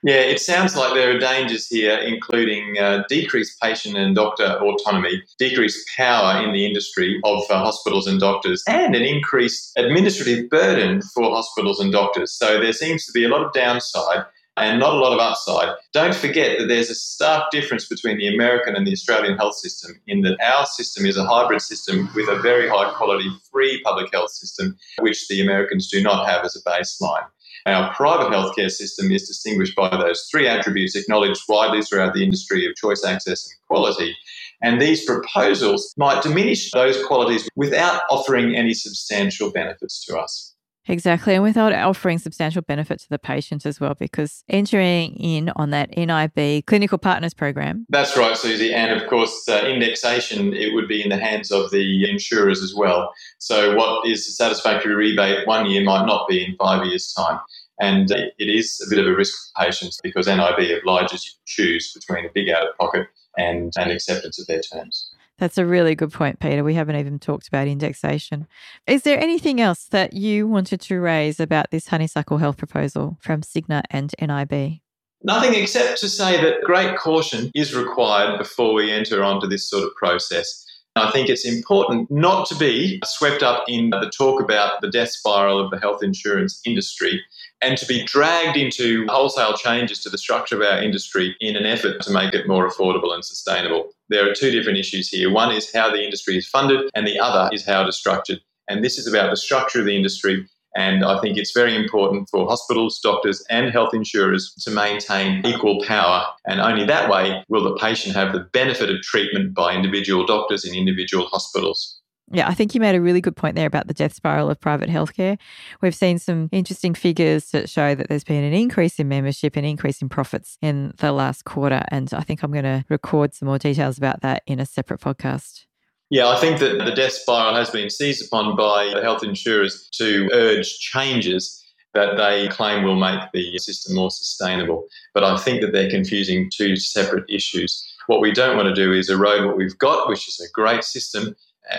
Yeah, 0.06 0.16
it 0.16 0.38
sounds 0.38 0.76
like 0.76 0.92
there 0.92 1.16
are 1.16 1.18
dangers 1.18 1.66
here, 1.66 1.96
including 1.96 2.76
uh, 2.78 3.04
decreased 3.08 3.58
patient 3.62 3.96
and 3.96 4.14
doctor 4.14 4.58
autonomy, 4.60 5.22
decreased 5.38 5.88
power 5.96 6.44
in 6.44 6.52
the 6.52 6.66
industry 6.66 7.18
of 7.24 7.42
uh, 7.48 7.58
hospitals 7.64 8.06
and 8.06 8.20
doctors, 8.20 8.62
and 8.68 8.94
an 8.94 9.02
increased 9.02 9.72
administrative 9.78 10.50
burden 10.50 11.00
for 11.00 11.30
hospitals 11.30 11.80
and 11.80 11.90
doctors. 11.90 12.32
So 12.32 12.60
there 12.60 12.74
seems 12.74 13.06
to 13.06 13.12
be 13.12 13.24
a 13.24 13.28
lot 13.28 13.46
of 13.46 13.54
downside 13.54 14.26
and 14.58 14.78
not 14.78 14.92
a 14.92 14.98
lot 14.98 15.14
of 15.14 15.20
upside. 15.20 15.74
Don't 15.94 16.14
forget 16.14 16.58
that 16.58 16.66
there's 16.66 16.90
a 16.90 16.94
stark 16.94 17.50
difference 17.50 17.88
between 17.88 18.18
the 18.18 18.32
American 18.32 18.76
and 18.76 18.86
the 18.86 18.92
Australian 18.92 19.38
health 19.38 19.56
system 19.56 19.98
in 20.06 20.20
that 20.20 20.36
our 20.40 20.66
system 20.66 21.06
is 21.06 21.16
a 21.16 21.24
hybrid 21.24 21.62
system 21.62 22.10
with 22.14 22.28
a 22.28 22.38
very 22.40 22.68
high 22.68 22.92
quality 22.92 23.30
free 23.50 23.80
public 23.82 24.12
health 24.12 24.30
system, 24.32 24.76
which 25.00 25.28
the 25.28 25.40
Americans 25.40 25.88
do 25.90 26.02
not 26.02 26.28
have 26.28 26.44
as 26.44 26.54
a 26.54 26.62
baseline. 26.68 27.24
Our 27.66 27.94
private 27.94 28.30
healthcare 28.30 28.70
system 28.70 29.10
is 29.10 29.26
distinguished 29.26 29.74
by 29.74 29.88
those 29.88 30.28
three 30.30 30.46
attributes 30.46 30.94
acknowledged 30.94 31.40
widely 31.48 31.80
throughout 31.80 32.12
the 32.12 32.22
industry 32.22 32.66
of 32.66 32.74
choice, 32.76 33.02
access, 33.04 33.46
and 33.46 33.58
quality. 33.68 34.14
And 34.62 34.80
these 34.80 35.04
proposals 35.06 35.94
might 35.96 36.22
diminish 36.22 36.70
those 36.72 37.02
qualities 37.06 37.48
without 37.56 38.02
offering 38.10 38.54
any 38.54 38.74
substantial 38.74 39.50
benefits 39.50 40.04
to 40.06 40.18
us. 40.18 40.53
Exactly. 40.86 41.34
And 41.34 41.42
without 41.42 41.72
offering 41.72 42.18
substantial 42.18 42.62
benefit 42.62 43.00
to 43.00 43.08
the 43.08 43.18
patient 43.18 43.64
as 43.64 43.80
well, 43.80 43.94
because 43.94 44.44
entering 44.48 45.14
in 45.16 45.50
on 45.56 45.70
that 45.70 45.90
NIB 45.96 46.66
clinical 46.66 46.98
partners 46.98 47.32
program. 47.32 47.86
That's 47.88 48.16
right, 48.16 48.36
Suzi. 48.36 48.72
And 48.72 49.00
of 49.00 49.08
course, 49.08 49.48
uh, 49.48 49.64
indexation, 49.66 50.52
it 50.52 50.74
would 50.74 50.88
be 50.88 51.02
in 51.02 51.08
the 51.08 51.16
hands 51.16 51.50
of 51.50 51.70
the 51.70 52.08
insurers 52.08 52.62
as 52.62 52.74
well. 52.74 53.12
So, 53.38 53.74
what 53.76 54.06
is 54.06 54.28
a 54.28 54.32
satisfactory 54.32 54.94
rebate 54.94 55.46
one 55.46 55.66
year 55.66 55.82
might 55.82 56.06
not 56.06 56.28
be 56.28 56.44
in 56.44 56.56
five 56.56 56.84
years' 56.84 57.12
time. 57.12 57.40
And 57.80 58.10
uh, 58.12 58.16
it 58.38 58.48
is 58.48 58.80
a 58.86 58.90
bit 58.90 59.04
of 59.04 59.10
a 59.10 59.16
risk 59.16 59.34
for 59.34 59.64
patients 59.64 59.98
because 60.02 60.26
NIB 60.26 60.80
obliges 60.80 61.24
you 61.26 61.32
to 61.32 61.38
choose 61.44 61.92
between 61.92 62.24
a 62.24 62.28
big 62.32 62.48
out 62.50 62.68
of 62.68 62.76
pocket 62.76 63.08
and 63.36 63.72
an 63.76 63.90
acceptance 63.90 64.38
of 64.38 64.46
their 64.46 64.60
terms. 64.60 65.13
That's 65.38 65.58
a 65.58 65.66
really 65.66 65.94
good 65.94 66.12
point, 66.12 66.38
Peter. 66.38 66.62
We 66.62 66.74
haven't 66.74 66.96
even 66.96 67.18
talked 67.18 67.48
about 67.48 67.66
indexation. 67.66 68.46
Is 68.86 69.02
there 69.02 69.18
anything 69.18 69.60
else 69.60 69.86
that 69.86 70.12
you 70.12 70.46
wanted 70.46 70.80
to 70.82 71.00
raise 71.00 71.40
about 71.40 71.70
this 71.70 71.88
honeysuckle 71.88 72.38
health 72.38 72.56
proposal 72.56 73.18
from 73.20 73.40
Cigna 73.40 73.82
and 73.90 74.14
NIB? 74.20 74.80
Nothing 75.24 75.54
except 75.54 75.98
to 76.00 76.08
say 76.08 76.40
that 76.40 76.62
great 76.62 76.96
caution 76.96 77.50
is 77.54 77.74
required 77.74 78.38
before 78.38 78.74
we 78.74 78.92
enter 78.92 79.24
onto 79.24 79.48
this 79.48 79.68
sort 79.68 79.84
of 79.84 79.94
process. 79.96 80.63
I 80.96 81.10
think 81.10 81.28
it's 81.28 81.44
important 81.44 82.08
not 82.08 82.46
to 82.48 82.54
be 82.54 83.00
swept 83.04 83.42
up 83.42 83.64
in 83.66 83.90
the 83.90 84.12
talk 84.16 84.40
about 84.40 84.80
the 84.80 84.90
death 84.90 85.10
spiral 85.10 85.58
of 85.58 85.72
the 85.72 85.78
health 85.78 86.04
insurance 86.04 86.60
industry 86.64 87.20
and 87.60 87.76
to 87.78 87.86
be 87.86 88.04
dragged 88.04 88.56
into 88.56 89.04
wholesale 89.08 89.56
changes 89.56 89.98
to 90.00 90.08
the 90.08 90.18
structure 90.18 90.54
of 90.54 90.62
our 90.62 90.80
industry 90.80 91.34
in 91.40 91.56
an 91.56 91.66
effort 91.66 92.00
to 92.02 92.12
make 92.12 92.32
it 92.32 92.46
more 92.46 92.68
affordable 92.68 93.12
and 93.12 93.24
sustainable. 93.24 93.90
There 94.08 94.30
are 94.30 94.34
two 94.34 94.52
different 94.52 94.78
issues 94.78 95.08
here. 95.08 95.32
One 95.32 95.52
is 95.52 95.72
how 95.74 95.90
the 95.90 96.04
industry 96.04 96.36
is 96.36 96.46
funded, 96.46 96.88
and 96.94 97.06
the 97.06 97.18
other 97.18 97.48
is 97.52 97.66
how 97.66 97.82
it 97.82 97.88
is 97.88 97.96
structured. 97.96 98.40
And 98.68 98.84
this 98.84 98.96
is 98.96 99.06
about 99.06 99.30
the 99.30 99.36
structure 99.36 99.80
of 99.80 99.86
the 99.86 99.96
industry. 99.96 100.46
And 100.74 101.04
I 101.04 101.20
think 101.20 101.36
it's 101.36 101.52
very 101.52 101.76
important 101.76 102.28
for 102.28 102.48
hospitals, 102.48 102.98
doctors, 103.00 103.44
and 103.48 103.70
health 103.70 103.94
insurers 103.94 104.52
to 104.62 104.70
maintain 104.70 105.44
equal 105.46 105.84
power. 105.84 106.26
And 106.46 106.60
only 106.60 106.84
that 106.86 107.08
way 107.08 107.44
will 107.48 107.64
the 107.64 107.76
patient 107.76 108.16
have 108.16 108.32
the 108.32 108.40
benefit 108.40 108.90
of 108.90 109.00
treatment 109.02 109.54
by 109.54 109.74
individual 109.74 110.26
doctors 110.26 110.64
in 110.64 110.74
individual 110.74 111.26
hospitals. 111.26 112.00
Yeah, 112.32 112.48
I 112.48 112.54
think 112.54 112.74
you 112.74 112.80
made 112.80 112.94
a 112.94 113.02
really 113.02 113.20
good 113.20 113.36
point 113.36 113.54
there 113.54 113.66
about 113.66 113.86
the 113.86 113.94
death 113.94 114.14
spiral 114.14 114.50
of 114.50 114.58
private 114.58 114.88
healthcare. 114.88 115.38
We've 115.82 115.94
seen 115.94 116.18
some 116.18 116.48
interesting 116.52 116.94
figures 116.94 117.50
that 117.50 117.68
show 117.68 117.94
that 117.94 118.08
there's 118.08 118.24
been 118.24 118.42
an 118.42 118.54
increase 118.54 118.98
in 118.98 119.08
membership, 119.08 119.56
an 119.56 119.64
increase 119.64 120.00
in 120.00 120.08
profits 120.08 120.56
in 120.62 120.94
the 120.98 121.12
last 121.12 121.44
quarter. 121.44 121.84
And 121.88 122.12
I 122.14 122.22
think 122.22 122.42
I'm 122.42 122.50
going 122.50 122.64
to 122.64 122.84
record 122.88 123.34
some 123.34 123.46
more 123.46 123.58
details 123.58 123.98
about 123.98 124.22
that 124.22 124.42
in 124.46 124.58
a 124.58 124.66
separate 124.66 125.00
podcast. 125.00 125.66
Yeah, 126.14 126.28
I 126.28 126.38
think 126.38 126.60
that 126.60 126.78
the 126.78 126.92
death 126.92 127.10
spiral 127.10 127.56
has 127.56 127.70
been 127.70 127.90
seized 127.90 128.24
upon 128.24 128.54
by 128.54 128.92
the 128.94 129.02
health 129.02 129.24
insurers 129.24 129.88
to 129.94 130.30
urge 130.32 130.78
changes 130.78 131.60
that 131.92 132.16
they 132.16 132.46
claim 132.46 132.84
will 132.84 132.94
make 132.94 133.18
the 133.32 133.58
system 133.58 133.96
more 133.96 134.12
sustainable. 134.12 134.86
But 135.12 135.24
I 135.24 135.36
think 135.36 135.60
that 135.60 135.72
they're 135.72 135.90
confusing 135.90 136.52
two 136.54 136.76
separate 136.76 137.28
issues. 137.28 137.84
What 138.06 138.20
we 138.20 138.30
don't 138.30 138.56
want 138.56 138.68
to 138.68 138.74
do 138.76 138.92
is 138.92 139.10
erode 139.10 139.44
what 139.44 139.56
we've 139.56 139.76
got, 139.76 140.08
which 140.08 140.28
is 140.28 140.38
a 140.38 140.48
great 140.52 140.84
system. 140.84 141.34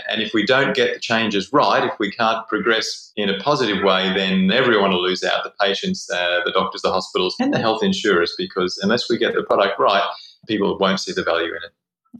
And 0.10 0.22
if 0.22 0.34
we 0.34 0.46
don't 0.46 0.76
get 0.76 0.96
the 0.96 1.00
changes 1.00 1.54
right, 1.54 1.86
if 1.86 1.98
we 1.98 2.12
can't 2.12 2.46
progress 2.50 3.14
in 3.16 3.30
a 3.30 3.40
positive 3.40 3.86
way, 3.86 4.14
then 4.14 4.52
everyone 4.52 4.92
will 4.92 5.02
lose 5.02 5.24
out 5.24 5.46
the 5.46 5.54
patients, 5.62 6.12
uh, 6.12 6.42
the 6.44 6.52
doctors, 6.52 6.82
the 6.82 6.92
hospitals, 6.92 7.38
and 7.40 7.54
the 7.54 7.60
health 7.60 7.82
insurers, 7.82 8.34
because 8.38 8.78
unless 8.84 9.10
we 9.10 9.18
get 9.18 9.34
the 9.34 9.44
product 9.44 9.80
right, 9.80 10.04
people 10.46 10.78
won't 10.78 11.00
see 11.00 11.14
the 11.14 11.24
value 11.24 11.52
in 11.52 11.64
it. 11.64 11.72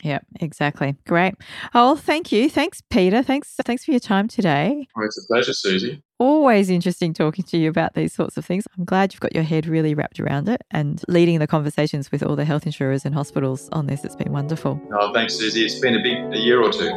Yeah, 0.04 0.20
exactly. 0.40 0.96
Great. 1.08 1.36
Oh, 1.74 1.96
thank 1.96 2.32
you. 2.32 2.50
Thanks, 2.50 2.82
Peter. 2.90 3.24
Thanks. 3.24 3.56
Thanks 3.66 3.86
for 3.86 3.92
your 3.92 4.00
time 4.00 4.28
today. 4.28 4.88
Oh, 4.98 5.02
it's 5.04 5.18
a 5.18 5.28
pleasure, 5.28 5.52
Suzi. 5.52 6.02
Always 6.18 6.70
interesting 6.70 7.14
talking 7.14 7.44
to 7.46 7.58
you 7.58 7.70
about 7.70 7.94
these 7.94 8.14
sorts 8.14 8.38
of 8.38 8.46
things. 8.46 8.66
I'm 8.78 8.86
glad 8.86 9.14
you've 9.14 9.20
got 9.20 9.36
your 9.36 9.44
head 9.44 9.68
really 9.68 9.94
wrapped 9.94 10.20
around 10.20 10.48
it 10.48 10.62
and 10.72 11.02
leading 11.08 11.40
the 11.40 11.48
conversations 11.48 12.12
with 12.12 12.24
all 12.24 12.36
the 12.36 12.46
health 12.46 12.66
insurers 12.66 13.06
and 13.06 13.14
hospitals 13.14 13.68
on 13.74 13.88
this. 13.88 14.06
It's 14.06 14.16
been 14.16 14.32
wonderful. 14.32 14.80
Oh, 14.94 15.14
thanks, 15.14 15.36
Suzi. 15.36 15.66
It's 15.66 15.80
been 15.80 15.96
a 15.96 16.02
big 16.02 16.34
a 16.34 16.38
year 16.38 16.62
or 16.62 16.72
two. 16.72 16.92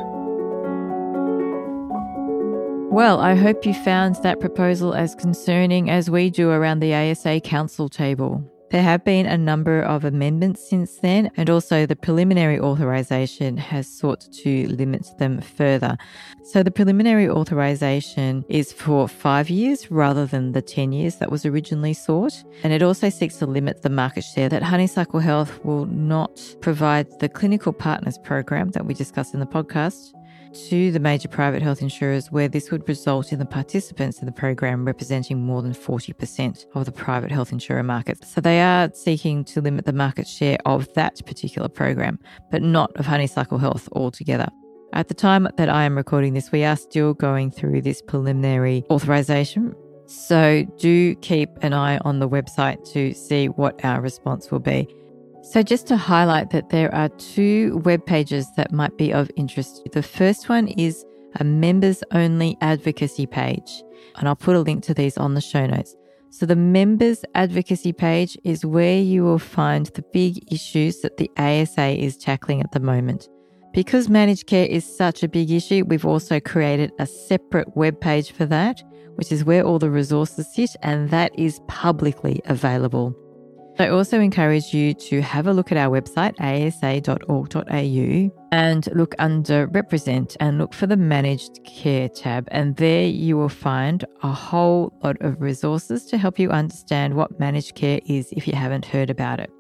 Well, 2.91 3.21
I 3.21 3.35
hope 3.35 3.67
you 3.67 3.75
found 3.75 4.17
that 4.23 4.41
proposal 4.41 4.95
as 4.95 5.15
concerning 5.15 5.91
as 5.91 6.11
we 6.11 6.31
do 6.31 6.51
around 6.51 6.81
the 6.81 6.95
ASA 6.95 7.41
Council 7.41 7.89
table. 7.89 8.43
There 8.71 8.83
have 8.83 9.03
been 9.03 9.25
a 9.25 9.39
number 9.39 9.81
of 9.81 10.05
amendments 10.05 10.69
since 10.69 10.97
then, 10.99 11.31
and 11.39 11.49
also 11.49 11.87
the 11.87 11.97
preliminary 11.97 12.61
authorisation 12.61 13.57
has 13.57 13.89
sought 13.89 14.31
to 14.43 14.69
limit 14.69 15.07
them 15.19 15.41
further. 15.41 15.97
So, 16.45 16.63
the 16.63 16.71
preliminary 16.71 17.29
authorisation 17.31 18.45
is 18.51 18.71
for 18.73 19.09
five 19.09 19.49
years 19.49 19.91
rather 19.91 20.27
than 20.27 20.53
the 20.53 20.61
10 20.61 20.93
years 20.93 21.17
that 21.17 21.31
was 21.31 21.47
originally 21.47 21.95
sought. 21.95 22.45
And 22.63 22.75
it 22.75 22.83
also 22.83 23.09
seeks 23.09 23.37
to 23.37 23.47
limit 23.47 23.81
the 23.81 23.91
market 23.91 24.23
share 24.23 24.51
that 24.51 24.63
Honeysuckle 24.63 25.21
Health 25.21 25.65
will 25.65 25.87
not 25.87 26.39
provide 26.61 27.07
the 27.21 27.29
clinical 27.29 27.73
partners 27.73 28.19
program 28.19 28.71
that 28.73 28.85
we 28.85 28.93
discussed 28.93 29.33
in 29.33 29.41
the 29.41 29.47
podcast 29.47 30.13
to 30.69 30.91
the 30.91 31.01
major 31.01 31.29
private 31.29 31.63
health 31.63 31.83
insurers, 31.83 32.31
where 32.31 32.49
this 32.49 32.71
would 32.71 32.89
result 32.89 33.33
in 33.33 33.39
the 33.39 33.45
participants 33.45 34.19
in 34.19 34.27
the 34.27 34.33
program 34.33 34.85
representing 34.85 35.41
more 35.41 35.63
than 35.63 35.73
40% 35.73 36.67
of 36.75 36.85
the 36.85 36.93
private 36.93 37.31
health 37.31 37.53
insurer 37.53 37.83
market. 37.83 38.25
So 38.25 38.41
they 38.41 38.61
are 38.61 38.91
seeking 38.93 39.45
to 39.47 39.61
limit 39.61 39.85
the 39.85 39.93
market 39.93 40.27
share 40.27 40.59
of 40.67 40.93
that 40.95 41.25
particular 41.27 41.69
program, 41.69 42.19
but 42.51 42.63
not 42.63 42.91
of 42.97 43.07
Honeysuckle 43.07 43.59
Health 43.59 43.89
altogether. 43.93 44.49
At 44.93 45.09
the 45.09 45.15
time 45.15 45.49
that 45.57 45.69
I 45.69 45.85
am 45.85 45.97
recording 45.97 46.35
this, 46.35 46.51
we 46.51 46.65
are 46.65 46.77
still 46.77 47.15
going 47.15 47.51
through 47.51 47.83
this 47.83 48.01
preliminary 48.03 48.85
authorization. 48.91 49.75
So 50.07 50.65
do 50.79 51.15
keep 51.17 51.51
an 51.61 51.75
eye 51.75 51.99
on 51.99 52.19
the 52.19 52.29
website 52.29 52.91
to 52.93 53.13
see 53.13 53.47
what 53.47 53.85
our 53.85 54.01
response 54.01 54.51
will 54.51 54.61
be. 54.61 54.89
So, 55.51 55.63
just 55.63 55.87
to 55.87 55.97
highlight 55.97 56.51
that 56.51 56.69
there 56.69 56.95
are 56.95 57.09
two 57.09 57.79
web 57.79 58.05
pages 58.05 58.47
that 58.59 58.71
might 58.71 58.99
be 58.99 59.15
of 59.15 59.31
interest. 59.35 59.81
The 59.95 60.03
first 60.03 60.51
one 60.51 60.69
is 60.69 61.07
a 61.37 61.45
members 61.45 62.03
only 62.11 62.59
advocacy 62.61 63.25
page, 63.25 63.83
and 64.17 64.29
I'll 64.29 64.37
put 64.37 64.57
a 64.57 64.61
link 64.61 64.83
to 64.85 64.93
these 64.93 65.17
on 65.17 65.33
the 65.33 65.41
show 65.41 65.65
notes. 65.65 65.97
So, 66.29 66.45
the 66.45 66.55
members 66.55 67.25
advocacy 67.35 67.95
page 67.95 68.37
is 68.45 68.67
where 68.67 68.99
you 68.99 69.25
will 69.25 69.39
find 69.39 69.87
the 69.87 70.05
big 70.13 70.53
issues 70.53 71.01
that 71.01 71.17
the 71.17 71.31
ASA 71.39 71.99
is 71.99 72.19
tackling 72.19 72.61
at 72.61 72.73
the 72.73 72.81
moment. 72.81 73.27
Because 73.73 74.11
managed 74.11 74.49
care 74.49 74.67
is 74.67 74.85
such 74.85 75.23
a 75.23 75.29
big 75.29 75.51
issue, 75.51 75.83
we've 75.87 76.05
also 76.05 76.41
created 76.41 76.93
a 76.99 77.07
separate 77.07 77.75
web 77.75 77.99
page 78.03 78.33
for 78.33 78.45
that, 78.45 78.83
which 79.15 79.33
is 79.33 79.47
where 79.47 79.65
all 79.65 79.79
the 79.79 79.91
resources 79.91 80.47
sit, 80.55 80.77
and 80.83 81.09
that 81.09 81.33
is 81.39 81.59
publicly 81.69 82.43
available. 82.45 83.17
I 83.81 83.91
also 83.91 84.19
encourage 84.19 84.75
you 84.75 84.93
to 84.95 85.23
have 85.23 85.47
a 85.47 85.53
look 85.53 85.71
at 85.71 85.79
our 85.79 86.01
website, 86.01 86.35
asa.org.au, 86.41 88.31
and 88.51 88.89
look 88.93 89.15
under 89.21 89.69
Represent 89.69 90.37
and 90.41 90.59
look 90.59 90.75
for 90.75 90.89
the 90.89 90.97
Managed 90.97 91.65
Care 91.65 92.09
tab. 92.09 92.49
And 92.51 92.75
there 92.75 93.07
you 93.07 93.37
will 93.37 93.49
find 93.49 94.05
a 94.25 94.33
whole 94.33 94.93
lot 95.05 95.17
of 95.21 95.41
resources 95.41 96.07
to 96.07 96.19
help 96.19 96.41
you 96.41 96.51
understand 96.51 97.15
what 97.15 97.39
managed 97.39 97.77
care 97.77 98.01
is 98.07 98.33
if 98.33 98.49
you 98.49 98.55
haven't 98.55 98.85
heard 98.85 99.11
about 99.11 99.39
it. 99.39 99.51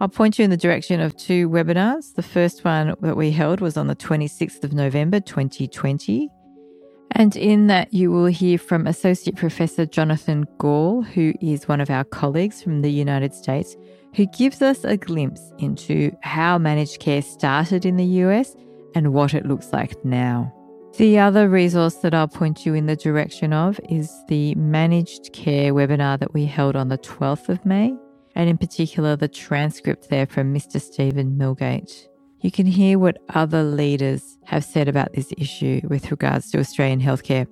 I'll 0.00 0.08
point 0.08 0.36
you 0.36 0.44
in 0.44 0.50
the 0.50 0.56
direction 0.56 1.00
of 1.00 1.16
two 1.16 1.48
webinars. 1.48 2.12
The 2.14 2.22
first 2.24 2.64
one 2.64 2.96
that 3.02 3.16
we 3.16 3.30
held 3.30 3.60
was 3.60 3.76
on 3.76 3.86
the 3.86 3.94
26th 3.94 4.64
of 4.64 4.72
November 4.72 5.20
2020. 5.20 6.28
And 7.16 7.36
in 7.36 7.68
that, 7.68 7.94
you 7.94 8.10
will 8.10 8.26
hear 8.26 8.58
from 8.58 8.88
Associate 8.88 9.36
Professor 9.36 9.86
Jonathan 9.86 10.46
Gall, 10.58 11.02
who 11.02 11.32
is 11.40 11.68
one 11.68 11.80
of 11.80 11.88
our 11.88 12.02
colleagues 12.02 12.60
from 12.60 12.82
the 12.82 12.90
United 12.90 13.32
States, 13.32 13.76
who 14.16 14.26
gives 14.26 14.62
us 14.62 14.82
a 14.82 14.96
glimpse 14.96 15.52
into 15.58 16.10
how 16.22 16.58
managed 16.58 16.98
care 16.98 17.22
started 17.22 17.86
in 17.86 17.96
the 17.96 18.04
US 18.04 18.56
and 18.96 19.12
what 19.12 19.32
it 19.32 19.46
looks 19.46 19.72
like 19.72 20.04
now. 20.04 20.52
The 20.96 21.18
other 21.18 21.48
resource 21.48 21.96
that 21.96 22.14
I'll 22.14 22.28
point 22.28 22.66
you 22.66 22.74
in 22.74 22.86
the 22.86 22.96
direction 22.96 23.52
of 23.52 23.80
is 23.88 24.12
the 24.28 24.54
managed 24.56 25.32
care 25.32 25.72
webinar 25.72 26.18
that 26.18 26.34
we 26.34 26.46
held 26.46 26.74
on 26.74 26.88
the 26.88 26.98
12th 26.98 27.48
of 27.48 27.64
May, 27.64 27.94
and 28.34 28.48
in 28.48 28.58
particular, 28.58 29.14
the 29.14 29.28
transcript 29.28 30.08
there 30.08 30.26
from 30.26 30.52
Mr. 30.52 30.80
Stephen 30.80 31.36
Milgate 31.36 32.08
you 32.44 32.50
can 32.50 32.66
hear 32.66 32.98
what 32.98 33.16
other 33.30 33.62
leaders 33.62 34.36
have 34.44 34.62
said 34.62 34.86
about 34.86 35.14
this 35.14 35.32
issue 35.38 35.80
with 35.88 36.10
regards 36.10 36.50
to 36.50 36.58
Australian 36.58 37.00
healthcare. 37.00 37.46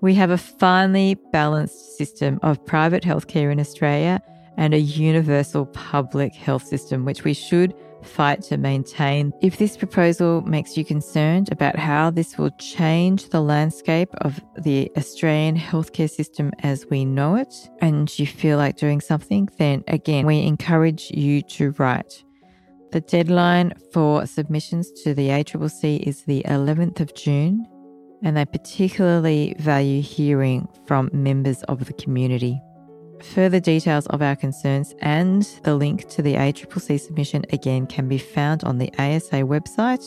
We 0.00 0.14
have 0.14 0.30
a 0.30 0.38
finely 0.38 1.16
balanced 1.32 1.96
system 1.98 2.38
of 2.40 2.64
private 2.64 3.02
healthcare 3.02 3.50
in 3.50 3.58
Australia 3.58 4.20
and 4.56 4.74
a 4.74 4.78
universal 4.78 5.66
public 5.66 6.36
health 6.36 6.64
system, 6.64 7.04
which 7.04 7.24
we 7.24 7.34
should 7.34 7.74
fight 8.04 8.42
to 8.42 8.58
maintain. 8.58 9.32
If 9.42 9.56
this 9.56 9.76
proposal 9.76 10.42
makes 10.42 10.76
you 10.76 10.84
concerned 10.84 11.50
about 11.50 11.74
how 11.74 12.10
this 12.10 12.38
will 12.38 12.50
change 12.60 13.30
the 13.30 13.40
landscape 13.40 14.10
of 14.18 14.40
the 14.56 14.88
Australian 14.96 15.56
healthcare 15.56 16.10
system 16.10 16.52
as 16.60 16.86
we 16.86 17.04
know 17.04 17.34
it, 17.34 17.52
and 17.80 18.16
you 18.20 18.28
feel 18.28 18.56
like 18.56 18.76
doing 18.76 19.00
something, 19.00 19.48
then 19.58 19.82
again, 19.88 20.26
we 20.26 20.42
encourage 20.42 21.10
you 21.10 21.42
to 21.42 21.72
write. 21.72 22.22
The 22.92 23.00
deadline 23.00 23.72
for 23.90 24.26
submissions 24.26 24.92
to 25.02 25.14
the 25.14 25.28
ACCC 25.30 26.00
is 26.00 26.24
the 26.24 26.42
11th 26.46 27.00
of 27.00 27.14
June, 27.14 27.66
and 28.22 28.36
they 28.36 28.44
particularly 28.44 29.54
value 29.58 30.02
hearing 30.02 30.68
from 30.84 31.08
members 31.10 31.62
of 31.64 31.86
the 31.86 31.94
community. 31.94 32.60
Further 33.34 33.60
details 33.60 34.06
of 34.08 34.20
our 34.20 34.36
concerns 34.36 34.94
and 35.00 35.42
the 35.62 35.74
link 35.74 36.06
to 36.10 36.20
the 36.20 36.34
ACCC 36.34 37.00
submission 37.00 37.46
again 37.50 37.86
can 37.86 38.08
be 38.08 38.18
found 38.18 38.62
on 38.64 38.76
the 38.76 38.92
ASA 38.98 39.40
website, 39.40 40.04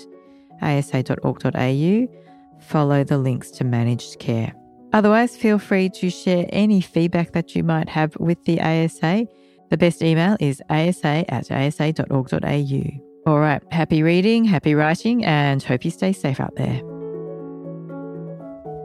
asa.org.au. 0.61 2.07
Follow 2.59 3.03
the 3.03 3.17
links 3.17 3.49
to 3.49 3.63
managed 3.63 4.19
care. 4.19 4.53
Otherwise, 4.93 5.35
feel 5.35 5.57
free 5.57 5.89
to 5.89 6.11
share 6.11 6.45
any 6.49 6.81
feedback 6.81 7.31
that 7.31 7.55
you 7.55 7.63
might 7.63 7.89
have 7.89 8.15
with 8.17 8.43
the 8.45 8.61
ASA 8.61 9.25
the 9.69 9.77
best 9.77 10.01
email 10.01 10.37
is 10.39 10.61
asa 10.69 11.25
at 11.29 11.51
asa.org.au. 11.51 12.83
All 13.27 13.39
right, 13.39 13.61
happy 13.71 14.03
reading, 14.03 14.45
happy 14.45 14.75
writing, 14.75 15.25
and 15.25 15.63
hope 15.63 15.83
you 15.83 15.91
stay 15.91 16.13
safe 16.13 16.39
out 16.39 16.55
there. 16.55 16.81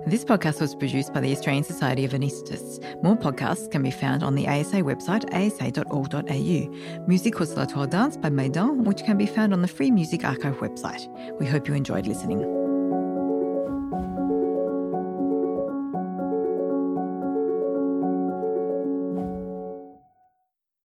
This 0.07 0.24
podcast 0.24 0.61
was 0.61 0.74
produced 0.74 1.12
by 1.12 1.20
the 1.20 1.31
Australian 1.31 1.62
Society 1.62 2.05
of 2.05 2.12
Anaesthetists. 2.12 3.03
More 3.03 3.16
podcasts 3.16 3.70
can 3.70 3.83
be 3.83 3.91
found 3.91 4.22
on 4.22 4.35
the 4.35 4.49
ASA 4.49 4.76
website, 4.76 5.24
asa.org.au. 5.33 7.07
Music 7.07 7.39
was 7.39 7.57
La 7.57 7.66
Toile 7.66 7.87
Dance 7.87 8.16
by 8.16 8.31
Maidan, 8.31 8.85
which 8.85 9.05
can 9.05 9.18
be 9.18 9.26
found 9.26 9.53
on 9.53 9.62
the 9.62 9.68
Free 9.68 9.91
Music 9.91 10.24
Archive 10.24 10.57
website. 10.57 11.07
We 11.39 11.47
hope 11.47 11.68
you 11.68 11.74
enjoyed 11.74 12.07
listening. 12.07 12.59